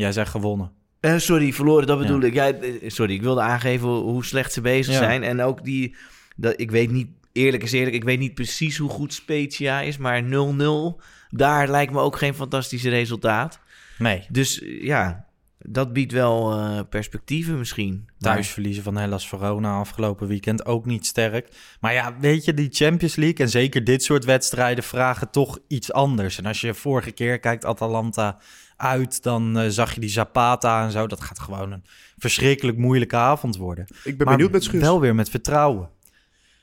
Jij 0.00 0.12
zei 0.12 0.26
gewonnen. 0.26 0.70
Eh, 1.00 1.16
sorry, 1.16 1.52
verloren, 1.52 1.86
dat 1.86 1.98
bedoel 1.98 2.20
Ja. 2.20 2.26
ik. 2.26 2.34
Ja, 2.34 2.52
eh, 2.52 2.90
sorry, 2.90 3.14
ik 3.14 3.22
wilde 3.22 3.40
aangeven 3.40 3.88
hoe 3.88 4.24
slecht 4.24 4.52
ze 4.52 4.60
bezig 4.60 4.92
Ja. 4.94 4.98
zijn. 5.00 5.22
En 5.22 5.40
ook 5.42 5.64
die, 5.64 5.96
dat, 6.36 6.60
ik 6.60 6.70
weet 6.70 6.90
niet, 6.90 7.08
eerlijk 7.32 7.62
is 7.62 7.72
eerlijk, 7.72 7.96
ik 7.96 8.04
weet 8.04 8.18
niet 8.18 8.34
precies 8.34 8.76
hoe 8.78 8.90
goed 8.90 9.14
Spezia 9.14 9.80
is, 9.80 9.96
maar 9.96 10.22
0-0, 10.22 11.00
daar 11.28 11.68
lijkt 11.68 11.92
me 11.92 12.00
ook 12.00 12.16
geen 12.16 12.34
fantastische 12.34 12.88
resultaat. 12.88 13.60
Nee, 13.98 14.26
Dus 14.30 14.62
eh, 14.62 14.84
ja, 14.84 15.24
dat 15.58 15.92
biedt 15.92 16.12
wel 16.12 16.84
perspectieven 16.90 17.58
misschien. 17.58 18.08
Thuis 18.18 18.48
verliezen 18.48 18.82
van 18.82 18.96
Hellas 18.96 19.28
Verona 19.28 19.78
afgelopen 19.78 20.26
weekend 20.28 20.66
ook 20.66 20.86
niet 20.86 21.06
sterk. 21.06 21.48
Maar 21.80 21.92
ja, 21.92 22.16
weet 22.20 22.44
je, 22.44 22.54
die 22.54 22.68
Champions 22.70 23.16
League 23.16 23.36
en 23.38 23.48
zeker 23.50 23.84
dit 23.84 24.02
soort 24.02 24.24
wedstrijden 24.24 24.84
vragen 24.84 25.30
toch 25.30 25.58
iets 25.68 25.92
anders. 25.92 26.38
En 26.38 26.46
als 26.46 26.60
je 26.60 26.74
vorige 26.74 27.10
keer 27.10 27.38
kijkt 27.38 27.64
Atalanta 27.64 28.38
uit, 28.80 29.22
dan 29.22 29.58
eh, 29.58 29.68
zag 29.68 29.94
je 29.94 30.00
die 30.00 30.08
Zapata 30.10 30.84
en 30.84 30.90
zo. 30.90 31.06
Dat 31.06 31.20
gaat 31.20 31.38
gewoon 31.38 31.72
een 31.72 31.84
verschrikkelijk 32.18 32.78
moeilijke 32.78 33.16
avond 33.16 33.56
worden. 33.56 33.86
Ik 34.04 34.16
ben 34.16 34.26
maar 34.26 34.36
benieuwd 34.36 34.52
met 34.52 34.64
Schuurs. 34.64 34.82
wel 34.84 35.00
weer 35.00 35.14
met 35.14 35.30
vertrouwen. 35.30 35.90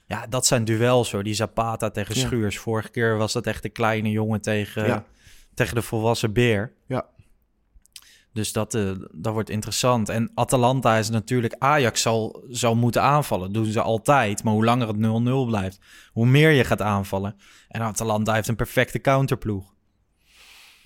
Ja, 0.05 0.27
dat 0.27 0.45
zijn 0.45 0.65
duels 0.65 1.11
hoor. 1.11 1.23
Die 1.23 1.33
Zapata 1.33 1.89
tegen 1.89 2.15
Ja. 2.15 2.21
Schuurs. 2.25 2.57
Vorige 2.57 2.89
keer 2.89 3.17
was 3.17 3.33
dat 3.33 3.45
echt 3.45 3.65
een 3.65 3.71
kleine 3.71 4.09
jongen 4.11 4.41
tegen, 4.41 4.85
Ja. 4.85 5.03
tegen 5.53 5.75
de 5.75 5.81
volwassen 5.81 6.33
beer. 6.33 6.73
Ja. 6.87 7.05
Dus 8.33 8.51
dat, 8.51 8.73
eh, 8.73 8.91
dat 9.11 9.33
wordt 9.33 9.49
interessant. 9.49 10.09
En 10.09 10.31
Atalanta 10.33 10.95
is 10.97 11.09
natuurlijk... 11.09 11.55
Ajax 11.59 12.01
zal, 12.01 12.43
zal 12.49 12.75
moeten 12.75 13.01
aanvallen. 13.01 13.51
doen 13.53 13.65
ze 13.65 13.81
altijd. 13.81 14.43
Maar 14.43 14.53
hoe 14.53 14.65
langer 14.65 14.87
het 14.87 14.97
0-0 14.97 15.45
blijft... 15.47 15.79
hoe 16.11 16.25
meer 16.25 16.51
je 16.51 16.63
gaat 16.63 16.81
aanvallen. 16.81 17.35
En 17.67 17.81
Atalanta 17.81 18.33
heeft 18.33 18.47
een 18.47 18.55
perfecte 18.55 18.99
counterploeg. 19.01 19.75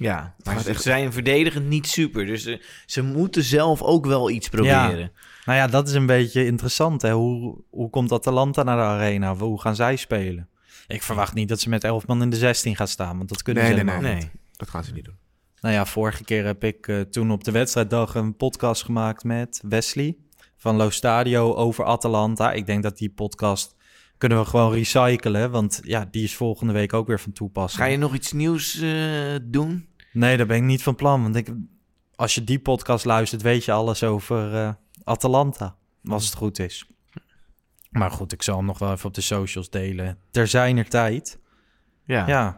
Ja, 0.01 0.35
maar 0.43 0.59
ze 0.59 0.69
echt- 0.69 0.81
zijn 0.81 1.13
verdedigend 1.13 1.67
niet 1.67 1.87
super. 1.87 2.25
Dus 2.25 2.43
ze, 2.43 2.65
ze 2.85 3.03
moeten 3.03 3.43
zelf 3.43 3.81
ook 3.81 4.05
wel 4.05 4.29
iets 4.29 4.49
proberen. 4.49 5.11
Nou 5.45 5.57
ja, 5.57 5.67
dat 5.67 5.87
is 5.87 5.93
een 5.93 6.05
beetje 6.05 6.45
interessant. 6.45 7.01
Hè? 7.01 7.11
Hoe, 7.11 7.61
hoe 7.69 7.89
komt 7.89 8.11
Atalanta 8.11 8.63
naar 8.63 8.77
de 8.77 8.83
arena? 8.83 9.35
Hoe 9.35 9.61
gaan 9.61 9.75
zij 9.75 9.95
spelen? 9.95 10.49
Ik 10.87 11.03
verwacht 11.03 11.33
niet 11.33 11.49
dat 11.49 11.59
ze 11.59 11.69
met 11.69 11.83
11 11.83 12.07
man 12.07 12.21
in 12.21 12.29
de 12.29 12.35
16 12.35 12.75
gaan 12.75 12.87
staan. 12.87 13.17
Want 13.17 13.29
dat 13.29 13.41
kunnen 13.43 13.63
Nee, 13.63 13.71
ze 13.71 13.77
nee, 13.83 13.93
helemaal 13.93 14.11
nee. 14.11 14.21
niet. 14.21 14.31
Dat 14.55 14.69
gaan 14.69 14.83
ze 14.83 14.93
niet 14.93 15.05
doen. 15.05 15.17
Nou 15.61 15.73
ja, 15.75 15.85
vorige 15.85 16.23
keer 16.23 16.45
heb 16.45 16.63
ik 16.63 16.87
eh, 16.87 16.99
toen 17.01 17.31
op 17.31 17.43
de 17.43 17.51
wedstrijddag 17.51 18.15
een 18.15 18.35
podcast 18.35 18.83
gemaakt 18.83 19.23
met 19.23 19.61
Wesley 19.67 20.15
van 20.57 20.75
Lo 20.75 20.89
Stadio 20.89 21.53
over 21.53 21.85
Atalanta. 21.85 22.51
Ik 22.51 22.65
denk 22.65 22.83
dat 22.83 22.97
die 22.97 23.09
podcast 23.09 23.75
kunnen 24.17 24.39
we 24.39 24.45
gewoon 24.45 24.73
recyclen, 24.73 25.51
want 25.51 25.79
ja, 25.83 26.07
die 26.11 26.23
is 26.23 26.35
volgende 26.35 26.73
week 26.73 26.93
ook 26.93 27.07
weer 27.07 27.19
van 27.19 27.31
toepassing. 27.31 27.83
Ga 27.83 27.89
je 27.89 27.97
nog 27.97 28.13
iets 28.13 28.31
nieuws 28.31 28.79
eh, 28.79 28.91
doen? 29.41 29.87
Nee, 30.11 30.37
daar 30.37 30.45
ben 30.45 30.57
ik 30.57 30.63
niet 30.63 30.83
van 30.83 30.95
plan, 30.95 31.21
want 31.21 31.35
ik, 31.35 31.49
als 32.15 32.35
je 32.35 32.43
die 32.43 32.59
podcast 32.59 33.05
luistert, 33.05 33.41
weet 33.41 33.65
je 33.65 33.71
alles 33.71 34.03
over 34.03 34.55
eh, 34.55 34.73
Atalanta, 35.03 35.75
als 36.05 36.25
het 36.25 36.35
goed 36.35 36.59
is. 36.59 36.85
Maar 37.89 38.11
goed, 38.11 38.31
ik 38.33 38.41
zal 38.41 38.57
hem 38.57 38.65
nog 38.65 38.79
wel 38.79 38.91
even 38.91 39.05
op 39.07 39.13
de 39.13 39.21
socials 39.21 39.69
delen. 39.69 40.17
Ter 40.31 40.47
zijner 40.47 40.89
tijd. 40.89 41.39
Ja. 42.05 42.27
Ja, 42.27 42.57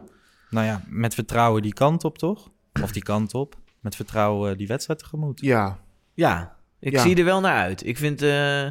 nou 0.50 0.66
ja, 0.66 0.82
met 0.86 1.14
vertrouwen 1.14 1.62
die 1.62 1.72
kant 1.72 2.04
op, 2.04 2.18
toch? 2.18 2.50
Of 2.82 2.92
die 2.92 3.02
kant 3.02 3.34
op. 3.34 3.56
Met 3.80 3.96
vertrouwen 3.96 4.56
die 4.56 4.66
wedstrijd 4.66 4.98
tegemoet. 4.98 5.40
Ja, 5.40 5.78
Ja, 6.14 6.56
ik 6.78 6.92
Ja. 6.92 7.02
zie 7.02 7.16
er 7.16 7.24
wel 7.24 7.40
naar 7.40 7.56
uit. 7.62 7.86
Ik 7.86 7.96
vind 7.98 8.22
eh, 8.22 8.66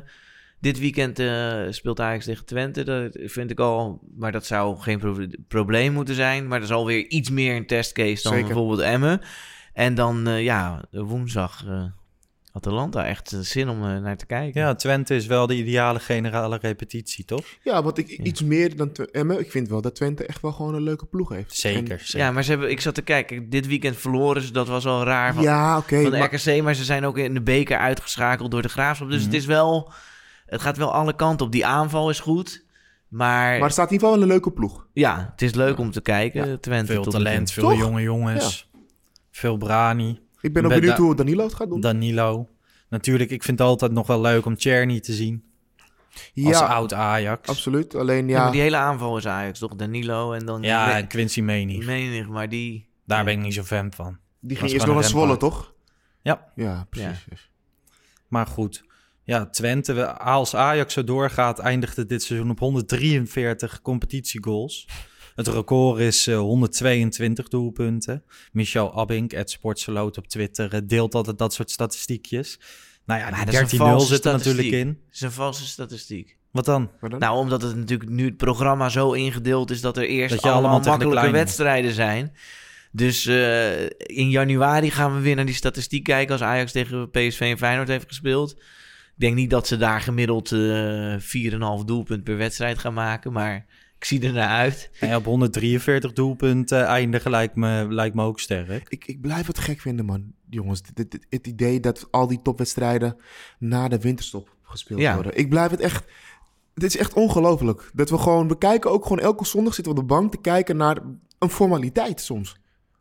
dit 0.63 0.80
weekend 0.80 1.19
eh, 1.19 1.62
speelt 1.69 1.99
Ajax 1.99 2.26
tegen 2.26 2.45
Twente. 2.45 2.84
Dat 2.84 3.17
vind 3.32 3.52
ik 3.52 3.60
al, 3.60 3.99
maar 4.17 4.32
dat 4.32 4.45
zou 4.45 4.78
geen 4.80 4.99
pro- 4.99 5.28
probleem 5.47 5.93
moeten 5.93 6.15
zijn. 6.15 6.47
Maar 6.47 6.60
dat 6.60 6.69
is 6.69 6.76
alweer 6.76 7.08
iets 7.08 7.30
meer 7.30 7.56
een 7.56 7.65
testcase 7.67 8.23
dan 8.23 8.32
Zeker. 8.32 8.47
bijvoorbeeld 8.47 8.80
Emmen. 8.80 9.21
En 9.73 9.95
dan 9.95 10.28
eh, 10.28 10.43
ja, 10.43 10.84
woensdag 10.91 11.65
eh, 11.67 11.84
Atalanta. 12.52 13.06
Echt 13.06 13.36
zin 13.41 13.69
om 13.69 13.80
naar 13.80 14.17
te 14.17 14.26
kijken. 14.26 14.62
Ja, 14.62 14.76
Twente 14.76 15.15
is 15.15 15.26
wel 15.26 15.47
de 15.47 15.56
ideale 15.56 15.99
generale 15.99 16.58
repetitie, 16.62 17.26
toch? 17.26 17.45
ja 17.63 17.84
want 17.84 17.97
ik, 17.97 18.08
iets 18.10 18.41
meer 18.43 18.76
dan 18.76 18.91
Emmen. 19.12 19.39
Ik 19.39 19.52
vind 19.52 19.67
wel 19.69 19.82
dat 19.82 19.95
Twente 19.95 20.26
echt 20.26 20.41
wel 20.41 20.52
gewoon 20.52 20.76
een 20.76 20.82
leuke 20.84 21.06
ploeg 21.06 21.30
heeft. 21.30 21.56
Zeker, 21.56 21.80
En- 21.91 21.99
zeker. 22.06 22.17
Ja, 22.19 22.32
maar 22.32 22.43
ze 22.43 22.49
hebben, 22.52 22.69
ik 22.71 22.82
zat 22.82 22.95
te 22.95 23.02
kijken. 23.02 23.49
Dit 23.49 23.67
weekend 23.67 23.97
verloren 23.97 24.41
ze. 24.41 24.52
Dat 24.52 24.67
was 24.67 24.86
al 24.86 25.04
raar 25.04 25.34
van, 25.34 25.43
ja, 25.43 25.78
oké. 25.78 26.02
van 26.02 26.12
de 26.12 26.19
RKC. 26.19 26.62
Maar 26.63 26.73
ze 26.76 26.84
zijn 26.84 27.06
ook 27.06 27.17
in 27.17 27.34
de 27.34 27.41
beker 27.41 27.78
uitgeschakeld 27.78 28.52
door 28.52 28.62
de 28.62 28.69
Graafschap. 28.69 29.10
Dus 29.10 29.17
Mhm. 29.17 29.26
het 29.26 29.36
is 29.36 29.45
wel... 29.45 29.91
Het 30.54 30.62
gaat 30.62 30.78
wel 30.78 30.94
alle 30.94 31.16
kanten 31.16 31.46
op. 31.46 31.52
Die 31.52 31.66
aanval 31.66 32.10
is 32.10 32.20
goed. 32.20 32.66
Maar, 33.08 33.58
Maar 33.58 33.62
er 33.68 33.72
staat 33.72 33.88
in 33.88 33.94
ieder 33.94 34.08
geval 34.08 34.12
wel 34.12 34.22
een 34.22 34.28
leuke 34.34 34.52
ploeg. 34.52 34.88
ja, 34.94 35.30
het 35.32 35.42
is 35.42 35.54
leuk 35.54 35.78
om 35.78 35.92
te 35.92 36.02
kijken. 36.02 36.60
Twente 36.62 36.92
Veel 36.92 37.04
tot 37.04 37.13
nu 37.13 37.24
talent, 37.24 37.46
toe. 37.46 37.54
veel 37.56 37.70
Toch? 37.70 37.80
jonge 37.80 38.02
jongens. 38.02 38.70
Veel 39.32 39.58
Brani. 39.58 40.20
Ik 40.42 40.54
ben 40.54 40.63
ook 40.63 40.70
Ben 40.70 40.80
benieuwd 40.80 40.98
da- 40.98 41.04
hoe 41.04 41.16
Danilo 41.16 41.44
het 41.44 41.54
gaat 41.54 41.70
doen. 41.70 41.82
Danilo. 41.82 42.50
Natuurlijk, 42.89 43.30
ik 43.32 43.44
vind 43.44 43.60
het 43.60 43.68
altijd 43.68 43.92
nog 43.92 44.08
wel 44.08 44.22
leuk 44.22 44.46
om 44.46 44.56
Czerny 44.58 45.00
te 45.00 45.13
zien. 45.13 45.44
Als 46.13 46.24
ja, 46.60 46.66
oud 46.66 46.94
Ajax. 46.94 47.50
absoluut. 47.50 47.96
Alleen 47.96 48.28
Ja, 48.28 48.36
ja, 48.38 48.44
maar 48.44 48.52
die 48.52 48.62
hele 48.62 48.78
aanval 48.78 49.18
is 49.18 49.28
Ajax, 49.28 49.60
toch? 49.60 49.76
Danilo 49.76 50.34
en 50.34 50.46
dan... 50.46 50.62
Ja, 50.62 50.98
en 50.98 51.08
Quincy 51.08 51.42
Menig. 51.42 51.86
menig, 51.86 52.28
maar 52.28 52.50
die... 52.50 52.88
Daar 53.06 53.24
ben 53.24 53.34
ik 53.34 53.39
niet 53.39 53.54
zo 53.54 53.63
fan 53.63 53.92
van. 53.94 54.18
die 54.39 54.58
ging 54.58 54.72
eerst 54.72 54.86
nog 54.86 54.96
naar 54.96 55.04
een 55.04 55.10
Zwolle, 55.10 55.38
toch? 55.38 55.74
Ja. 56.22 56.52
Ja, 56.56 56.88
precies. 56.89 57.50
Maar 58.28 58.46
goed. 58.48 58.84
Ja, 59.25 59.45
Twente, 59.49 59.93
we- 59.93 60.17
als 60.17 60.55
Ajax 60.55 60.93
zo 60.93 61.03
doorgaat, 61.03 61.59
eindigt 61.59 61.95
het 61.97 62.09
dit 62.09 62.23
seizoen 62.23 62.49
op 62.49 62.59
143 62.59 63.81
competitiegoals. 63.81 64.88
Het 65.36 65.47
record 65.47 65.99
is 65.99 66.27
eh, 66.27 66.38
122 66.38 67.47
doelpunten. 67.47 68.23
Michel 68.51 68.97
Abink, 68.99 69.31
het 69.31 69.49
Sportseloot 69.51 70.17
op 70.17 70.27
Twitter, 70.27 70.73
eh, 70.73 70.79
deelt 70.83 71.15
altijd 71.15 71.38
dat 71.38 71.53
soort 71.53 71.71
statistiekjes. 71.71 72.59
Nou 73.05 73.19
ja, 73.19 73.29
Maar 73.29 73.36
die 73.36 73.45
dat 73.45 73.53
is 73.53 73.59
een 73.71 73.77
13-0 73.77 73.77
valse 73.77 74.05
zit 74.15 74.25
er 74.25 74.29
statistiek. 74.39 74.55
natuurlijk 74.55 74.83
in. 74.83 74.88
Het 75.05 75.15
is 75.15 75.21
een 75.21 75.31
valse 75.31 75.65
statistiek. 75.65 76.38
Wat 76.51 76.65
dan? 76.65 76.91
Nou, 77.19 77.38
omdat 77.38 77.62
het 77.62 77.75
natuurlijk 77.75 78.09
nu 78.09 78.25
het 78.25 78.38
programma 78.38 78.89
zo 78.89 79.12
ingedeeld 79.12 79.71
is 79.71 79.81
dat 79.81 79.97
er 79.97 80.07
eerst 80.07 80.33
Dat 80.33 80.43
je 80.43 80.49
allemaal, 80.49 80.71
allemaal 80.71 80.88
makkelijke 80.97 81.31
wedstrijden 81.31 81.93
zijn. 81.93 82.33
Dus 82.91 83.25
eh, 83.25 83.81
in 83.97 84.29
januari 84.29 84.91
gaan 84.91 85.15
we 85.15 85.21
weer 85.21 85.36
naar 85.36 85.45
die 85.45 85.55
statistiek 85.55 86.03
kijken 86.03 86.31
als 86.33 86.41
Ajax 86.41 86.71
tegen 86.71 87.09
PSV 87.09 87.39
en 87.39 87.57
Feyenoord 87.57 87.88
heeft 87.88 88.07
gespeeld. 88.07 88.55
Ik 89.15 89.19
denk 89.19 89.36
niet 89.36 89.49
dat 89.49 89.67
ze 89.67 89.78
daar 89.78 90.02
gemiddeld 90.02 90.52
eh 90.52 91.15
4,5 91.80 91.86
doelpunt 91.86 92.23
per 92.23 92.38
wedstrijd 92.38 92.78
gaan 92.78 92.93
maken, 92.93 93.34
maar 93.34 93.65
ik 93.97 94.06
zie 94.06 94.21
er 94.28 94.34
naar 94.34 94.47
uit. 94.49 94.89
Nee, 95.02 95.15
op 95.15 95.26
143 95.26 96.13
doelpunten 96.13 96.86
eindigen 96.86 97.32
lijkt 97.32 97.56
me, 97.56 97.86
lijkt 97.89 98.15
me 98.15 98.23
ook 98.23 98.39
sterk. 98.39 98.86
Ik, 98.89 99.06
ik 99.06 99.21
blijf 99.21 99.47
het 99.47 99.60
gek 99.60 99.80
vinden, 99.82 100.06
man. 100.06 100.34
Jongens, 100.49 100.82
dit, 100.82 101.12
dit- 101.12 101.26
het 101.30 101.47
idee 101.47 101.80
dat 101.80 102.08
al 102.12 102.28
die 102.28 102.41
topwedstrijden 102.41 103.17
na 103.60 103.88
de 103.88 103.99
winterstop 103.99 104.56
gespeeld 104.63 104.99
Ja. 104.99 105.13
worden. 105.13 105.38
Ik 105.38 105.49
blijf 105.49 105.71
het 105.71 105.80
echt... 105.80 106.06
Dit 106.73 106.84
is 106.95 106.97
echt 106.97 107.13
ongelooflijk. 107.13 107.91
Dat 107.93 108.10
we 108.10 108.17
gewoon... 108.17 108.47
We 108.47 108.58
kijken 108.58 108.91
ook 108.91 109.04
gewoon 109.04 109.19
elke 109.19 109.45
zondag 109.45 109.73
zitten 109.73 109.93
we 109.93 109.99
op 110.02 110.08
de 110.08 110.13
bank 110.15 110.32
te 110.32 110.41
kijken 110.41 110.78
naar 110.78 110.97
een 111.39 111.49
formaliteit 111.49 112.21
soms. 112.21 112.56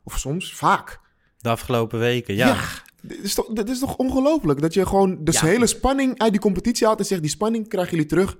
Of 0.05 0.19
soms, 0.19 0.55
vaak. 0.55 1.01
De 1.39 1.49
afgelopen 1.49 1.99
weken, 1.99 2.35
ja. 2.35 2.57
Dit 3.03 3.19
is 3.23 3.35
toch, 3.35 3.47
dit 3.53 3.69
is 3.69 3.79
toch 3.79 3.97
ongelooflijk? 3.97 4.61
Dat 4.61 4.75
je 4.75 4.87
gewoon 4.87 5.19
de 5.21 5.33
Ja. 5.33 5.45
hele 5.47 5.67
spanning 5.67 6.19
uit 6.19 6.33
die 6.33 6.41
competitie 6.41 6.87
haalt 6.87 6.99
en 6.99 7.05
zegt... 7.05 7.21
die 7.21 7.31
spanning 7.31 7.69
krijgen 7.69 7.91
jullie 7.91 8.07
terug 8.07 8.37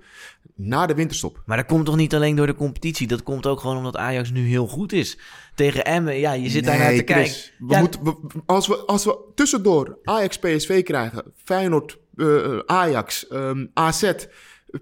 na 0.55 0.85
de 0.85 0.93
winterstop. 0.95 1.41
Maar 1.45 1.57
dat 1.57 1.65
komt 1.65 1.85
toch 1.85 1.95
niet 1.95 2.15
alleen 2.15 2.35
door 2.35 2.47
de 2.47 2.55
competitie, 2.55 3.07
dat 3.07 3.23
komt 3.23 3.45
ook 3.47 3.59
gewoon 3.59 3.77
omdat 3.77 3.97
Ajax 3.97 4.31
nu 4.31 4.47
heel 4.47 4.67
goed 4.67 4.91
is. 4.93 5.17
Tegen 5.55 5.85
Emmen, 5.85 6.19
ja, 6.19 6.33
je 6.33 6.49
zit 6.49 6.65
daar 6.65 6.77
naar 6.77 6.93
te 6.95 7.03
kijken. 7.03 7.33
We 7.59 7.73
Ja, 7.73 7.79
moeten, 7.79 8.03
we- 8.03 8.15
als, 8.45 8.67
we, 8.67 8.75
als 8.75 9.05
we 9.05 9.17
tussendoor 9.35 9.97
Ajax 10.03 10.37
PSV 10.39 10.83
krijgen, 10.83 11.23
Feyenoord 11.43 11.97
eh, 12.17 12.57
Ajax, 12.65 13.27
ehm, 13.27 13.65
AZ 13.73 14.11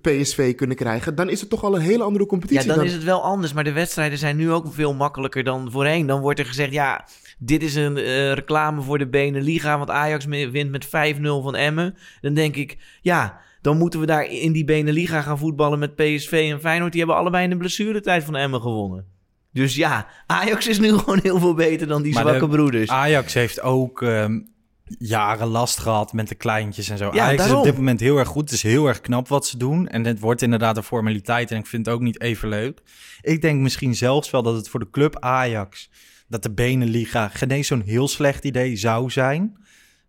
PSV 0.02 0.56
kunnen 0.56 0.76
krijgen, 0.78 1.16
dan 1.16 1.30
is 1.30 1.40
het 1.42 1.50
toch 1.50 1.64
al 1.64 1.76
een 1.76 1.82
hele 1.82 2.04
andere 2.04 2.24
Ja, 2.24 2.30
competitie. 2.30 2.68
dan 2.74 2.84
is 2.84 2.94
het 2.94 3.04
wel 3.04 3.24
anders. 3.24 3.54
Maar 3.54 3.64
de 3.64 3.72
wedstrijden 3.72 4.18
zijn 4.18 4.38
nu 4.38 4.52
ook 4.52 4.66
veel 4.74 4.94
makkelijker 4.94 5.44
dan 5.44 5.72
voorheen. 5.72 6.06
Dan 6.08 6.22
wordt 6.22 6.40
er 6.40 6.46
gezegd, 6.46 6.72
ja, 6.72 7.08
dit 7.44 7.64
is 7.64 7.76
een 7.76 7.98
eh, 7.98 8.34
reclame 8.34 8.82
voor 8.82 8.98
de 8.98 9.08
Beneliga. 9.08 9.78
Want 9.78 9.90
Ajax 9.90 10.26
wint 10.26 10.72
met 10.72 10.86
5-0 10.86 10.90
van 11.22 11.56
Emmen. 11.56 11.96
Dan 12.22 12.34
denk 12.34 12.56
ik, 12.56 12.78
ja, 13.02 13.42
dan 13.62 13.78
moeten 13.78 14.00
we 14.00 14.06
daar 14.06 14.26
in 14.26 14.52
die 14.52 14.66
Beneliga 14.66 15.22
gaan 15.22 15.38
voetballen 15.38 15.80
met 15.80 15.96
PSV 15.96 16.50
en 16.52 16.60
Feyenoord. 16.60 16.92
Die 16.92 17.00
hebben 17.02 17.20
allebei 17.20 17.44
in 17.44 17.50
de 17.50 17.58
blessuretijd 17.58 18.24
van 18.24 18.36
Emmen 18.36 18.62
gewonnen. 18.62 19.06
Dus 19.54 19.76
ja, 19.76 20.08
Ajax 20.28 20.68
is 20.68 20.80
nu 20.80 20.94
gewoon 20.98 21.20
heel 21.24 21.40
veel 21.40 21.54
beter 21.54 21.88
dan 21.88 22.02
die 22.02 22.14
Maar 22.14 22.24
zwakke 22.24 22.46
de- 22.50 22.56
broeders. 22.56 22.90
Ajax 22.90 23.34
heeft 23.34 23.62
ook 23.62 24.02
ehm, 24.02 24.40
jaren 24.86 25.48
last 25.48 25.80
gehad 25.80 26.14
met 26.14 26.28
de 26.28 26.36
kleintjes 26.36 26.90
en 26.90 26.98
zo. 26.98 27.10
Ja, 27.14 27.26
Ajax 27.26 27.46
is 27.46 27.52
op 27.52 27.64
dit 27.64 27.76
moment 27.76 28.00
heel 28.00 28.18
erg 28.18 28.28
goed. 28.28 28.44
Het 28.44 28.52
is 28.52 28.64
heel 28.64 28.88
erg 28.88 29.02
knap 29.02 29.28
wat 29.28 29.46
ze 29.48 29.58
doen. 29.58 29.88
En 29.88 30.06
het 30.06 30.20
wordt 30.20 30.42
inderdaad 30.42 30.78
een 30.78 30.84
formaliteit. 30.84 31.52
En 31.52 31.58
ik 31.58 31.66
vind 31.68 31.86
het 31.86 31.96
ook 31.96 32.02
niet 32.02 32.22
even 32.22 32.50
leuk. 32.50 32.82
Ik 33.22 33.42
denk 33.42 33.62
misschien 33.62 33.96
zelfs 33.96 34.30
wel 34.32 34.44
dat 34.44 34.56
het 34.56 34.70
voor 34.70 34.80
de 34.80 34.90
club 34.90 35.20
Ajax... 35.20 35.90
dat 36.32 36.44
de 36.44 36.52
Beneliga 36.52 37.28
geen 37.28 37.52
eens 37.52 37.68
zo'n 37.68 37.82
heel 37.86 38.08
slecht 38.08 38.44
idee 38.44 38.76
zou 38.76 39.10
zijn. 39.10 39.58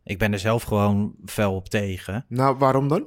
Ik 0.04 0.18
ben 0.18 0.32
er 0.32 0.38
zelf 0.38 0.62
gewoon 0.62 1.14
fel 1.24 1.54
op 1.54 1.68
tegen. 1.68 2.24
Nou, 2.28 2.56
waarom 2.58 2.88
dan? 2.88 3.04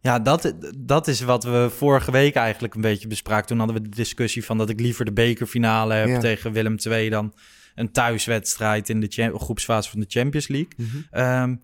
Ja, 0.00 0.18
dat, 0.18 0.54
dat 0.78 1.08
is 1.08 1.20
wat 1.20 1.44
we 1.44 1.70
vorige 1.76 2.10
week 2.10 2.34
eigenlijk 2.34 2.74
een 2.74 2.80
beetje 2.80 3.08
bespraken. 3.08 3.46
Toen 3.46 3.58
hadden 3.58 3.76
we 3.76 3.82
de 3.82 3.96
discussie 3.96 4.44
van 4.44 4.58
dat 4.58 4.68
ik 4.70 4.80
liever 4.80 5.04
de 5.04 5.12
bekerfinale 5.12 5.94
heb 5.94 6.08
Ja. 6.08 6.18
tegen 6.18 6.52
Willem 6.52 6.76
II 6.90 7.08
dan 7.08 7.32
een 7.74 7.92
thuiswedstrijd 7.92 8.88
in 8.88 9.00
de 9.00 9.30
groepsfase 9.38 9.90
van 9.90 10.00
de 10.00 10.06
Champions 10.08 10.48
League. 10.48 10.72
Mhm. 10.76 10.96
Ehm, 11.10 11.56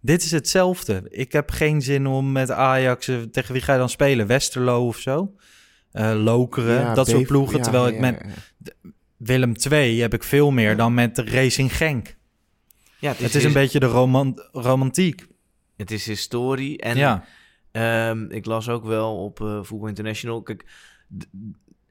dit 0.00 0.22
is 0.22 0.30
hetzelfde. 0.30 1.02
Ik 1.08 1.32
heb 1.32 1.50
geen 1.50 1.82
zin 1.82 2.06
om 2.06 2.32
met 2.32 2.50
Ajax, 2.50 3.08
eh, 3.08 3.16
tegen 3.16 3.52
wie 3.52 3.62
ga 3.62 3.72
je 3.72 3.78
dan 3.78 3.88
spelen? 3.88 4.26
Westerlo 4.26 4.86
of 4.86 4.98
zo? 4.98 5.34
Eh, 5.92 6.12
Lokeren, 6.22 6.80
Ja, 6.80 6.94
dat 6.94 7.08
soort 7.08 7.26
ploegen. 7.26 7.62
terwijl 7.62 7.88
ik 7.88 7.98
met. 7.98 8.20
Willem 9.16 9.52
II 9.70 10.00
heb 10.00 10.14
ik 10.14 10.22
veel 10.22 10.50
meer 10.50 10.76
dan 10.76 10.94
met 10.94 11.18
Racing 11.18 11.76
Genk. 11.76 12.16
ja, 12.98 13.14
Het 13.16 13.34
is 13.34 13.44
een 13.44 13.52
beetje 13.52 13.80
de 13.80 13.86
roman 13.86 14.42
romantiek. 14.52 15.26
Het 15.76 15.90
is 15.90 16.06
historie. 16.06 16.78
En 16.78 16.96
ja. 16.96 17.24
Ehm, 17.72 18.24
ik 18.30 18.46
las 18.46 18.68
ook 18.68 18.84
wel 18.84 19.16
op 19.24 19.40
eh 19.40 19.58
Voetbal 19.62 19.88
International. 19.88 20.42
Kijk, 20.42 20.64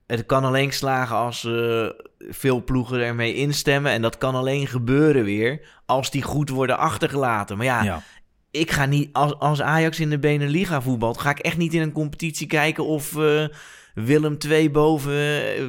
het 0.08 0.26
kan 0.26 0.44
alleen 0.44 0.74
slagen 0.74 1.16
als 1.16 1.44
eh, 1.44 1.88
veel 2.18 2.64
ploegen 2.64 3.00
ermee 3.00 3.34
instemmen. 3.34 3.92
En 3.92 4.02
dat 4.02 4.18
kan 4.18 4.36
alleen 4.36 4.68
gebeuren 4.68 5.24
weer 5.24 5.68
als 5.86 6.12
die 6.12 6.22
goed 6.22 6.50
worden 6.50 6.78
achtergelaten. 6.78 7.58
Maar 7.58 7.66
ja, 7.66 7.84
ja. 7.84 8.04
ik 8.52 8.72
ga 8.72 8.86
niet, 8.86 9.10
als, 9.14 9.40
als 9.40 9.62
Ajax 9.62 10.00
in 10.00 10.10
de 10.10 10.20
Beneliga 10.20 10.82
voetbalt, 10.82 11.18
ga 11.18 11.30
ik 11.30 11.40
echt 11.40 11.58
niet 11.58 11.74
in 11.74 11.82
een 11.82 11.92
competitie 11.92 12.48
kijken 12.48 12.86
of 12.86 13.18
eh, 13.18 13.48
Willem 13.94 14.38
II 14.50 14.70
boven. 14.72 15.14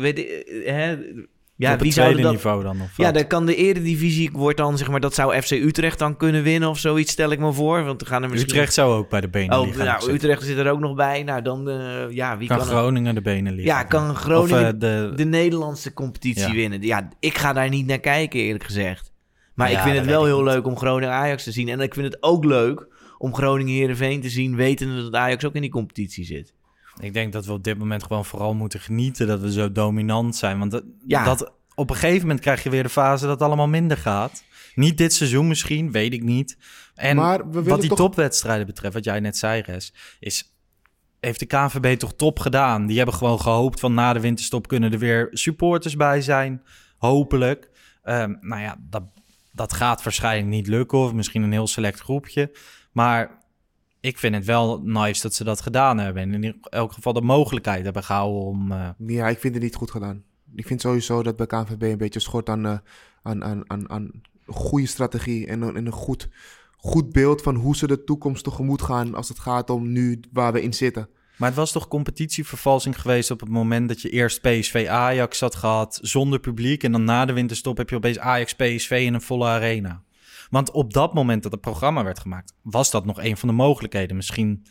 weet 0.01 0.19
ik, 0.19 0.63
hè, 0.65 0.99
ja, 1.57 1.73
op 1.73 1.81
het 1.81 1.91
tweede 1.91 2.23
dat, 2.23 2.33
niveau 2.33 2.63
dan? 2.63 2.81
Of 2.81 2.97
ja, 2.97 3.13
dan 3.13 3.27
kan 3.27 3.47
de 3.47 3.55
eredivisie 3.55 4.31
wordt 4.33 4.57
dan, 4.57 4.79
zeg 4.79 4.89
maar, 4.91 5.01
dat 5.01 5.15
zou 5.15 5.41
FC 5.43 5.51
Utrecht 5.51 5.99
dan 5.99 6.17
kunnen 6.17 6.43
winnen 6.43 6.69
of 6.69 6.79
zoiets, 6.79 7.13
stel 7.13 7.31
ik 7.31 7.39
me 7.39 7.53
voor. 7.53 7.85
Want 7.85 8.01
we 8.01 8.07
gaan 8.07 8.23
er 8.23 8.29
misschien... 8.31 8.51
Utrecht 8.53 8.75
zou 8.75 8.95
ook 8.95 9.09
bij 9.11 9.21
de 9.21 9.29
Beneliga 9.29 9.59
Oh, 9.61 10.01
nou. 10.01 10.13
Utrecht 10.13 10.43
zit 10.43 10.57
er 10.59 10.71
ook 10.71 10.81
nog 10.81 10.95
bij. 10.95 11.23
Nou, 11.23 11.43
dan, 11.43 11.69
eh, 11.71 12.11
ja, 12.11 12.39
wie 12.39 12.49
kan, 12.49 12.57
kan... 12.59 12.67
Groningen 12.67 13.15
de 13.15 13.23
Beneliga. 13.23 13.67
ja, 13.79 13.83
kan 13.83 14.15
Groningen 14.17 14.67
Of, 14.67 14.73
eh, 14.73 14.79
de, 14.79 15.13
de 15.15 15.25
Nederlandse 15.25 15.93
competitie 15.93 16.47
Ja. 16.49 16.53
winnen. 16.55 16.83
Ja, 16.83 17.09
ik 17.21 17.39
ga 17.39 17.53
daar 17.53 17.69
niet 17.69 17.87
naar 17.87 18.01
kijken, 18.01 18.41
eerlijk 18.41 18.65
gezegd. 18.65 19.13
Maar 19.55 19.71
Ja, 19.71 19.77
ik 19.77 19.83
vind 19.83 19.97
het 19.97 20.07
wel 20.07 20.25
heel 20.25 20.43
niet. 20.43 20.53
leuk 20.53 20.67
om 20.67 20.77
Groningen-Ajax 20.77 21.45
te 21.45 21.53
zien. 21.53 21.69
En 21.69 21.81
ik 21.81 21.95
vind 21.95 22.07
het 22.07 22.23
ook 22.23 22.45
leuk 22.45 22.87
om 23.19 23.35
Groningen-Herenveen 23.35 24.21
te 24.21 24.29
zien... 24.29 24.57
wetende 24.57 25.03
dat 25.03 25.15
Ajax 25.15 25.45
ook 25.45 25.55
in 25.55 25.61
die 25.61 25.71
competitie 25.71 26.25
zit. 26.25 26.55
Ik 27.01 27.13
denk 27.15 27.33
dat 27.33 27.47
we 27.47 27.53
op 27.53 27.65
dit 27.65 27.79
moment 27.79 28.03
gewoon 28.03 28.25
vooral 28.25 28.55
moeten 28.55 28.81
genieten 28.81 29.27
dat 29.27 29.41
we 29.41 29.53
zo 29.53 29.73
dominant 29.73 30.37
zijn. 30.37 30.59
Want 30.59 30.71
dat, 30.71 30.85
Ja. 31.07 31.25
dat, 31.25 31.53
op 31.75 31.91
een 31.91 31.97
gegeven 31.97 32.21
moment 32.21 32.41
krijg 32.41 32.63
je 32.63 32.71
weer 32.71 32.83
de 32.83 32.89
fase 32.89 33.23
dat 33.23 33.33
het 33.33 33.43
allemaal 33.43 33.69
minder 33.69 33.97
gaat. 33.97 34.45
Niet 34.75 34.99
dit 34.99 35.13
seizoen 35.13 35.47
misschien, 35.49 35.91
weet 35.93 36.13
ik 36.13 36.23
niet. 36.23 36.59
En 36.95 37.17
wat 37.53 37.81
die 37.81 37.89
toch- 37.89 37.99
topwedstrijden 37.99 38.67
betreft, 38.67 38.95
wat 38.95 39.05
jij 39.05 39.21
net 39.21 39.37
zei, 39.37 39.61
Res, 39.63 39.95
is... 40.21 40.51
Heeft 41.21 41.39
de 41.41 41.47
KNVB 41.47 41.99
toch 41.99 42.15
top 42.15 42.39
gedaan? 42.39 42.87
Die 42.87 42.97
hebben 42.97 43.15
gewoon 43.15 43.41
gehoopt 43.41 43.81
van 43.81 43.95
na 43.95 44.13
de 44.13 44.21
winterstop 44.21 44.69
kunnen 44.69 44.93
er 44.93 44.99
weer 44.99 45.29
supporters 45.31 45.97
bij 45.97 46.21
zijn. 46.21 46.63
Hopelijk. 46.99 47.71
Ehm, 48.03 48.35
nou 48.41 48.63
ja, 48.63 48.77
dat, 48.81 49.03
dat 49.53 49.73
gaat 49.73 50.03
waarschijnlijk 50.03 50.49
niet 50.49 50.67
lukken. 50.67 50.99
Of 50.99 51.13
misschien 51.13 51.43
een 51.43 51.53
heel 51.53 51.67
select 51.67 52.01
groepje. 52.01 52.57
Maar 52.93 53.39
ik 54.07 54.19
vind 54.19 54.35
het 54.35 54.45
wel 54.45 54.81
nice 54.85 55.23
dat 55.23 55.35
ze 55.35 55.45
dat 55.45 55.61
gedaan 55.61 55.99
hebben. 55.99 56.23
En 56.23 56.45
in 56.45 56.61
elk 56.63 56.93
geval 56.93 57.13
de 57.13 57.21
mogelijkheid 57.21 57.85
hebben 57.85 58.05
gehouden 58.05 58.41
om... 58.43 58.73
eh, 58.73 58.89
Ja, 59.07 59.29
ik 59.29 59.39
vind 59.39 59.55
het 59.55 59.63
niet 59.63 59.75
goed 59.75 59.91
gedaan. 59.91 60.23
Ik 60.55 60.67
vind 60.67 60.81
sowieso 60.81 61.23
dat 61.23 61.37
bij 61.37 61.47
KNVB 61.47 61.83
een 61.83 61.99
beetje 61.99 62.21
schort 62.21 62.49
aan, 62.49 62.67
eh, 62.67 62.79
aan, 63.23 63.45
aan, 63.45 63.71
aan, 63.71 63.91
aan 63.91 64.03
een 64.47 64.55
goede 64.55 64.87
strategie 64.87 65.47
en, 65.47 65.63
een- 65.63 65.77
en 65.77 65.87
een 65.87 65.93
goed, 65.93 66.29
goed 66.77 67.13
beeld 67.13 67.43
van 67.43 67.55
hoe 67.55 67.77
ze 67.77 67.87
de 67.87 68.05
toekomst 68.05 68.45
tegemoet 68.45 68.83
gaan 68.83 69.15
als 69.15 69.29
het 69.29 69.39
gaat 69.39 69.71
om 69.71 69.93
nu 69.93 70.21
waar 70.33 70.53
we 70.53 70.63
in 70.63 70.75
zitten. 70.75 71.09
Maar 71.37 71.49
het 71.49 71.59
was 71.59 71.73
toch 71.73 71.89
competitievervalsing 71.89 73.01
geweest 73.01 73.31
op 73.31 73.41
het 73.41 73.49
moment 73.49 73.89
dat 73.89 74.01
je 74.03 74.11
eerst 74.11 74.41
PSV 74.41 74.87
Ajax 74.91 75.41
had 75.41 75.55
gehad 75.55 75.99
zonder 76.03 76.41
publiek. 76.41 76.83
En 76.83 76.93
dan 76.93 77.05
na 77.05 77.25
de 77.25 77.33
winterstop 77.33 77.77
heb 77.77 77.91
je 77.91 77.97
opeens 77.97 78.19
Ajax 78.19 78.55
PSV 78.55 79.03
in 79.07 79.15
een 79.15 79.21
volle 79.21 79.47
arena. 79.47 80.03
Want 80.51 80.71
op 80.71 80.93
dat 80.93 81.15
moment 81.15 81.43
dat 81.43 81.53
het 81.53 81.61
programma 81.61 82.05
werd 82.05 82.19
gemaakt, 82.19 82.53
was 82.63 82.91
dat 82.91 83.05
nog 83.05 83.23
een 83.23 83.37
van 83.37 83.49
de 83.49 83.55
mogelijkheden. 83.55 84.17
Misschien, 84.17 84.67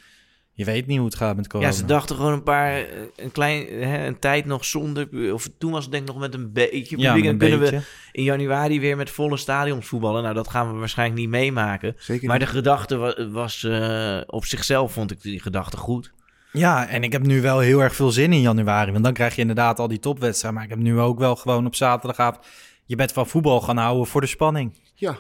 je 0.52 0.66
weet 0.66 0.88
niet 0.88 0.98
hoe 0.98 1.06
het 1.06 1.16
gaat 1.16 1.36
met 1.36 1.48
corona. 1.48 1.70
Ja, 1.70 1.76
ze 1.76 1.86
dachten 1.86 2.16
gewoon 2.16 2.34
een 2.34 2.44
paar... 2.44 2.74
eh, 2.74 2.86
een 3.16 3.32
klein... 3.32 3.68
Hè, 3.68 4.06
een 4.08 4.20
tijd 4.20 4.46
nog 4.46 4.66
zonder... 4.66 5.34
Of 5.34 5.50
toen 5.58 5.72
was 5.72 5.84
het 5.84 5.92
denk 5.92 6.04
ik 6.08 6.14
nog 6.14 6.22
met 6.22 6.34
een 6.34 6.52
beetje 6.54 6.96
publiek. 6.96 7.24
ja, 7.24 7.30
en 7.30 7.38
kunnen 7.38 7.60
beetje. 7.60 7.78
we 7.78 7.84
in 8.12 8.24
januari 8.24 8.80
weer 8.80 8.96
met 8.98 9.10
volle 9.10 9.38
stadions 9.38 9.88
voetballen. 9.88 10.24
Nou, 10.24 10.36
dat 10.36 10.48
gaan 10.50 10.74
we 10.74 10.80
waarschijnlijk 10.80 11.20
niet 11.20 11.30
meemaken. 11.30 11.96
Zeker 11.98 12.28
Maar 12.28 12.38
niet. 12.40 12.48
de 12.48 12.54
gedachte 12.54 12.98
wa- 12.98 13.28
was... 13.30 13.64
eh, 13.64 14.22
op 14.26 14.46
zichzelf 14.46 14.92
vond 14.92 15.12
ik 15.12 15.22
die 15.22 15.40
gedachte 15.42 15.78
goed. 15.78 16.14
Ja, 16.52 16.88
en 16.88 17.04
ik 17.04 17.12
heb 17.12 17.26
nu 17.26 17.42
wel 17.42 17.60
heel 17.60 17.80
erg 17.80 17.96
veel 17.96 18.12
zin 18.12 18.34
in 18.34 18.42
januari. 18.42 18.92
Want 18.92 19.04
dan 19.04 19.14
krijg 19.14 19.36
je 19.36 19.42
inderdaad 19.42 19.80
al 19.80 19.88
die 19.88 20.00
topwedstrijden. 20.00 20.54
Maar 20.60 20.70
ik 20.70 20.76
heb 20.76 20.86
nu 20.86 21.00
ook 21.00 21.20
wel 21.20 21.36
gewoon 21.36 21.66
op 21.66 21.76
zaterdagavond... 21.76 22.46
Je 22.86 22.96
bent 22.96 23.12
van 23.12 23.28
voetbal 23.28 23.62
gaan 23.62 23.78
houden 23.78 24.08
voor 24.08 24.22
de 24.22 24.28
spanning. 24.28 24.80
Ja, 24.96 25.18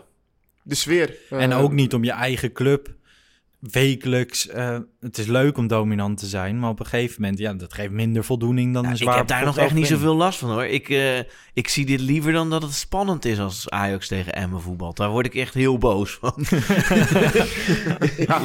de 0.66 0.76
sfeer. 0.76 1.16
En 1.30 1.52
Eh, 1.52 1.62
ook 1.62 1.72
niet 1.72 1.94
om 1.94 2.04
je 2.04 2.12
eigen 2.12 2.52
club 2.52 2.94
wekelijks. 3.60 4.48
eh, 4.48 4.78
het 5.00 5.18
is 5.18 5.26
leuk 5.26 5.58
om 5.58 5.68
dominant 5.68 6.18
te 6.18 6.26
zijn, 6.26 6.60
maar 6.60 6.70
op 6.70 6.80
een 6.80 6.86
gegeven 6.86 7.22
moment, 7.22 7.40
ja, 7.40 7.54
dat 7.54 7.74
geeft 7.74 7.92
minder 7.92 8.24
voldoening 8.24 8.74
dan 8.74 8.82
Ja, 8.84 8.88
een 8.90 8.96
ik 8.96 9.02
zwaar 9.02 9.18
heb 9.18 9.28
daar 9.28 9.46
nog 9.46 9.58
echt 9.58 9.74
niet 9.74 9.88
zoveel 9.88 10.16
last 10.16 10.40
van 10.40 10.50
hoor. 10.50 10.66
Ik, 10.66 10.90
eh, 10.90 11.18
ik 11.54 11.68
zie 11.68 11.86
dit 11.86 12.00
liever 12.00 12.32
dan 12.32 12.50
dat 12.50 12.62
het 12.62 12.74
spannend 12.74 13.26
is 13.26 13.40
als 13.40 13.70
Ajax 13.70 14.08
tegen 14.08 14.34
Emmen 14.34 14.62
voetbalt. 14.62 14.98
Daar 14.98 15.10
word 15.10 15.26
ik 15.26 15.36
echt 15.36 15.54
heel 15.54 15.78
boos 15.78 16.18
van. 16.22 16.34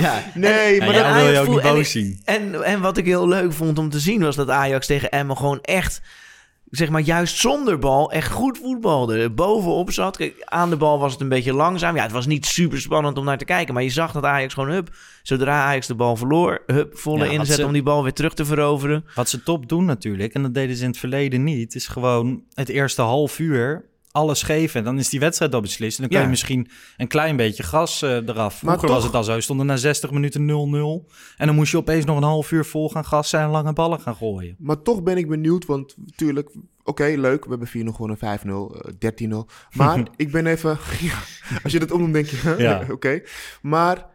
ja. 0.01 0.25
Nee, 0.35 0.75
Ja, 0.75 0.85
maar 0.85 0.93
dat- 0.95 1.15
wil 1.15 1.31
je 1.33 1.39
ook 1.39 1.49
niet 1.49 1.59
en 1.59 1.69
boos 1.73 1.79
ik- 1.79 1.87
zien. 1.87 2.21
En, 2.25 2.63
en 2.65 2.81
wat 2.81 2.97
ik 2.97 3.05
heel 3.05 3.29
leuk 3.29 3.53
vond 3.53 3.79
om 3.79 3.89
te 3.91 4.01
zien 4.01 4.21
was 4.21 4.37
dat 4.37 4.49
Ajax 4.51 4.87
tegen 4.87 5.11
Emmen 5.11 5.37
gewoon 5.37 5.61
echt, 5.61 6.01
zeg 6.71 6.89
maar 6.91 7.01
juist 7.01 7.37
zonder 7.39 7.79
bal, 7.79 8.13
echt 8.13 8.31
goed 8.31 8.59
voetbalde. 8.59 9.31
Bovenop 9.31 9.91
zat. 9.93 10.17
Kijk, 10.17 10.43
aan 10.45 10.71
de 10.71 10.77
bal 10.77 10.99
was 10.99 11.13
het 11.13 11.21
een 11.21 11.29
beetje 11.29 11.53
langzaam. 11.53 11.97
Ja, 11.97 12.03
het 12.03 12.13
was 12.13 12.27
niet 12.27 12.47
super 12.47 12.81
spannend 12.81 13.19
om 13.19 13.25
naar 13.25 13.39
te 13.39 13.45
kijken. 13.45 13.75
Maar 13.75 13.83
je 13.83 13.91
zag 13.91 14.13
dat 14.13 14.25
Ajax 14.25 14.55
gewoon, 14.55 14.71
hup, 14.71 14.89
zodra 15.23 15.65
Ajax 15.65 15.87
de 15.87 15.95
bal 15.95 16.17
verloor, 16.17 16.63
hup, 16.67 16.99
volle 16.99 17.25
Ja, 17.25 17.31
inzet 17.31 17.57
ze- 17.57 17.67
om 17.67 17.73
die 17.73 17.83
bal 17.83 18.03
weer 18.03 18.13
terug 18.13 18.35
te 18.35 18.45
veroveren. 18.45 19.05
Wat 19.15 19.29
ze 19.29 19.43
top 19.43 19.69
doen 19.69 19.85
natuurlijk, 19.85 20.35
en 20.35 20.43
dat 20.43 20.55
deden 20.55 20.77
ze 20.77 20.83
in 20.83 20.89
het 20.89 20.99
verleden 20.99 21.45
niet, 21.45 21.75
is 21.75 21.87
gewoon 21.87 22.43
het 22.55 22.69
eerste 22.69 23.03
half 23.03 23.39
uur 23.39 23.85
alles 24.13 24.43
geven. 24.43 24.85
Dan 24.85 24.99
is 24.99 25.09
die 25.09 25.21
wedstrijd 25.21 25.55
al 25.55 25.61
beslist. 25.61 25.97
En 25.99 26.03
dan 26.03 26.11
kan 26.13 26.19
Ja. 26.21 26.25
je 26.25 26.31
misschien 26.31 26.69
een 26.97 27.09
klein 27.09 27.37
beetje 27.37 27.63
gas 27.63 28.03
eh, 28.03 28.11
eraf. 28.11 28.63
Maar 28.63 28.79
Vroeger 28.79 28.89
was 28.89 28.97
toch- 28.97 29.07
het 29.07 29.15
al 29.15 29.25
zo, 29.35 29.41
stonden 29.41 29.67
na 29.67 29.77
60 29.77 30.11
minuten 30.11 30.45
0-0. 30.47 31.07
En 31.37 31.47
dan 31.47 31.55
moest 31.55 31.71
je 31.71 31.77
opeens 31.77 32.05
nog 32.05 32.17
een 32.17 32.23
half 32.23 32.51
uur 32.53 32.65
vol 32.65 32.89
gaan 32.89 33.05
gassen 33.05 33.41
en 33.41 33.49
lange 33.49 33.73
ballen 33.73 34.01
gaan 34.01 34.17
gooien. 34.17 34.57
Maar 34.59 34.83
toch 34.83 35.03
ben 35.03 35.17
ik 35.17 35.29
benieuwd, 35.29 35.67
want 35.67 35.95
natuurlijk, 36.07 36.51
oké, 36.85 37.05
leuk, 37.17 37.45
we 37.45 37.51
hebben 37.51 37.69
4-0 37.69 37.93
gewonnen, 37.93 38.17
5-0, 38.19 38.77
eh, 38.81 38.93
13-0. 38.99 39.47
Maar 39.73 40.07
ik 40.17 40.31
ben 40.31 40.47
even, 40.47 40.79
ja, 41.01 41.19
als 41.63 41.73
je 41.73 41.79
dat 41.79 41.91
omdoet, 41.91 42.13
denk 42.13 42.27
je? 42.27 42.55
Ja. 42.59 42.85
oké. 42.91 43.23
Maar 43.63 44.07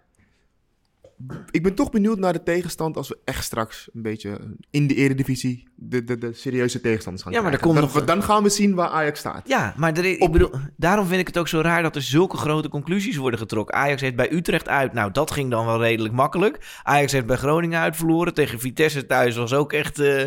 ik 1.51 1.63
ben 1.63 1.73
toch 1.75 1.89
benieuwd 1.91 2.17
naar 2.19 2.33
de 2.33 2.43
tegenstand 2.43 2.97
als 2.97 3.07
we 3.09 3.17
echt 3.23 3.43
straks 3.43 3.89
een 3.93 4.01
beetje 4.01 4.39
in 4.69 4.87
de 4.87 4.95
eredivisie 4.95 5.67
de, 5.75 6.03
de, 6.03 6.17
de 6.17 6.33
serieuze 6.33 6.81
tegenstanders 6.81 7.23
gaan 7.23 7.33
Ja, 7.33 7.41
maar 7.41 7.49
krijgen. 7.51 7.73
komt 7.73 7.93
dan, 7.93 7.95
nog- 8.01 8.07
dan 8.07 8.23
gaan 8.23 8.43
we 8.43 8.49
zien 8.49 8.75
waar 8.75 8.87
Ajax 8.89 9.19
staat. 9.19 9.47
Ja, 9.47 9.73
maar 9.77 9.93
er, 9.97 10.05
ik 10.05 10.21
Op- 10.21 10.31
bedoel, 10.31 10.49
daarom 10.77 11.05
vind 11.07 11.19
ik 11.19 11.27
het 11.27 11.37
ook 11.37 11.47
zo 11.47 11.61
raar 11.61 11.81
dat 11.81 11.95
er 11.95 12.01
zulke 12.01 12.37
grote 12.37 12.69
conclusies 12.69 13.15
worden 13.17 13.39
getrokken. 13.39 13.75
Ajax 13.75 14.01
heeft 14.01 14.15
bij 14.15 14.31
Utrecht 14.31 14.67
uit, 14.69 14.93
nou 14.93 15.11
dat 15.11 15.31
ging 15.31 15.51
dan 15.51 15.65
wel 15.65 15.81
redelijk 15.81 16.13
makkelijk. 16.13 16.79
Ajax 16.83 17.11
heeft 17.11 17.25
bij 17.25 17.37
Groningen 17.37 17.79
uit 17.79 17.95
verloren. 17.95 18.33
Tegen 18.33 18.59
Vitesse 18.59 19.05
thuis 19.05 19.35
was 19.35 19.53
ook 19.53 19.73
echt 19.73 19.99
eh, 19.99 20.23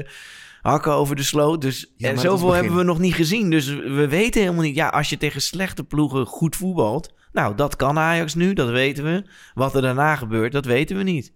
hakken 0.63 0.93
over 0.93 1.17
de 1.17 1.23
sloot. 1.23 1.61
Dus 1.61 1.93
Ja, 1.97 2.09
en 2.09 2.19
zoveel 2.19 2.53
hebben 2.53 2.77
we 2.77 2.83
nog 2.83 2.99
niet 2.99 3.15
gezien. 3.15 3.51
Dus 3.51 3.67
we 3.75 4.09
weten 4.09 4.41
helemaal 4.41 4.63
niet, 4.63 4.75
ja, 4.77 4.89
als 4.89 5.09
je 5.11 5.17
tegen 5.17 5.43
slechte 5.43 5.85
ploegen 5.85 6.27
goed 6.27 6.57
voetbalt. 6.57 7.17
Nou, 7.33 7.55
dat 7.55 7.77
kan 7.77 7.99
Ajax 7.99 8.35
nu, 8.35 8.53
dat 8.53 8.71
weten 8.71 9.05
we. 9.05 9.25
Wat 9.55 9.75
er 9.75 9.83
daarna 9.83 10.17
gebeurt, 10.17 10.53
dat 10.53 10.65
weten 10.65 10.97
we 10.97 11.03
niet. 11.03 11.33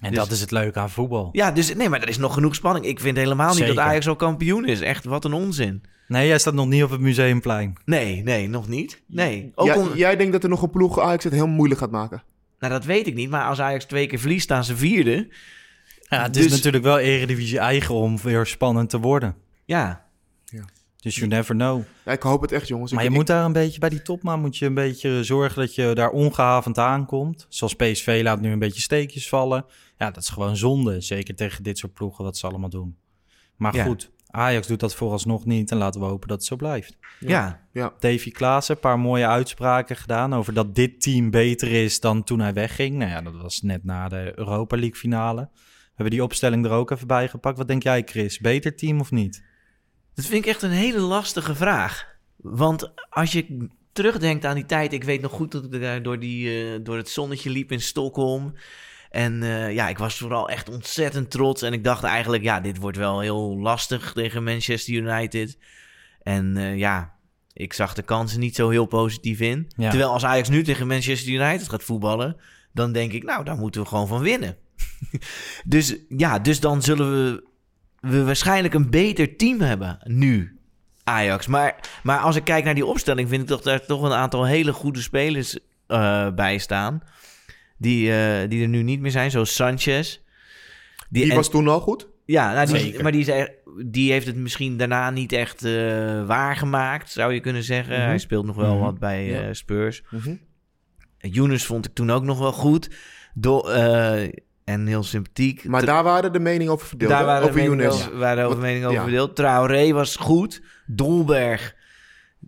En 0.00 0.10
Dus- 0.10 0.18
dat 0.18 0.30
is 0.30 0.40
het 0.40 0.50
leuke 0.50 0.78
aan 0.78 0.90
voetbal. 0.90 1.28
Ja, 1.32 1.50
dus 1.50 1.74
nee, 1.74 1.88
maar 1.88 2.02
er 2.02 2.08
is 2.08 2.18
nog 2.18 2.34
genoeg 2.34 2.54
spanning. 2.54 2.86
Ik 2.86 3.00
vind 3.00 3.16
helemaal 3.16 3.48
niet 3.48 3.56
Zeker. 3.56 3.74
dat 3.74 3.84
Ajax 3.84 4.08
al 4.08 4.16
kampioen 4.16 4.64
is. 4.66 4.80
Echt, 4.80 5.04
wat 5.04 5.24
een 5.24 5.32
onzin. 5.32 5.82
Nee, 6.08 6.26
jij 6.26 6.38
staat 6.38 6.54
nog 6.54 6.66
niet 6.66 6.82
op 6.84 6.90
het 6.90 7.00
museumplein. 7.00 7.72
Nee, 7.84 8.22
nee, 8.22 8.48
nog 8.48 8.68
niet. 8.68 9.02
Nee, 9.06 9.52
ook 9.54 9.66
Ja, 9.66 9.78
om- 9.78 9.94
Jij 9.94 10.16
denkt 10.16 10.32
dat 10.32 10.42
er 10.42 10.48
nog 10.48 10.62
een 10.62 10.70
ploeg 10.70 11.00
Ajax 11.00 11.24
het 11.24 11.32
heel 11.32 11.46
moeilijk 11.46 11.80
gaat 11.80 11.90
maken? 11.90 12.22
Nou, 12.58 12.72
dat 12.72 12.84
weet 12.84 13.06
ik 13.06 13.14
niet. 13.14 13.30
Maar 13.30 13.44
als 13.44 13.60
Ajax 13.60 13.84
twee 13.84 14.06
keer 14.06 14.18
verliest, 14.18 14.42
staan 14.44 14.64
ze 14.64 14.76
vierde. 14.76 15.28
Ja, 16.08 16.22
het 16.22 16.34
Dus- 16.34 16.44
is 16.44 16.50
natuurlijk 16.50 16.84
wel 16.84 16.98
eredivisie 16.98 17.58
eigen 17.58 17.94
om 17.94 18.18
weer 18.22 18.46
spannend 18.46 18.90
te 18.90 18.98
worden. 19.00 19.34
Ja, 19.64 20.03
Dus 21.04 21.16
you 21.16 21.28
never 21.28 21.54
know. 21.54 21.82
Ja, 22.04 22.12
ik 22.12 22.22
hoop 22.22 22.40
het 22.40 22.52
echt, 22.52 22.68
jongens. 22.68 22.92
Maar 22.92 23.04
ik, 23.04 23.10
je 23.10 23.14
moet 23.16 23.26
daar 23.26 23.44
een 23.44 23.52
beetje 23.52 23.78
bij 23.78 23.88
die 23.88 24.02
topman 24.02 24.40
moet 24.40 24.56
je 24.56 24.66
een 24.66 24.74
beetje 24.74 25.24
zorgen 25.24 25.60
dat 25.60 25.74
je 25.74 25.90
daar 25.94 26.10
ongehavend 26.10 26.78
aankomt. 26.78 27.46
Zoals 27.48 27.74
PSV 27.74 28.20
laat 28.22 28.40
nu 28.40 28.52
een 28.52 28.58
beetje 28.58 28.80
steekjes 28.80 29.28
vallen. 29.28 29.64
Ja, 29.98 30.10
dat 30.10 30.22
is 30.22 30.28
gewoon 30.28 30.56
zonde. 30.56 31.00
Zeker 31.00 31.34
tegen 31.34 31.62
dit 31.62 31.78
soort 31.78 31.92
ploegen 31.92 32.24
wat 32.24 32.36
ze 32.36 32.46
allemaal 32.46 32.68
doen. 32.68 32.96
Maar 33.56 33.76
Ja. 33.76 33.84
goed, 33.84 34.10
Ajax 34.26 34.66
doet 34.66 34.80
dat 34.80 34.94
vooralsnog 34.94 35.44
niet 35.44 35.70
en 35.70 35.76
laten 35.76 36.00
we 36.00 36.06
hopen 36.06 36.28
dat 36.28 36.36
het 36.36 36.46
zo 36.46 36.56
blijft. 36.56 36.96
ja. 37.72 37.92
Davy 37.98 38.30
Klaassen, 38.30 38.74
een 38.74 38.80
paar 38.80 38.98
mooie 38.98 39.26
uitspraken 39.26 39.96
gedaan 39.96 40.34
over 40.34 40.54
dat 40.54 40.74
dit 40.74 41.00
team 41.00 41.30
beter 41.30 41.72
is 41.72 42.00
dan 42.00 42.24
toen 42.24 42.40
hij 42.40 42.52
wegging. 42.52 42.96
Nou 42.96 43.10
ja, 43.10 43.22
dat 43.22 43.36
was 43.36 43.62
net 43.62 43.84
na 43.84 44.08
de 44.08 44.32
Europa 44.34 44.76
League 44.76 44.96
finale. 44.96 45.40
We 45.52 45.90
hebben 45.94 46.10
die 46.10 46.22
opstelling 46.24 46.64
er 46.64 46.70
ook 46.70 46.90
even 46.90 47.06
bij 47.06 47.28
gepakt. 47.28 47.58
Wat 47.58 47.68
denk 47.68 47.82
jij, 47.82 48.02
Chris? 48.04 48.38
Beter 48.38 48.76
team 48.76 49.00
of 49.00 49.10
niet? 49.10 49.42
Dat 50.14 50.24
vind 50.24 50.44
ik 50.44 50.50
echt 50.50 50.62
een 50.62 50.70
hele 50.70 51.00
lastige 51.00 51.54
vraag. 51.54 52.06
Want 52.36 52.92
als 53.10 53.32
je 53.32 53.68
terugdenkt 53.92 54.44
aan 54.44 54.54
die 54.54 54.66
tijd... 54.66 54.92
Ik 54.92 55.04
weet 55.04 55.20
nog 55.20 55.32
goed 55.32 55.52
dat 55.52 55.64
ik 55.64 55.80
daar 55.80 56.02
door, 56.02 56.18
die, 56.18 56.72
eh, 56.72 56.80
door 56.82 56.96
het 56.96 57.08
zonnetje 57.08 57.50
liep 57.50 57.72
in 57.72 57.80
Stockholm. 57.80 58.54
En 59.10 59.42
eh, 59.42 59.72
ja, 59.72 59.88
ik 59.88 59.98
was 59.98 60.18
vooral 60.18 60.48
echt 60.48 60.68
ontzettend 60.68 61.30
trots. 61.30 61.62
En 61.62 61.72
ik 61.72 61.84
dacht 61.84 62.02
eigenlijk, 62.02 62.42
ja, 62.42 62.60
dit 62.60 62.78
wordt 62.78 62.96
wel 62.96 63.20
heel 63.20 63.58
lastig 63.58 64.12
tegen 64.12 64.44
Manchester 64.44 64.94
United. 64.94 65.58
En 66.22 66.56
eh, 66.56 66.76
ja, 66.76 67.14
ik 67.52 67.72
zag 67.72 67.94
de 67.94 68.02
kansen 68.02 68.40
niet 68.40 68.54
zo 68.54 68.68
heel 68.68 68.86
positief 68.86 69.40
in. 69.40 69.70
Ja. 69.76 69.88
Terwijl 69.88 70.12
als 70.12 70.24
Ajax 70.24 70.48
nu 70.48 70.62
tegen 70.62 70.86
Manchester 70.86 71.32
United 71.32 71.68
gaat 71.68 71.82
voetballen... 71.82 72.36
dan 72.72 72.92
denk 72.92 73.12
ik, 73.12 73.22
nou, 73.22 73.44
daar 73.44 73.56
moeten 73.56 73.80
we 73.80 73.88
gewoon 73.88 74.08
van 74.08 74.20
winnen. 74.20 74.56
dus 75.64 75.96
ja, 76.08 76.38
dus 76.38 76.60
dan 76.60 76.82
zullen 76.82 77.10
we, 77.10 77.44
we 78.04 78.24
waarschijnlijk 78.24 78.74
een 78.74 78.90
beter 78.90 79.36
team 79.36 79.60
hebben 79.60 79.98
nu, 80.04 80.58
Ajax. 81.04 81.46
Maar, 81.46 81.74
maar 82.02 82.18
als 82.18 82.36
ik 82.36 82.44
kijk 82.44 82.64
naar 82.64 82.74
die 82.74 82.86
opstelling, 82.86 83.28
vind 83.28 83.42
ik 83.42 83.48
toch 83.48 83.60
daar 83.62 83.86
toch 83.86 84.02
een 84.02 84.12
aantal 84.12 84.44
hele 84.44 84.72
goede 84.72 85.00
spelers 85.00 85.58
eh, 85.86 86.30
bij 86.34 86.58
staan. 86.58 87.02
Die, 87.78 88.12
eh, 88.12 88.48
die 88.48 88.62
er 88.62 88.68
nu 88.68 88.82
niet 88.82 89.00
meer 89.00 89.10
zijn, 89.10 89.30
zoals 89.30 89.54
Sanchez. 89.54 90.18
Die 91.08 91.30
en- 91.30 91.36
was 91.36 91.50
toen 91.50 91.68
al 91.68 91.80
goed. 91.80 92.08
ja, 92.24 92.52
nou, 92.52 92.66
die, 92.66 92.78
Zeker. 92.78 93.02
maar 93.02 93.12
die, 93.12 93.20
is 93.20 93.28
er- 93.28 93.52
die 93.86 94.12
heeft 94.12 94.26
het 94.26 94.36
misschien 94.36 94.76
daarna 94.76 95.10
niet 95.10 95.32
echt 95.32 95.64
eh, 95.64 95.72
waargemaakt, 96.26 97.10
zou 97.10 97.32
je 97.34 97.40
kunnen 97.40 97.62
zeggen. 97.62 97.94
Mhm. 97.98 98.06
Hij 98.06 98.18
speelt 98.18 98.46
nog 98.46 98.56
wel 98.56 98.74
Mhm. 98.74 98.82
wat 98.84 98.98
bij 98.98 99.24
Ja. 99.26 99.40
eh, 99.40 99.48
Spurs. 99.52 100.02
Mhm. 100.10 100.34
Younes 101.18 101.64
vond 101.64 101.86
ik 101.86 101.94
toen 101.94 102.10
ook 102.10 102.22
nog 102.24 102.38
wel 102.38 102.52
goed. 102.52 102.90
Do, 103.34 103.60
eh, 103.60 104.28
en 104.64 104.86
heel 104.86 105.02
sympathiek. 105.02 105.64
Maar 105.64 105.84
daar 105.84 106.02
waren 106.02 106.32
de 106.32 106.40
meningen 106.40 106.72
over 106.72 106.86
verdeeld. 106.86 107.10
Daar 107.10 107.24
waren 107.24 107.42
over 107.42 107.54
de 107.54 107.62
meningen 107.62 107.84
Younes. 107.84 108.06
over, 108.06 108.18
waren 108.18 108.44
over 108.44 108.56
Wat- 108.56 108.66
meningen 108.66 108.86
over 108.88 108.98
ja. 108.98 109.04
verdeeld. 109.04 109.36
Traoré 109.36 109.92
was 109.92 110.16
goed. 110.16 110.62
Dolberg, 110.86 111.74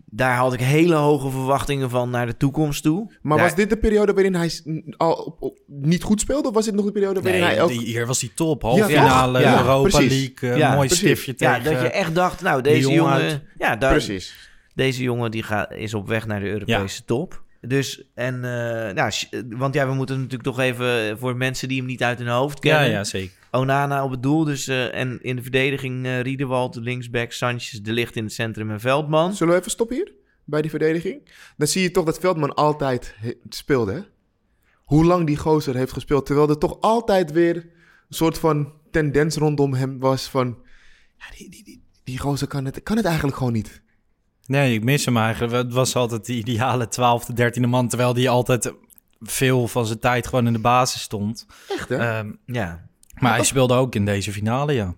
daar 0.04 0.36
had 0.36 0.52
ik 0.52 0.60
hele 0.60 0.94
hoge 0.94 1.30
verwachtingen 1.30 1.90
van 1.90 2.10
naar 2.10 2.26
de 2.26 2.36
toekomst 2.36 2.82
toe. 2.82 3.12
Maar 3.22 3.36
Daar- 3.36 3.46
was 3.46 3.56
dit 3.56 3.70
de 3.70 3.76
periode 3.76 4.12
waarin 4.12 4.34
hij 4.34 4.50
al 4.96 5.12
op, 5.14 5.42
op- 5.42 5.58
niet 5.66 6.02
goed 6.02 6.20
speelde? 6.20 6.48
Of 6.48 6.54
was 6.54 6.64
dit 6.64 6.74
nog 6.74 6.84
de 6.84 6.92
periode 6.92 7.22
waarin 7.22 7.42
hij 7.42 7.62
ook... 7.62 7.70
hier 7.70 8.06
was 8.06 8.20
hij 8.20 8.30
top. 8.34 8.62
Halve 8.62 8.78
Ja, 8.78 8.86
finale, 9.02 9.40
ja, 9.40 9.58
Europa 9.58 9.88
precies. 9.88 10.10
League, 10.28 10.50
eh, 10.50 10.56
Ja, 10.58 10.74
mooi 10.74 10.86
precies. 10.88 11.04
stiftje 11.06 11.34
Ja, 11.36 11.54
tegen... 11.58 11.72
dat 11.72 11.82
je 11.82 11.90
echt 11.90 12.14
dacht, 12.14 12.42
nou, 12.42 12.62
deze 12.62 12.90
jongen... 12.90 13.12
uit. 13.12 13.42
Ja, 13.58 13.76
daar, 13.76 13.90
Precies. 13.92 14.50
Deze 14.74 15.02
jongen 15.02 15.30
die 15.30 15.42
gaat, 15.42 15.72
is 15.72 15.94
op 15.94 16.08
weg 16.08 16.26
naar 16.26 16.40
de 16.40 16.46
Europese 16.50 17.04
top. 17.04 17.44
Dus, 17.60 18.02
en, 18.14 18.34
eh, 18.34 18.94
nou, 18.94 19.10
sh- 19.10 19.28
want 19.48 19.74
ja, 19.74 19.88
we 19.88 19.94
moeten 19.94 20.16
natuurlijk 20.16 20.42
toch 20.42 20.58
even 20.60 21.18
voor 21.18 21.36
mensen 21.36 21.68
die 21.68 21.76
hem 21.78 21.86
niet 21.86 22.02
uit 22.02 22.18
hun 22.18 22.28
hoofd 22.28 22.64
ja, 22.64 22.72
kennen. 22.76 22.90
ja, 22.96 23.04
zeker. 23.04 23.34
Onana 23.50 24.04
op 24.04 24.10
het 24.10 24.22
doel, 24.22 24.44
dus, 24.44 24.68
eh, 24.68 24.94
en 24.94 25.18
in 25.22 25.36
de 25.36 25.42
verdediging 25.42 26.06
eh 26.06 26.20
Riedewald, 26.20 26.74
linksback, 26.76 27.32
Sanchez, 27.32 27.70
De 27.72 27.92
Licht 27.92 28.16
in 28.16 28.24
het 28.24 28.32
centrum 28.32 28.70
en 28.70 28.80
Veldman. 28.80 29.34
Zullen 29.34 29.52
we 29.54 29.58
even 29.60 29.70
stoppen 29.70 29.96
hier? 29.96 30.12
Bij 30.44 30.60
die 30.60 30.70
verdediging? 30.70 31.28
Dan 31.56 31.66
zie 31.66 31.82
je 31.82 31.90
toch 31.90 32.04
dat 32.04 32.18
Veldman 32.18 32.54
altijd 32.54 33.14
he- 33.18 33.34
speelde, 33.48 33.92
hè? 33.92 34.00
Hoe 34.84 35.04
lang 35.04 35.26
die 35.26 35.36
gozer 35.36 35.74
heeft 35.76 35.92
gespeeld. 35.92 36.26
Terwijl 36.26 36.48
er 36.48 36.58
toch 36.58 36.80
altijd 36.80 37.32
weer 37.32 37.56
een 37.56 37.64
soort 38.08 38.38
van 38.38 38.72
tendens 38.90 39.36
rondom 39.36 39.74
hem 39.74 39.98
was 39.98 40.28
van... 40.28 40.58
Ja, 41.18 41.24
die, 41.36 41.50
die, 41.50 41.64
die, 41.64 41.82
die 42.04 42.18
gozer 42.18 42.46
kan 42.48 42.64
het, 42.64 42.82
kan 42.82 42.96
het 42.96 43.04
eigenlijk 43.06 43.36
gewoon 43.36 43.52
niet. 43.52 43.82
Nee, 44.46 44.74
ik 44.74 44.84
mis 44.84 45.04
hem 45.04 45.16
eigenlijk. 45.16 45.52
Het 45.52 45.72
was 45.72 45.96
altijd 45.96 46.26
de 46.26 46.32
ideale 46.32 46.88
12e, 46.88 47.32
13e 47.34 47.60
man, 47.68 47.88
terwijl 47.88 48.12
die 48.14 48.30
altijd 48.30 48.72
veel 49.20 49.68
van 49.68 49.86
zijn 49.86 49.98
tijd 49.98 50.26
gewoon 50.26 50.46
in 50.46 50.52
de 50.52 50.58
basis 50.58 51.00
stond. 51.02 51.46
Echt, 51.68 51.88
hè? 51.88 51.96
Ehm, 51.96 52.32
Ja. 52.46 52.86
maar 53.20 53.34
hij 53.34 53.44
speelde 53.44 53.74
ook 53.74 53.94
in 53.94 54.04
deze 54.04 54.32
finale, 54.32 54.72
ja. 54.72 54.94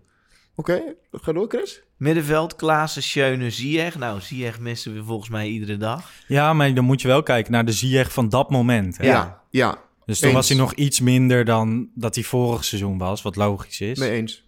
Oké, 0.54 0.82
ga 1.12 1.32
door, 1.32 1.48
Chris. 1.48 1.82
Middenveld, 1.96 2.56
Klaassen, 2.56 3.02
Schöne, 3.02 3.50
Ziyech. 3.50 3.98
Nou, 3.98 4.20
Ziyech 4.20 4.58
missen 4.60 4.94
we 4.94 5.04
volgens 5.04 5.28
mij 5.30 5.46
iedere 5.48 5.76
dag. 5.76 6.10
Ja, 6.26 6.52
maar 6.52 6.74
dan 6.74 6.84
moet 6.84 7.00
je 7.02 7.08
wel 7.08 7.22
kijken 7.22 7.52
naar 7.52 7.64
de 7.64 7.72
Ziyech 7.72 8.12
van 8.12 8.28
dat 8.28 8.50
moment. 8.50 8.96
Hè? 8.96 9.04
Ja. 9.06 9.40
Ja, 9.50 9.78
Dus 10.06 10.18
toen 10.18 10.28
Eens. 10.28 10.36
was 10.38 10.48
hij 10.48 10.58
nog 10.58 10.72
iets 10.72 11.00
minder 11.00 11.44
dan 11.44 11.88
dat 11.94 12.14
hij 12.14 12.24
vorig 12.24 12.64
seizoen 12.64 12.98
was, 12.98 13.22
wat 13.22 13.36
logisch 13.36 13.80
is. 13.80 13.98
mee 13.98 14.10
eens. 14.10 14.46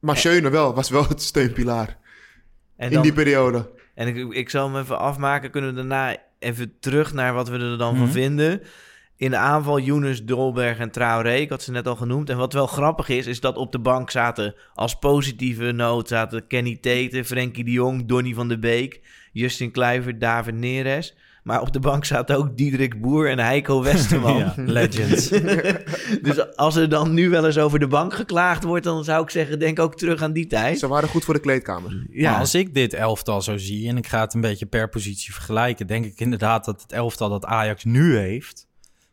Maar 0.00 0.16
Schöne 0.16 0.50
wel, 0.50 0.74
was 0.74 0.88
wel 0.90 1.08
het 1.08 1.22
steunpilaar 1.22 1.98
En, 2.76 2.86
in 2.88 2.92
dan, 2.94 3.02
die 3.02 3.12
periode. 3.12 3.70
En 4.00 4.16
ik, 4.16 4.32
ik 4.32 4.50
zal 4.50 4.66
hem 4.72 4.76
even 4.82 4.98
afmaken. 4.98 5.50
Kunnen 5.50 5.70
we 5.70 5.76
daarna 5.76 6.16
even 6.38 6.78
terug 6.80 7.12
naar 7.12 7.34
wat 7.34 7.48
we 7.48 7.58
er 7.58 7.78
dan 7.78 7.94
Mhm. 7.94 8.02
van 8.02 8.12
vinden. 8.12 8.62
in 9.16 9.30
de 9.30 9.36
aanval 9.36 9.80
Younes, 9.80 10.24
Dolberg 10.24 10.78
en 10.78 10.90
Traoré. 10.90 11.34
Ik 11.34 11.48
had 11.50 11.62
ze 11.62 11.70
net 11.70 11.86
al 11.86 11.96
genoemd. 11.96 12.30
En 12.30 12.36
wat 12.36 12.52
wel 12.52 12.66
grappig 12.66 13.08
is, 13.08 13.26
is 13.26 13.40
dat 13.40 13.56
op 13.56 13.72
de 13.72 13.78
bank 13.78 14.10
zaten 14.10 14.54
als 14.74 14.98
positieve 14.98 15.72
noot... 15.72 16.08
zaten 16.08 16.46
Kenny 16.46 16.76
Tete, 16.80 17.24
Frenkie 17.24 17.64
de 17.64 17.70
Jong, 17.70 18.06
Donny 18.08 18.34
van 18.34 18.48
de 18.48 18.58
Beek... 18.58 19.00
Justin 19.32 19.70
Kluivert, 19.70 20.20
David 20.20 20.54
Neres... 20.54 21.16
Maar 21.42 21.60
op 21.60 21.72
de 21.72 21.80
bank 21.80 22.04
zaten 22.04 22.36
ook 22.36 22.56
Diederik 22.56 23.00
Boer 23.00 23.30
en 23.30 23.38
Heiko 23.38 23.82
Westerman. 23.82 24.36
Ja, 24.38 24.54
legends. 24.56 25.28
dus 26.22 26.56
als 26.56 26.76
er 26.76 26.88
dan 26.88 27.14
nu 27.14 27.30
wel 27.30 27.46
eens 27.46 27.58
over 27.58 27.78
de 27.78 27.86
bank 27.86 28.14
geklaagd 28.14 28.64
wordt... 28.64 28.84
dan 28.84 29.04
zou 29.04 29.22
ik 29.22 29.30
zeggen, 29.30 29.58
denk 29.58 29.78
ook 29.78 29.96
terug 29.96 30.22
aan 30.22 30.32
die 30.32 30.46
tijd. 30.46 30.78
Ze 30.78 30.88
waren 30.88 31.08
goed 31.08 31.24
voor 31.24 31.34
de 31.34 31.40
kleedkamer. 31.40 32.06
Ja, 32.10 32.30
Maar 32.30 32.40
als 32.40 32.54
ik 32.54 32.74
dit 32.74 32.94
elftal 32.94 33.42
zo 33.42 33.56
zie 33.56 33.88
en 33.88 33.96
ik 33.96 34.06
ga 34.06 34.20
het 34.20 34.34
een 34.34 34.40
beetje 34.40 34.66
per 34.66 34.88
positie 34.88 35.32
vergelijken, 35.32 35.86
denk 35.86 36.04
ik 36.04 36.20
inderdaad 36.20 36.64
dat 36.64 36.82
het 36.82 36.92
elftal 36.92 37.28
dat 37.28 37.44
Ajax 37.44 37.84
nu 37.84 38.16
heeft, 38.16 38.66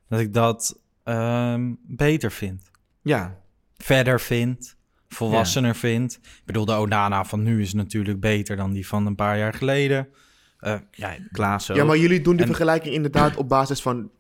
dat 0.10 0.20
ik 0.20 0.34
dat 0.34 0.80
ehm, 1.04 1.74
beter 1.88 2.32
vind. 2.32 2.72
ja. 3.02 3.46
Verder 3.78 4.22
vind, 4.22 4.76
volwassener 5.08 5.76
vind. 5.76 6.14
Ik 6.24 6.42
bedoel, 6.46 6.66
de 6.66 6.74
Onana 6.74 7.26
van 7.26 7.44
nu 7.44 7.62
is 7.62 7.74
natuurlijk 7.74 8.20
beter 8.20 8.56
dan 8.56 8.74
die 8.74 8.88
van 8.88 9.06
een 9.06 9.16
paar 9.16 9.38
jaar 9.38 9.54
geleden. 9.54 10.08
Eh, 10.60 10.80
ja, 10.92 11.16
Klaas 11.32 11.72
ook. 11.72 11.78
Ja, 11.78 11.84
maar 11.84 11.98
jullie 11.98 12.22
doen 12.22 12.34
die 12.34 12.42
En- 12.42 12.48
vergelijking 12.48 12.94
inderdaad 12.94 13.36
op 13.36 13.50
basis 13.50 13.82
van 13.82 14.12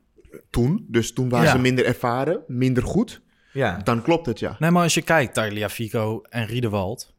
toen. 0.49 0.85
Dus 0.89 1.13
toen 1.13 1.29
waren 1.29 1.45
Ja. 1.45 1.51
ze 1.51 1.57
minder 1.59 1.85
ervaren, 1.85 2.43
minder 2.47 2.83
goed. 2.83 3.21
ja, 3.53 3.77
Dan 3.77 4.01
klopt 4.01 4.25
het, 4.25 4.39
ja. 4.39 4.55
nee, 4.59 4.71
maar 4.71 4.83
als 4.83 4.93
je 4.93 5.01
kijkt, 5.01 5.33
Tagliafico 5.33 6.21
en 6.21 6.45
Riedewald, 6.45 7.13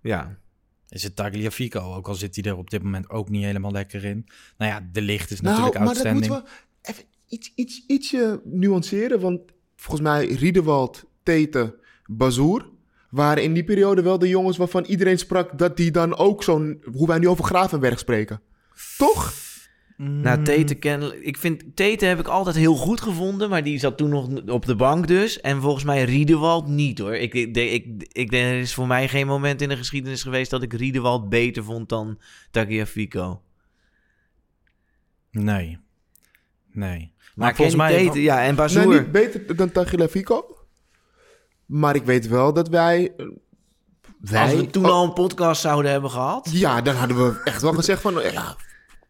ja. 0.00 0.36
is 0.88 1.02
het 1.02 1.16
Tagliafico, 1.16 1.94
ook 1.94 2.08
al 2.08 2.14
zit 2.14 2.34
hij 2.36 2.44
er 2.44 2.56
op 2.56 2.70
dit 2.70 2.82
moment 2.82 3.10
ook 3.10 3.28
niet 3.28 3.44
helemaal 3.44 3.72
lekker 3.72 4.04
in. 4.04 4.26
Nou 4.58 4.70
ja, 4.72 4.88
de 4.92 5.00
licht 5.02 5.30
is 5.30 5.40
Nou, 5.40 5.56
natuurlijk 5.56 5.84
maar 5.84 5.94
dat 5.94 6.04
outstanding. 6.06 6.32
moeten 6.32 6.52
we 6.82 6.90
even 6.90 7.04
iets, 7.28 7.52
iets, 7.54 7.84
ietsje 7.86 8.40
nuanceren. 8.44 9.20
Want 9.20 9.40
volgens 9.76 10.02
mij 10.08 10.26
Riedewald, 10.26 11.04
Tete, 11.22 11.78
Bazoer... 12.06 12.70
waren 13.10 13.42
in 13.42 13.52
die 13.52 13.64
periode 13.64 14.02
wel 14.02 14.18
de 14.18 14.28
jongens 14.28 14.56
waarvan 14.56 14.84
iedereen 14.84 15.18
sprak... 15.18 15.58
dat 15.58 15.76
die 15.76 15.90
dan 15.90 16.16
ook 16.16 16.42
zo'n... 16.42 16.82
hoe 16.92 17.06
wij 17.06 17.18
nu 17.18 17.28
over 17.28 17.44
Gravenberg 17.44 17.98
spreken. 17.98 18.40
Toch? 18.96 19.32
Nou, 19.96 20.42
Tete 20.42 20.74
ken, 20.74 21.26
ik 21.26 21.36
vind 21.36 21.64
Tete 21.74 22.04
heb 22.04 22.18
ik 22.18 22.28
altijd 22.28 22.56
heel 22.56 22.74
goed 22.74 23.00
gevonden, 23.00 23.48
maar 23.48 23.64
die 23.64 23.78
zat 23.78 23.96
toen 23.96 24.08
nog 24.08 24.28
op 24.46 24.66
de 24.66 24.76
bank 24.76 25.06
dus. 25.06 25.40
En 25.40 25.60
volgens 25.60 25.84
mij 25.84 26.04
Riedewald 26.04 26.66
niet 26.66 26.98
hoor. 26.98 27.14
Ik, 27.14 27.34
ik, 27.34 27.56
ik, 28.12 28.32
er 28.32 28.58
is 28.58 28.74
voor 28.74 28.86
mij 28.86 29.08
geen 29.08 29.26
moment 29.26 29.60
in 29.62 29.68
de 29.68 29.76
geschiedenis 29.76 30.22
geweest 30.22 30.50
dat 30.50 30.62
ik 30.62 30.72
Riedewald 30.72 31.28
beter 31.28 31.64
vond 31.64 31.88
dan 31.88 32.18
Tagliafico. 32.50 33.42
Nee. 35.30 35.78
Nee. 36.72 36.98
Maar, 36.98 37.32
Maar 37.34 37.54
volgens 37.54 37.76
mij... 37.76 37.96
Tete, 37.96 38.22
ja, 38.22 38.44
en 38.44 38.88
niet 38.88 39.12
beter 39.12 39.56
dan 39.56 39.72
Tagliafico. 39.72 40.57
Maar 41.68 41.94
ik 41.94 42.04
weet 42.04 42.28
wel 42.28 42.52
dat 42.52 42.68
wij... 42.68 43.12
wij 44.20 44.42
Als 44.42 44.54
we 44.54 44.66
toen 44.66 44.84
al 44.84 45.04
een 45.04 45.12
podcast 45.12 45.60
zouden 45.60 45.90
hebben 45.90 46.10
gehad. 46.10 46.48
Ja, 46.52 46.80
dan 46.82 46.94
hadden 46.94 47.16
we 47.16 47.40
echt 47.44 47.62
wel 47.62 47.72
gezegd 47.72 48.00
van... 48.00 48.14
Ja, 48.32 48.56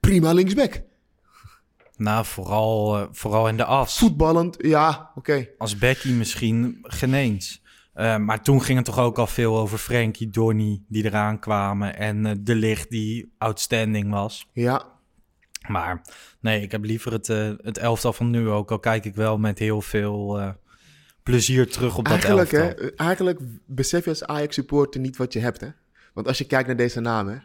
prima 0.01 0.33
linksback. 0.33 0.83
Nou, 1.97 2.25
vooral, 2.25 2.99
eh, 2.99 3.07
vooral 3.11 3.49
in 3.49 3.57
de 3.57 3.65
as. 3.65 3.99
Voetballend, 3.99 4.57
ja, 4.59 5.11
oké. 5.15 5.49
Als 5.59 5.79
Becky 5.79 6.13
misschien 6.13 6.79
geen 6.83 7.15
eens. 7.15 7.63
Eh, 7.99 8.17
maar 8.17 8.43
toen 8.43 8.63
ging 8.63 8.77
het 8.77 8.87
toch 8.87 8.99
ook 8.99 9.19
al 9.19 9.27
veel 9.27 9.57
over 9.57 9.79
Frenkie, 9.79 10.31
Donny 10.31 10.83
die 10.89 11.05
eraan 11.05 11.39
kwamen. 11.39 11.97
En 11.97 12.27
eh, 12.27 12.33
De 12.41 12.55
Licht 12.55 12.91
die 12.91 13.35
outstanding 13.39 14.11
was. 14.11 14.49
Ja, 14.53 14.85
Maar 15.69 16.03
nee, 16.41 16.63
ik 16.63 16.73
heb 16.73 16.85
liever 16.85 17.13
het, 17.13 17.27
het 17.63 17.79
elftal 17.79 18.13
van 18.13 18.31
nu 18.31 18.49
ook. 18.49 18.71
Al 18.71 18.79
kijk 18.79 19.05
ik 19.05 19.15
wel 19.15 19.39
met 19.39 19.59
heel 19.59 19.81
veel 19.81 20.41
eh, 20.41 20.49
plezier 21.31 21.70
terug 21.70 21.99
op 21.99 22.05
dat 22.05 22.12
eigenlijk, 22.12 22.51
hè, 22.51 22.62
elftal. 22.68 22.87
eh, 22.87 22.93
eigenlijk 22.97 23.39
besef 23.66 24.05
je 24.05 24.11
als 24.11 24.24
Ajax-supporter 24.24 25.01
niet 25.01 25.16
wat 25.16 25.33
je 25.33 25.39
hebt, 25.39 25.61
hè. 25.61 25.68
Want 26.14 26.26
als 26.26 26.39
je 26.39 26.45
kijkt 26.45 26.66
naar 26.66 26.76
deze 26.76 27.01
namen. 27.01 27.43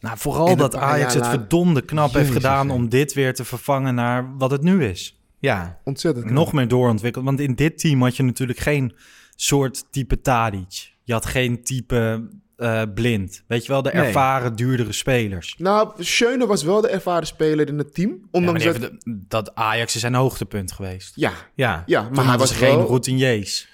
Nou, 0.00 0.18
vooral 0.18 0.56
dat 0.56 0.76
Ajax 0.76 1.14
het 1.14 1.26
verdomde 1.26 1.82
knap 1.82 2.12
heeft 2.12 2.30
gedaan 2.30 2.70
om 2.70 2.88
dit 2.88 3.12
weer 3.12 3.34
te 3.34 3.44
vervangen 3.44 3.94
naar 3.94 4.36
wat 4.36 4.50
het 4.50 4.62
nu 4.62 4.84
is. 4.84 5.20
Ja, 5.38 5.78
Ontzettend. 5.84 6.24
knap. 6.24 6.36
Nog 6.36 6.52
meer 6.52 6.68
doorontwikkeld. 6.68 7.24
Want 7.24 7.40
in 7.40 7.54
dit 7.54 7.78
team 7.78 8.02
had 8.02 8.16
je 8.16 8.22
natuurlijk 8.22 8.58
geen 8.58 8.94
soort 9.36 9.84
type 9.92 10.20
Tadic. 10.20 10.92
Je 11.02 11.12
had 11.12 11.26
geen 11.26 11.62
type 11.62 12.28
eh, 12.56 12.82
blind. 12.94 13.42
Weet 13.46 13.66
je 13.66 13.72
wel, 13.72 13.82
de 13.82 13.90
Nee. 13.92 14.02
ervaren, 14.06 14.56
duurdere 14.56 14.92
spelers. 14.92 15.54
Nou, 15.58 15.92
Schöne 16.04 16.46
was 16.46 16.62
wel 16.62 16.80
de 16.80 16.88
ervaren 16.88 17.26
speler 17.26 17.68
in 17.68 17.78
het 17.78 17.94
team. 17.94 18.18
Ondanks 18.30 18.64
dat... 18.64 18.72
hebben 18.78 18.98
de- 19.04 19.18
dat 19.28 19.54
Ajax 19.54 19.94
is 19.94 20.00
zijn 20.00 20.14
hoogtepunt 20.14 20.72
geweest. 20.72 21.12
Ja, 21.14 21.32
ja. 21.54 21.82
ja, 21.86 22.08
maar 22.12 22.26
hij 22.26 22.38
was 22.38 22.52
geen 22.52 22.76
wel... 22.76 22.86
routiniers. 22.86 23.70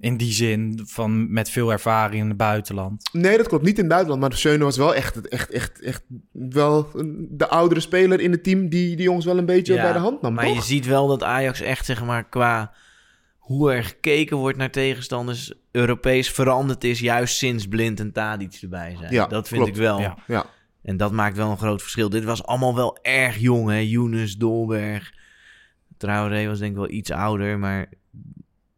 In 0.00 0.16
die 0.16 0.32
zin 0.32 0.80
van 0.84 1.32
met 1.32 1.50
veel 1.50 1.72
ervaring 1.72 2.22
in 2.22 2.28
het 2.28 2.36
buitenland. 2.36 3.08
Nee, 3.12 3.36
dat 3.36 3.48
klopt. 3.48 3.64
Niet 3.64 3.78
in 3.78 3.88
Duitsland. 3.88 4.20
Maar 4.20 4.32
Schöne 4.32 4.64
was 4.64 4.76
wel 4.76 4.94
echt, 4.94 5.28
echt, 5.28 5.50
echt, 5.50 5.80
echt 5.82 6.02
wel 6.32 6.90
de 7.28 7.48
oudere 7.48 7.80
speler 7.80 8.20
in 8.20 8.30
het 8.32 8.44
team... 8.44 8.68
die 8.68 8.96
die 8.96 9.04
jongens 9.04 9.24
wel 9.24 9.38
een 9.38 9.46
beetje 9.46 9.74
Ja, 9.74 9.82
bij 9.82 9.92
de 9.92 9.98
hand 9.98 10.22
nam, 10.22 10.34
Maar 10.34 10.44
toch? 10.46 10.54
je 10.54 10.62
ziet 10.62 10.86
wel 10.86 11.06
dat 11.06 11.22
Ajax 11.22 11.60
echt, 11.60 11.84
zeg 11.84 12.04
maar, 12.04 12.24
qua 12.28 12.72
hoe 13.48 13.72
er 13.72 13.84
gekeken 13.84 14.36
wordt 14.36 14.58
naar 14.58 14.70
tegenstanders 14.70 15.52
Europees 15.70 16.30
veranderd 16.30 16.84
is, 16.84 17.00
juist 17.00 17.36
sinds 17.36 17.68
Blind 17.68 18.00
en 18.00 18.12
Tadic 18.12 18.58
erbij 18.62 18.96
zijn. 18.98 19.12
Ja, 19.12 19.26
dat 19.26 19.48
vind 19.48 19.60
klopt. 19.62 19.76
ik 19.76 19.82
wel. 19.82 20.00
Ja. 20.00 20.18
Ja, 20.26 20.46
En 20.82 20.96
dat 20.96 21.12
maakt 21.12 21.36
wel 21.36 21.50
een 21.50 21.58
groot 21.58 21.80
verschil. 21.82 22.08
Dit 22.08 22.24
was 22.24 22.44
allemaal 22.44 22.74
wel 22.74 22.98
erg 23.02 23.38
jong, 23.38 23.68
hè. 23.68 23.76
Younes, 23.76 24.36
Dolberg. 24.36 25.12
Traoré 25.96 26.46
was 26.46 26.58
denk 26.58 26.70
ik 26.70 26.76
wel 26.78 26.90
iets 26.90 27.10
ouder, 27.10 27.58
maar 27.58 27.86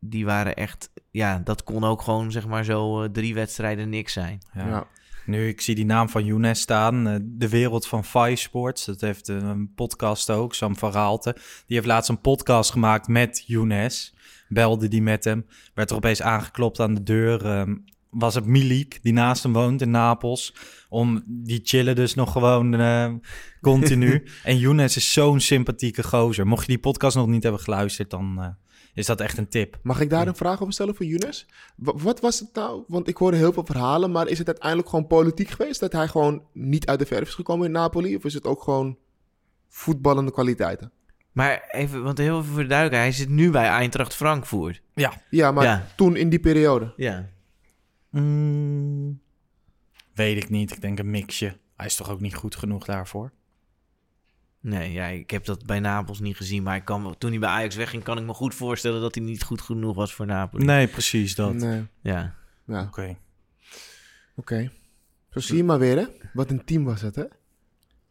die 0.01 0.25
waren 0.25 0.55
echt... 0.57 0.91
Ja, 1.11 1.41
dat 1.45 1.65
kon 1.65 1.85
ook 1.85 2.03
gewoon, 2.03 2.31
zeg 2.33 2.47
maar, 2.47 2.65
zo 2.65 3.03
eh, 3.03 3.09
drie 3.11 3.35
wedstrijden 3.35 3.89
niks 3.89 4.13
zijn. 4.13 4.39
Ja. 4.55 4.67
ja. 4.67 4.87
Nu, 5.27 5.49
ik 5.49 5.61
zie 5.61 5.75
die 5.75 5.85
naam 5.85 6.09
van 6.09 6.25
Younes 6.25 6.61
staan. 6.61 7.07
eh, 7.09 7.17
de 7.23 7.49
wereld 7.49 7.87
van 7.87 8.05
Five 8.05 8.37
Sports. 8.37 8.85
Dat 8.85 9.01
heeft 9.01 9.29
eh, 9.29 9.37
een 9.37 9.73
podcast 9.75 10.31
ook, 10.31 10.55
Sam 10.55 10.77
van 10.77 10.93
Raalte. 10.93 11.33
Die 11.67 11.77
heeft 11.77 11.87
laatst 11.87 12.11
een 12.11 12.21
podcast 12.21 12.71
gemaakt 12.71 13.09
met 13.09 13.43
Younes. 13.47 14.15
Belde 14.51 14.89
die 14.89 15.03
met 15.03 15.25
hem. 15.25 15.47
Werd 15.75 15.91
er 15.91 15.97
opeens 15.97 16.23
aangeklopt 16.23 16.81
aan 16.81 16.95
de 16.95 17.03
deur. 17.03 17.45
ehm, 17.47 17.77
was 18.11 18.35
het 18.35 18.47
Milik, 18.47 18.99
die 19.03 19.13
naast 19.13 19.43
hem 19.43 19.53
woont 19.53 19.81
in 19.83 19.91
Napels. 19.91 20.55
Om, 20.89 21.23
die 21.27 21.61
chillen 21.65 21.95
dus 21.95 22.15
nog 22.15 22.33
gewoon 22.33 22.75
eh, 22.75 23.13
continu. 23.61 24.25
en 24.45 24.59
Younes 24.59 24.97
is 24.97 25.13
zo'n 25.13 25.41
sympathieke 25.41 26.03
gozer. 26.03 26.47
Mocht 26.47 26.61
je 26.61 26.67
die 26.69 26.79
podcast 26.79 27.17
nog 27.17 27.27
niet 27.27 27.43
hebben 27.43 27.61
geluisterd, 27.61 28.11
dan 28.11 28.37
eh, 28.41 28.49
is 28.95 29.07
dat 29.07 29.21
echt 29.21 29.39
een 29.39 29.49
tip. 29.49 29.79
Mag 29.83 30.01
ik 30.01 30.11
daar 30.11 30.27
een 30.27 30.37
vraag 30.37 30.61
over 30.61 30.73
stellen 30.73 30.95
voor 30.95 31.07
Younes? 31.07 31.47
Wa- 31.77 31.95
Wat 31.97 32.21
was 32.21 32.41
het 32.41 32.55
nou? 32.55 32.85
Want 32.87 33.09
ik 33.09 33.17
hoorde 33.17 33.37
heel 33.37 33.53
veel 33.53 33.65
verhalen, 33.67 34.11
maar 34.11 34.29
is 34.29 34.39
het 34.39 34.47
uiteindelijk 34.47 34.89
gewoon 34.89 35.07
politiek 35.07 35.49
geweest? 35.51 35.81
Dat 35.81 35.93
hij 35.93 36.09
gewoon 36.09 36.43
niet 36.53 36.87
uit 36.87 36.99
de 36.99 37.07
verf 37.07 37.29
is 37.29 37.35
gekomen 37.35 37.67
in 37.67 37.73
Napoli? 37.73 38.17
Of 38.17 38.25
is 38.25 38.35
het 38.35 38.47
ook 38.47 38.63
gewoon 38.63 38.99
voetballende 39.69 40.31
kwaliteiten? 40.33 40.93
Maar 41.33 41.65
even, 41.71 42.03
want 42.03 42.19
heel 42.19 42.39
even 42.41 42.51
voor 42.53 42.63
de 42.63 42.69
duidelijkheid. 42.69 43.15
Hij 43.17 43.25
zit 43.25 43.35
nu 43.35 43.51
bij 43.51 43.67
Eintracht 43.69 44.15
Frankfurt. 44.15 44.83
Ja. 44.95 45.13
Ja, 45.31 45.53
maar 45.53 45.65
Ja. 45.65 45.87
toen 45.97 46.17
in 46.17 46.29
die 46.29 46.41
periode. 46.41 46.93
Ja. 46.97 47.29
Mm, 48.11 49.21
weet 50.15 50.37
ik 50.43 50.49
niet. 50.51 50.71
Ik 50.73 50.81
denk 50.81 50.99
een 50.99 51.11
mixje. 51.11 51.57
Hij 51.77 51.87
is 51.87 51.95
toch 51.97 52.11
ook 52.11 52.21
niet 52.21 52.35
goed 52.35 52.57
genoeg 52.57 52.85
daarvoor? 52.85 53.33
Nee, 54.61 54.93
ja, 54.93 55.07
ik 55.07 55.31
heb 55.31 55.45
dat 55.45 55.67
bij 55.67 55.81
Napels 55.81 56.21
niet 56.21 56.37
gezien. 56.37 56.63
Maar 56.63 56.77
ik 56.77 56.85
kan, 56.85 57.03
me- 57.03 57.19
toen 57.19 57.31
hij 57.31 57.39
bij 57.39 57.49
Ajax 57.49 57.77
wegging, 57.77 58.03
kan 58.03 58.19
ik 58.19 58.25
me 58.25 58.33
goed 58.35 58.55
voorstellen 58.55 59.01
dat 59.01 59.15
hij 59.15 59.25
niet 59.25 59.43
goed 59.43 59.61
genoeg 59.61 59.95
was 59.97 60.15
voor 60.15 60.27
Napoli. 60.27 60.65
Nee, 60.65 60.87
precies 60.89 61.35
dat. 61.35 61.55
Nee. 61.55 61.87
Ja. 62.01 62.35
Ja, 62.67 62.83
Oké. 62.83 63.17
oké. 64.37 64.71
Zo 65.31 65.41
zie 65.41 65.57
je 65.57 65.65
maar 65.65 65.79
weer, 65.79 65.97
hè? 65.97 66.05
Wat 66.33 66.51
een 66.51 66.65
team 66.65 66.85
was 66.85 67.01
het, 67.01 67.15
hè? 67.15 67.25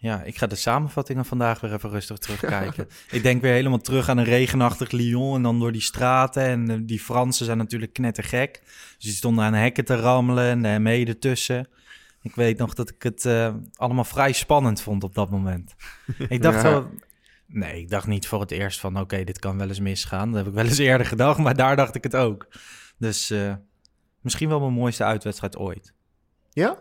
Ja, 0.02 0.24
ik 0.24 0.38
ga 0.38 0.47
de 0.47 0.56
samenvattingen 0.56 1.26
vandaag 1.26 1.60
weer 1.60 1.74
even 1.74 1.89
rustig 1.89 2.18
terugkijken. 2.18 2.88
ik 3.12 3.24
denk 3.24 3.41
weer 3.41 3.54
helemaal 3.54 3.80
terug 3.80 4.10
aan 4.10 4.18
een 4.18 4.24
regenachtig 4.24 4.91
Lyon 4.91 5.36
en 5.36 5.41
dan 5.41 5.60
door 5.60 5.72
die 5.72 5.82
straten. 5.82 6.43
En 6.43 6.70
eh, 6.70 6.78
die 6.82 7.00
Fransen 7.00 7.45
zijn 7.45 7.58
natuurlijk 7.58 7.93
knettergek. 7.93 8.62
Dus 8.64 8.97
die 8.97 9.12
stonden 9.14 9.43
aan 9.43 9.54
hekken 9.54 9.86
te 9.86 9.95
rammelen 9.95 10.45
en 10.50 10.62
de 10.62 10.80
ME 10.80 11.06
ertussen. 11.06 11.68
Ik 12.22 12.36
weet 12.36 12.58
nog 12.58 12.74
dat 12.74 12.89
ik 12.89 13.04
het 13.04 13.26
eh, 13.26 13.54
allemaal 13.76 14.04
vrij 14.04 14.32
spannend 14.32 14.82
vond 14.82 15.04
op 15.04 15.16
dat 15.16 15.30
moment. 15.30 15.76
ik 16.30 16.41
dacht 16.41 16.62
Ja. 16.62 16.70
wel... 16.70 16.89
Nee, 17.45 17.82
ik 17.82 17.89
dacht 17.89 18.08
niet 18.08 18.28
voor 18.28 18.39
het 18.39 18.52
eerst 18.52 18.80
van... 18.80 19.00
oké, 19.00 19.24
dit 19.24 19.39
kan 19.39 19.58
wel 19.58 19.68
eens 19.68 19.80
misgaan. 19.80 20.28
Dat 20.28 20.38
heb 20.38 20.47
ik 20.47 20.54
wel 20.54 20.66
eens 20.66 20.78
eerder 20.78 21.08
gedacht, 21.08 21.39
maar 21.39 21.56
daar 21.56 21.76
dacht 21.76 21.95
ik 21.95 22.04
het 22.04 22.16
ook. 22.16 22.47
Dus 22.97 23.30
eh, 23.30 23.54
misschien 24.22 24.50
wel 24.50 24.60
mijn 24.60 24.74
mooiste 24.74 25.04
uitwedstrijd 25.04 25.58
ooit. 25.58 25.93
Ja? 26.52 26.80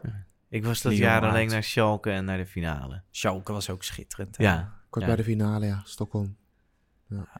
Ik 0.49 0.65
was 0.65 0.83
dat 0.83 0.97
jaar 0.97 1.23
alleen 1.23 1.49
naar 1.49 1.63
Schalke 1.63 2.11
en 2.11 2.25
naar 2.25 2.37
de 2.39 2.47
finale. 2.47 3.03
Schalke 3.11 3.53
was 3.53 3.71
ook 3.71 3.83
schitterend. 3.85 4.37
hè? 4.37 4.45
Ja. 4.45 4.77
Kort 4.91 5.05
Ja. 5.05 5.11
bij 5.11 5.17
de 5.25 5.25
finale, 5.31 5.67
ja. 5.67 5.83
Stockholm. 5.85 6.37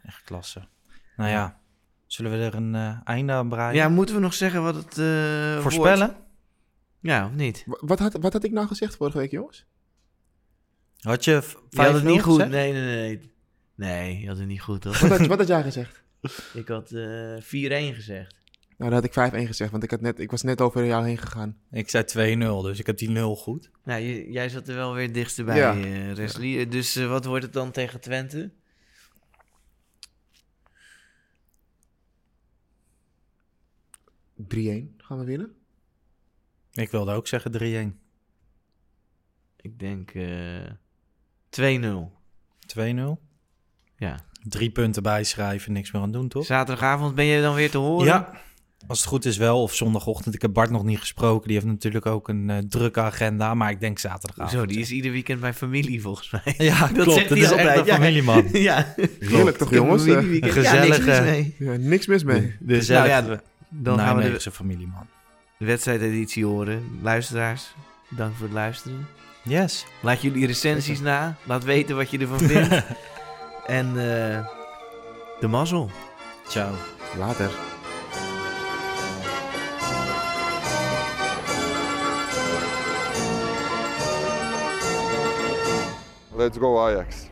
Echt 0.03 0.23
klasse. 0.25 0.69
Nou 1.17 1.31
ja, 1.31 1.61
zullen 2.07 2.31
we 2.31 2.37
er 2.45 2.55
een 2.55 2.75
eh, 2.75 2.99
einde 3.05 3.33
aan 3.33 3.49
breien? 3.49 3.75
Ja, 3.75 3.89
moeten 3.89 4.15
we 4.15 4.21
nog 4.21 4.35
zeggen 4.35 4.63
wat 4.63 4.75
het 4.75 4.99
eh 4.99 5.59
Voorspellen? 5.61 6.07
wordt? 6.07 6.21
Ja, 7.01 7.27
of 7.27 7.33
niet? 7.33 7.63
Wa- 7.67 7.79
Wat 7.81 7.99
had, 7.99 8.13
wat 8.21 8.33
had 8.33 8.45
ik 8.45 8.51
nou 8.53 8.67
gezegd 8.67 8.97
vorige 8.97 9.19
week, 9.19 9.31
jongens? 9.31 9.67
Had 11.01 11.25
je 11.25 11.31
Je 11.71 11.81
had 11.83 11.93
het 11.93 12.03
5-0 12.03 12.07
niet 12.07 12.23
goed. 12.23 12.33
gezegd? 12.35 12.51
Nee, 12.51 12.73
nee, 12.73 12.85
nee. 12.85 13.33
Nee, 13.75 14.21
je 14.21 14.29
had 14.29 14.39
het 14.39 14.47
niet 14.47 14.61
goed? 14.61 14.85
Wat 14.85 14.95
had, 14.97 15.27
wat 15.27 15.39
had 15.39 15.47
jij 15.49 15.63
gezegd? 15.63 16.03
ik 16.55 16.69
had 16.69 16.91
eh 16.91 17.37
4-1 17.41 17.95
gezegd. 17.95 18.38
Nou, 18.79 18.91
dan 18.91 19.01
had 19.03 19.05
ik 19.05 19.43
5-1 19.45 19.47
gezegd, 19.47 19.71
want 19.71 19.83
ik, 19.83 19.91
had 19.91 20.01
net, 20.01 20.19
ik 20.19 20.31
was 20.31 20.43
net 20.43 20.61
over 20.61 20.85
jou 20.87 21.05
heen 21.07 21.19
gegaan. 21.19 21.57
Ik 21.71 21.89
zei 21.91 22.05
2-0, 22.05 22.63
dus 22.63 22.79
ik 22.79 22.87
heb 22.87 22.99
die 22.99 23.11
0 23.11 23.37
goed. 23.37 23.71
Nou, 23.85 24.03
jij 24.33 24.49
zat 24.49 24.69
er 24.69 24.75
wel 24.75 24.95
weer 24.95 25.13
dichtst 25.13 25.45
bij, 25.45 25.57
Ja. 25.57 25.77
eh 25.77 26.13
Wesley. 26.15 26.69
Dus 26.69 26.97
eh, 26.97 27.09
wat 27.09 27.25
wordt 27.25 27.45
het 27.45 27.53
dan 27.53 27.71
tegen 27.71 28.01
Twente? 28.01 28.51
Drie 34.47 34.91
3-1 34.93 34.97
gaan 34.97 35.19
we 35.19 35.25
winnen. 35.25 35.53
Ik 36.73 36.91
wilde 36.91 37.13
ook 37.13 37.27
zeggen 37.27 37.93
3-1. 37.95 37.99
Ik 39.57 39.79
denk 39.79 40.11
eh 40.11 40.71
2-0. 41.51 42.13
2-0. 42.77 43.21
Ja. 43.97 44.19
Drie 44.43 44.71
punten 44.71 45.03
bijschrijven, 45.03 45.73
niks 45.73 45.91
meer 45.93 46.03
aan 46.03 46.13
doen, 46.13 46.29
toch? 46.29 46.45
Zaterdagavond 46.45 47.15
ben 47.15 47.25
je 47.25 47.43
dan 47.43 47.55
weer 47.55 47.71
te 47.71 47.79
horen? 47.79 48.07
Ja, 48.07 48.41
als 48.87 48.99
het 48.99 49.09
goed 49.09 49.25
is 49.25 49.37
wel. 49.37 49.63
Of 49.63 49.75
zondagochtend. 49.75 50.35
Ik 50.35 50.43
heb 50.43 50.53
Bart 50.53 50.71
nog 50.71 50.85
niet 50.85 50.99
gesproken. 50.99 51.47
Die 51.49 51.57
heeft 51.57 51.69
natuurlijk 51.69 52.07
ook 52.07 52.29
een 52.29 52.51
eh, 52.51 52.59
drukke 52.69 53.01
agenda. 53.01 53.55
Maar 53.55 53.71
ik 53.71 53.81
denk 53.81 53.99
zaterdagavond. 53.99 54.51
Zo, 54.61 54.67
die 54.67 54.79
is 54.79 54.91
ieder 54.91 55.11
weekend 55.11 55.41
bij 55.41 55.55
familie 55.55 56.03
volgens 56.03 56.31
mij. 56.31 56.55
Ja, 56.59 56.79
dat 56.87 56.93
klopt. 56.93 57.13
zegt 57.13 57.29
Dat 57.29 57.39
is 57.39 57.45
echt 57.45 57.53
altijd. 57.53 57.79
een 57.79 57.85
Ja. 57.87 57.95
familieman. 57.95 58.49
ja. 58.71 58.95
Heerlijk 59.21 59.57
toch, 59.57 59.71
jongens? 59.71 60.03
een 60.05 60.13
familieweekend. 60.13 60.57
een 60.57 60.63
Ja, 60.63 60.73
niks 60.73 60.87
mis 60.89 60.97
gezellige- 60.97 61.31
mee. 61.31 61.55
Ja, 61.59 61.77
niks 61.77 62.07
mis 62.07 62.25
mee. 62.25 62.57
Dus 62.61 62.89
nou 62.89 63.09
ja, 63.09 63.17
Gezellige 63.19 63.43
dan 63.69 63.99
gaan 63.99 64.17
we 64.17 64.37
de 64.45 64.51
familieman. 64.51 65.07
wedstrijdeditie 65.59 66.45
horen. 66.47 66.83
Luisteraars, 67.03 67.75
dank 68.09 68.35
voor 68.35 68.45
het 68.45 68.55
luisteren. 68.55 69.07
Yes. 69.45 69.87
Laat 70.03 70.23
jullie 70.23 70.47
recensies 70.47 71.01
na. 71.01 71.37
Laat 71.45 71.65
weten 71.65 71.97
wat 71.97 72.11
je 72.11 72.19
ervan 72.19 72.39
vindt. 72.49 72.85
en 73.67 73.87
eh, 73.87 74.47
de 75.41 75.47
mazzel. 75.47 75.91
Ciao. 76.49 76.71
Later. 77.19 77.51
Let's 86.39 86.57
go 86.57 86.89
Ajax. 86.89 87.31